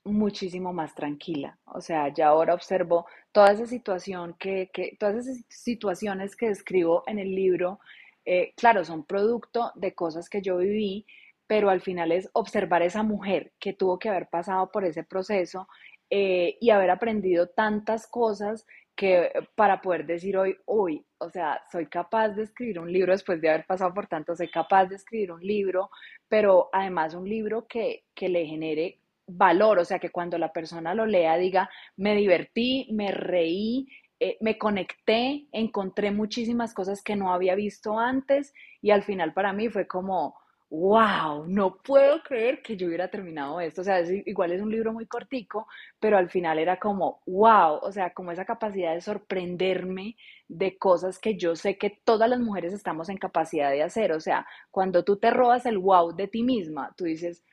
[0.04, 1.58] muchísimo más tranquila.
[1.66, 7.02] O sea, ya ahora observo toda esa situación que, que todas esas situaciones que describo
[7.06, 7.80] en el libro,
[8.24, 11.06] eh, claro, son producto de cosas que yo viví,
[11.46, 15.68] pero al final es observar esa mujer que tuvo que haber pasado por ese proceso
[16.10, 21.86] eh, y haber aprendido tantas cosas que para poder decir hoy, hoy, o sea, soy
[21.86, 25.32] capaz de escribir un libro después de haber pasado por tanto, soy capaz de escribir
[25.32, 25.90] un libro,
[26.28, 30.94] pero además un libro que, que le genere valor, o sea, que cuando la persona
[30.94, 33.86] lo lea diga, me divertí, me reí,
[34.20, 39.52] eh, me conecté, encontré muchísimas cosas que no había visto antes y al final para
[39.52, 40.36] mí fue como,
[40.70, 43.82] wow, no puedo creer que yo hubiera terminado esto.
[43.82, 45.66] O sea, igual es un libro muy cortico,
[46.00, 50.16] pero al final era como, wow, o sea, como esa capacidad de sorprenderme
[50.48, 54.12] de cosas que yo sé que todas las mujeres estamos en capacidad de hacer.
[54.12, 57.44] O sea, cuando tú te robas el wow de ti misma, tú dices,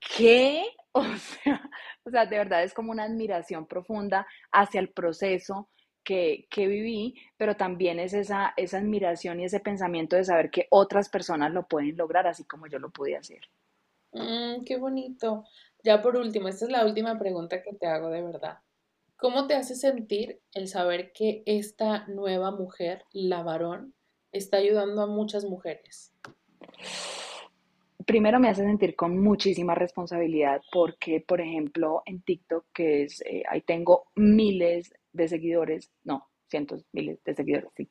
[0.00, 0.64] ¿qué?
[0.94, 1.70] O sea,
[2.04, 5.68] o sea, de verdad es como una admiración profunda hacia el proceso
[6.02, 10.66] que, que, viví, pero también es esa, esa admiración y ese pensamiento de saber que
[10.70, 13.42] otras personas lo pueden lograr así como yo lo pude hacer.
[14.12, 15.44] Mm, qué bonito.
[15.84, 18.58] Ya por último, esta es la última pregunta que te hago de verdad.
[19.16, 23.94] ¿Cómo te hace sentir el saber que esta nueva mujer, la varón,
[24.32, 26.12] está ayudando a muchas mujeres?
[28.08, 33.42] Primero me hace sentir con muchísima responsabilidad porque, por ejemplo, en TikTok, que es, eh,
[33.50, 37.88] ahí tengo miles de seguidores, no, cientos, miles de seguidores, sí.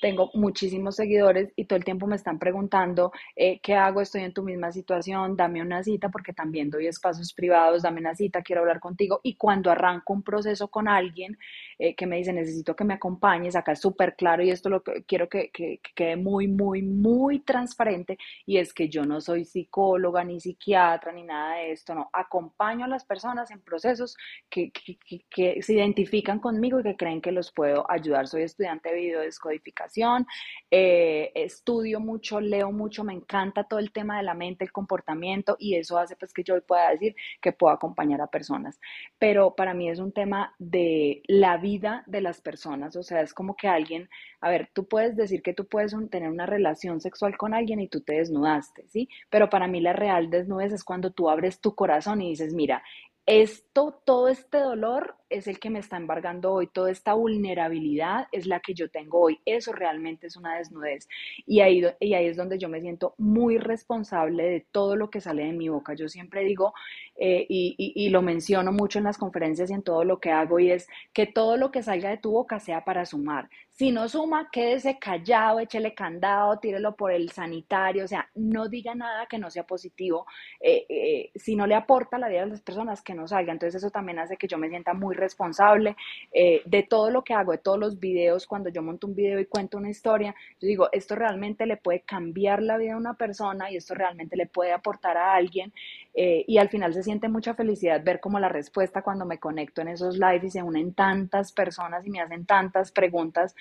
[0.00, 4.00] Tengo muchísimos seguidores y todo el tiempo me están preguntando, eh, ¿qué hago?
[4.00, 8.14] Estoy en tu misma situación, dame una cita porque también doy espacios privados, dame una
[8.14, 9.20] cita, quiero hablar contigo.
[9.22, 11.38] Y cuando arranco un proceso con alguien
[11.78, 14.82] eh, que me dice, necesito que me acompañes, acá es súper claro y esto lo
[14.82, 19.20] que quiero que, que, que quede muy, muy, muy transparente y es que yo no
[19.20, 24.16] soy psicóloga ni psiquiatra ni nada de esto, no, acompaño a las personas en procesos
[24.48, 24.98] que, que,
[25.28, 27.97] que, se identifican conmigo y que creen que los puedo ayudar.
[28.26, 30.26] Soy estudiante de videodescodificación
[30.70, 35.56] eh, estudio mucho, leo mucho, me encanta todo el tema de la mente, el comportamiento
[35.58, 38.80] y eso hace pues que yo pueda decir que puedo acompañar a personas.
[39.18, 43.34] Pero para mí es un tema de la vida de las personas, o sea, es
[43.34, 44.08] como que alguien,
[44.40, 47.88] a ver, tú puedes decir que tú puedes tener una relación sexual con alguien y
[47.88, 49.08] tú te desnudaste, ¿sí?
[49.30, 52.82] Pero para mí la real desnudez es cuando tú abres tu corazón y dices, mira,
[53.26, 58.46] esto, todo este dolor es el que me está embargando hoy, toda esta vulnerabilidad es
[58.46, 61.08] la que yo tengo hoy, eso realmente es una desnudez.
[61.46, 65.20] Y ahí, y ahí es donde yo me siento muy responsable de todo lo que
[65.20, 65.94] sale de mi boca.
[65.94, 66.72] Yo siempre digo,
[67.16, 70.58] eh, y, y, lo menciono mucho en las conferencias y en todo lo que hago,
[70.60, 73.48] y es que todo lo que salga de tu boca sea para sumar.
[73.70, 78.94] Si no suma, quédese callado, échele candado, tírelo por el sanitario, o sea, no diga
[78.96, 80.26] nada que no sea positivo.
[80.60, 83.52] Eh, eh, si no le aporta la vida a las personas, que no salga.
[83.52, 85.96] Entonces eso también hace que yo me sienta muy responsable
[86.32, 88.46] eh, de todo lo que hago, de todos los videos.
[88.46, 92.00] Cuando yo monto un video y cuento una historia, yo digo, esto realmente le puede
[92.00, 95.72] cambiar la vida a una persona y esto realmente le puede aportar a alguien.
[96.14, 99.88] y al final se siente mucha felicidad ver como la respuesta cuando me conecto en
[99.88, 103.54] esos lives y se unen tantas personas y me hacen tantas preguntas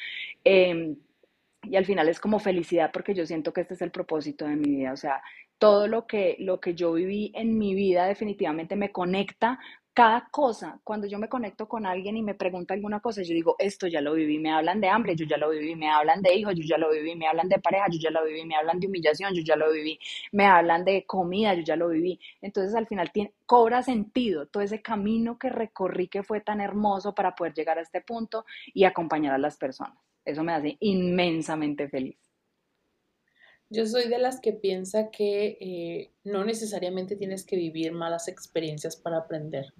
[0.43, 0.95] Em,
[1.63, 4.55] y al final es como felicidad porque yo siento que este es el propósito de
[4.55, 5.21] mi vida, o sea,
[5.57, 9.59] todo lo que, lo que yo viví en mi vida definitivamente me conecta
[9.97, 13.55] cada cosa, cuando yo me conecto con alguien y me pregunta alguna cosa, yo digo,
[13.57, 16.35] esto ya lo viví, me hablan de hambre, yo ya lo viví, me hablan de
[16.35, 18.79] hijos, yo ya lo viví, me hablan de pareja, yo ya lo viví, me hablan
[18.79, 19.99] de humillación, yo ya lo viví,
[20.33, 22.19] me hablan de comida, yo ya lo viví.
[22.43, 27.15] Entonces al final tiene, cobra sentido todo ese camino que recorrí que fue tan hermoso
[27.15, 28.45] para poder llegar a este punto
[28.75, 29.97] y acompañar a las personas.
[30.23, 32.19] Eso me hace inmensamente feliz.
[33.71, 38.95] Yo soy de las que piensa que eh, no necesariamente tienes que vivir malas experiencias
[38.95, 39.73] para aprender.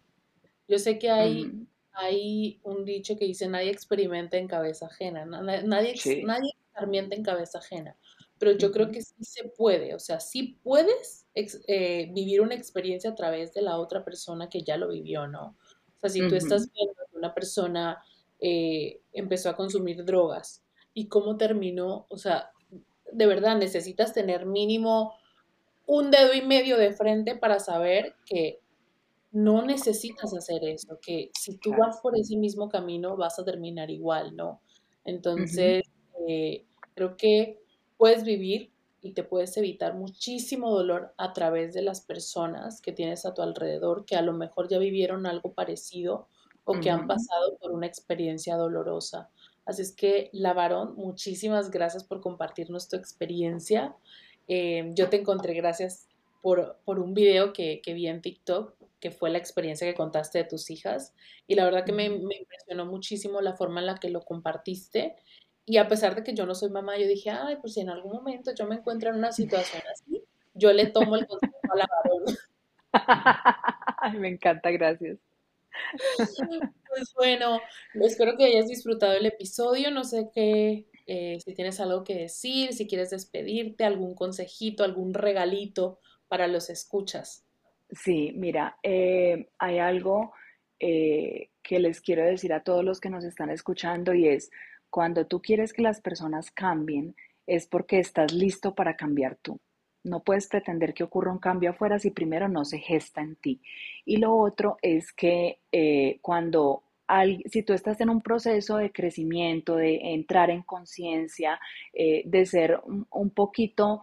[0.68, 5.64] Yo sé que hay, hay un dicho que dice nadie experimenta en cabeza ajena, nadie,
[5.64, 7.96] nadie, experimenta en cabeza ajena,
[8.38, 13.12] pero yo creo que sí se puede, o sea, sí puedes eh, vivir una experiencia
[13.12, 15.56] a través de la otra persona que ya lo vivió, ¿no?
[15.96, 18.04] O sea, si tú estás viendo que una persona
[18.40, 20.64] eh, empezó a consumir drogas
[20.94, 22.52] y cómo terminó, o sea,
[23.12, 25.16] de verdad necesitas tener mínimo
[25.88, 28.60] un dedo y medio de frente para saber que
[29.38, 33.92] no necesitas hacer eso, que si tú vas por ese mismo camino vas a terminar
[33.92, 34.62] igual, ¿no?
[35.06, 35.84] Entonces,
[36.28, 36.66] eh,
[36.96, 37.60] creo que
[37.98, 43.28] puedes vivir y te puedes evitar muchísimo dolor a través de las personas que tienes
[43.28, 46.28] a tu alrededor, que a lo mejor ya vivieron algo parecido
[46.64, 49.30] o que han pasado por una experiencia dolorosa.
[49.66, 53.96] Así es que, la varón, muchísimas gracias por compartirnos tu experiencia.
[54.48, 56.08] Eh, yo te encontré gracias
[56.42, 60.40] por, por un video que, que, vi en TikTok que fue la experiencia que contaste
[60.40, 61.14] de tus hijas.
[61.46, 65.16] Y la verdad que me, impresionó muchísimo la forma en la que lo compartiste.
[65.66, 67.90] Y a pesar de que yo no soy mamá, yo dije, ay, pues si en
[67.90, 71.78] algún momento yo me encuentro en una situación así, yo le tomo el consejo a
[71.78, 71.88] la
[74.02, 75.20] Ay, me encanta, gracias.
[76.90, 77.60] Pues bueno,
[78.02, 79.92] espero que hayas disfrutado el episodio.
[79.92, 85.14] No sé qué, eh, si tienes algo que decir, si quieres despedirte, algún consejito, algún
[85.14, 87.47] regalito para los escuchas.
[87.90, 90.34] Sí, mira, eh, hay algo
[90.80, 94.52] eh, que les quiero decir a todos los que nos están escuchando y es,
[94.90, 97.16] cuando tú quieres que las personas cambien,
[97.46, 99.60] es porque estás listo para cambiar tú.
[100.04, 103.62] No puedes pretender que ocurra un cambio afuera si primero no se gesta en ti.
[104.06, 106.84] Y lo otro es que eh, cuando
[107.46, 111.58] si tú estás en un proceso de crecimiento, de entrar en conciencia,
[111.94, 112.82] de ser
[113.12, 114.02] un poquito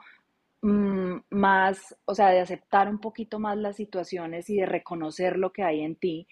[0.64, 5.62] más, o sea, de aceptar un poquito más las situaciones y de reconocer lo que
[5.62, 6.26] hay en ti,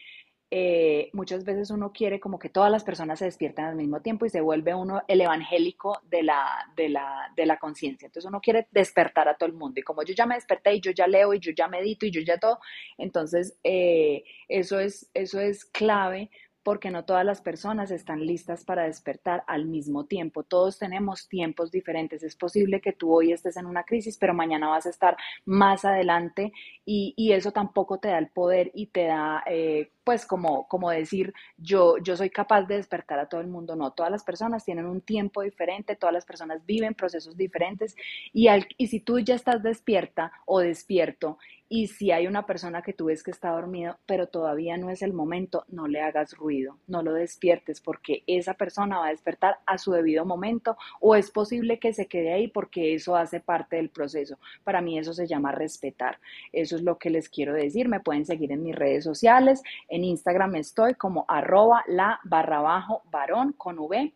[0.54, 4.26] eh, muchas veces uno quiere como que todas las personas se despierten al mismo tiempo
[4.26, 6.44] y se vuelve uno el evangélico de la,
[6.76, 8.06] de la, de la conciencia.
[8.06, 10.80] Entonces uno quiere despertar a todo el mundo y como yo ya me desperté y
[10.80, 12.58] yo ya leo y yo ya medito y yo ya todo,
[12.98, 16.30] entonces eh, eso, es, eso es clave
[16.62, 20.42] porque no todas las personas están listas para despertar al mismo tiempo.
[20.42, 22.22] Todos tenemos tiempos diferentes.
[22.22, 25.84] Es posible que tú hoy estés en una crisis, pero mañana vas a estar más
[25.84, 26.52] adelante
[26.84, 31.32] y, eso tampoco te da el poder y te da, eh, pues, como, como decir,
[31.56, 33.74] yo, yo soy capaz de despertar a todo el mundo.
[33.74, 37.96] No, todas las personas tienen un tiempo diferente, todas las personas viven procesos diferentes
[38.32, 41.38] y, y si tú ya estás despierta o despierto
[41.74, 45.00] y si hay una persona que tú ves que está dormido, pero todavía no es
[45.00, 49.56] el momento, no le hagas ruido, no lo despiertes porque esa persona va a despertar
[49.64, 53.76] a su debido momento o es posible que se quede ahí porque eso hace parte
[53.76, 54.38] del proceso.
[54.64, 56.18] Para mí eso se llama respetar.
[56.52, 57.88] Eso es lo que les quiero decir.
[57.88, 59.62] Me pueden seguir en mis redes sociales.
[59.88, 64.12] En Instagram estoy como arroba la barra bajo varón con V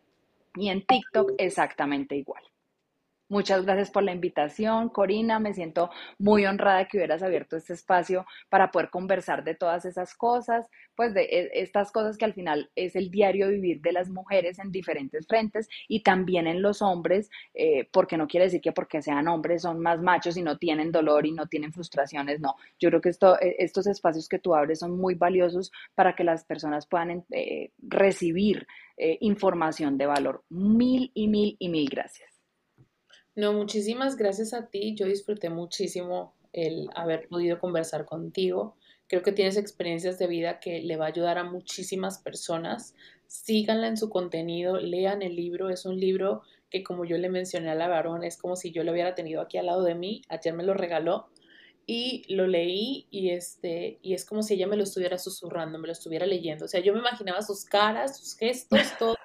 [0.57, 2.43] y en TikTok exactamente igual.
[3.29, 5.37] Muchas gracias por la invitación, Corina.
[5.37, 10.15] Me siento muy honrada que hubieras abierto este espacio para poder conversar de todas esas
[10.15, 14.09] cosas, pues de e, estas cosas que al final es el diario vivir de las
[14.09, 18.71] mujeres en diferentes frentes y también en los hombres, eh, porque no quiere decir que
[18.71, 22.55] porque sean hombres son más machos y no tienen dolor y no tienen frustraciones, no.
[22.79, 26.23] Yo creo que esto, e, estos espacios que tú abres son muy valiosos para que
[26.23, 30.43] las personas puedan eh, recibir eh, información de valor.
[30.49, 32.36] Mil y mil y mil gracias.
[33.37, 34.95] No, muchísimas gracias a ti.
[34.95, 38.75] Yo disfruté muchísimo el haber podido conversar contigo.
[39.07, 42.95] Creo que tienes experiencias de vida que le va a ayudar a muchísimas personas.
[43.27, 45.69] Síganla en su contenido, lean el libro.
[45.69, 46.41] Es un libro
[46.71, 49.41] que, como yo le mencioné a la varón, es como si yo lo hubiera tenido
[49.41, 50.23] aquí al lado de mí.
[50.29, 51.29] Ayer me lo regaló
[51.85, 55.85] y lo leí y, este, y es como si ella me lo estuviera susurrando, me
[55.85, 56.65] lo estuviera leyendo.
[56.65, 59.15] O sea, yo me imaginaba sus caras, sus gestos, todo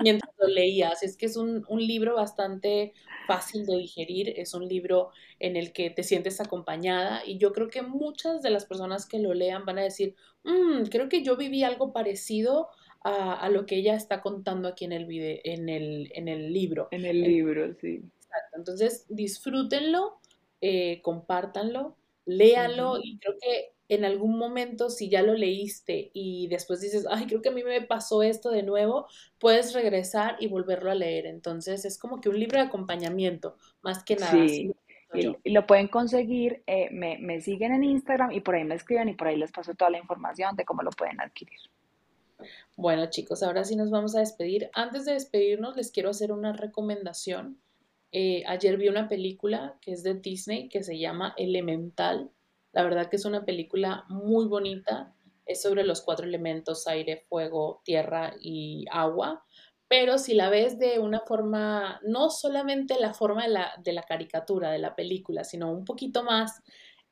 [0.00, 1.02] mientras lo leías.
[1.02, 2.92] Es que es un, libro bastante
[3.26, 7.68] fácil de digerir, es un libro en el que te sientes acompañada y yo creo
[7.68, 11.36] que muchas de las personas que lo lean van a decir, mm, creo que yo
[11.36, 12.68] viví algo parecido
[13.02, 15.08] a, lo que ella está contando aquí en el,
[15.44, 16.88] en el, en el libro.
[16.90, 18.02] En el libro, sí.
[18.16, 18.58] Exacto.
[18.58, 20.18] Entonces, disfrútenlo,
[20.60, 21.96] eh, compártanlo,
[22.26, 27.26] léanlo y creo que en algún momento, si ya lo leíste y después dices, ay,
[27.26, 29.06] creo que a mí me pasó esto de nuevo,
[29.38, 31.26] puedes regresar y volverlo a leer.
[31.26, 34.48] Entonces es como que un libro de acompañamiento, más que nada.
[34.48, 34.72] Sí.
[35.12, 39.08] Y, lo pueden conseguir, eh, me, me siguen en Instagram y por ahí me escriben
[39.08, 41.58] y por ahí les paso toda la información de cómo lo pueden adquirir.
[42.76, 44.70] Bueno chicos, ahora sí nos vamos a despedir.
[44.72, 47.58] Antes de despedirnos les quiero hacer una recomendación.
[48.12, 52.30] Eh, ayer vi una película que es de Disney que se llama Elemental.
[52.72, 55.14] La verdad que es una película muy bonita.
[55.46, 59.44] Es sobre los cuatro elementos, aire, fuego, tierra y agua.
[59.88, 64.04] Pero si la ves de una forma, no solamente la forma de la, de la
[64.04, 66.62] caricatura, de la película, sino un poquito más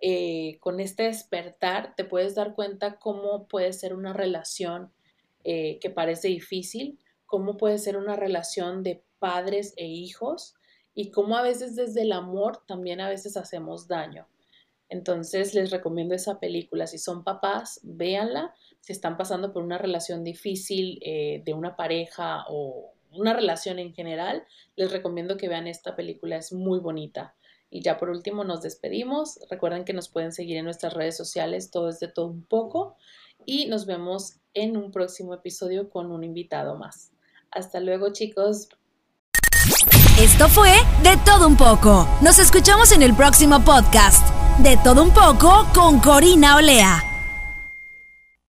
[0.01, 4.93] eh, con este despertar, te puedes dar cuenta cómo puede ser una relación
[5.43, 10.55] eh, que parece difícil, cómo puede ser una relación de padres e hijos
[10.95, 14.29] y cómo a veces desde el amor también a veces hacemos daño.
[14.89, 16.87] Entonces les recomiendo esa película.
[16.87, 18.55] Si son papás, véanla.
[18.81, 23.93] Si están pasando por una relación difícil eh, de una pareja o una relación en
[23.93, 24.45] general,
[24.77, 26.37] les recomiendo que vean esta película.
[26.37, 27.35] Es muy bonita.
[27.71, 29.41] Y ya por último nos despedimos.
[29.51, 32.97] Recuerden que nos pueden seguir en nuestras redes sociales, todo es de todo un poco.
[33.45, 37.13] Y nos vemos en un próximo episodio con un invitado más.
[37.51, 38.69] Hasta luego chicos.
[40.21, 42.09] Esto fue De todo un poco.
[42.23, 44.38] Nos escuchamos en el próximo podcast.
[44.59, 47.08] De todo un poco con Corina Olea.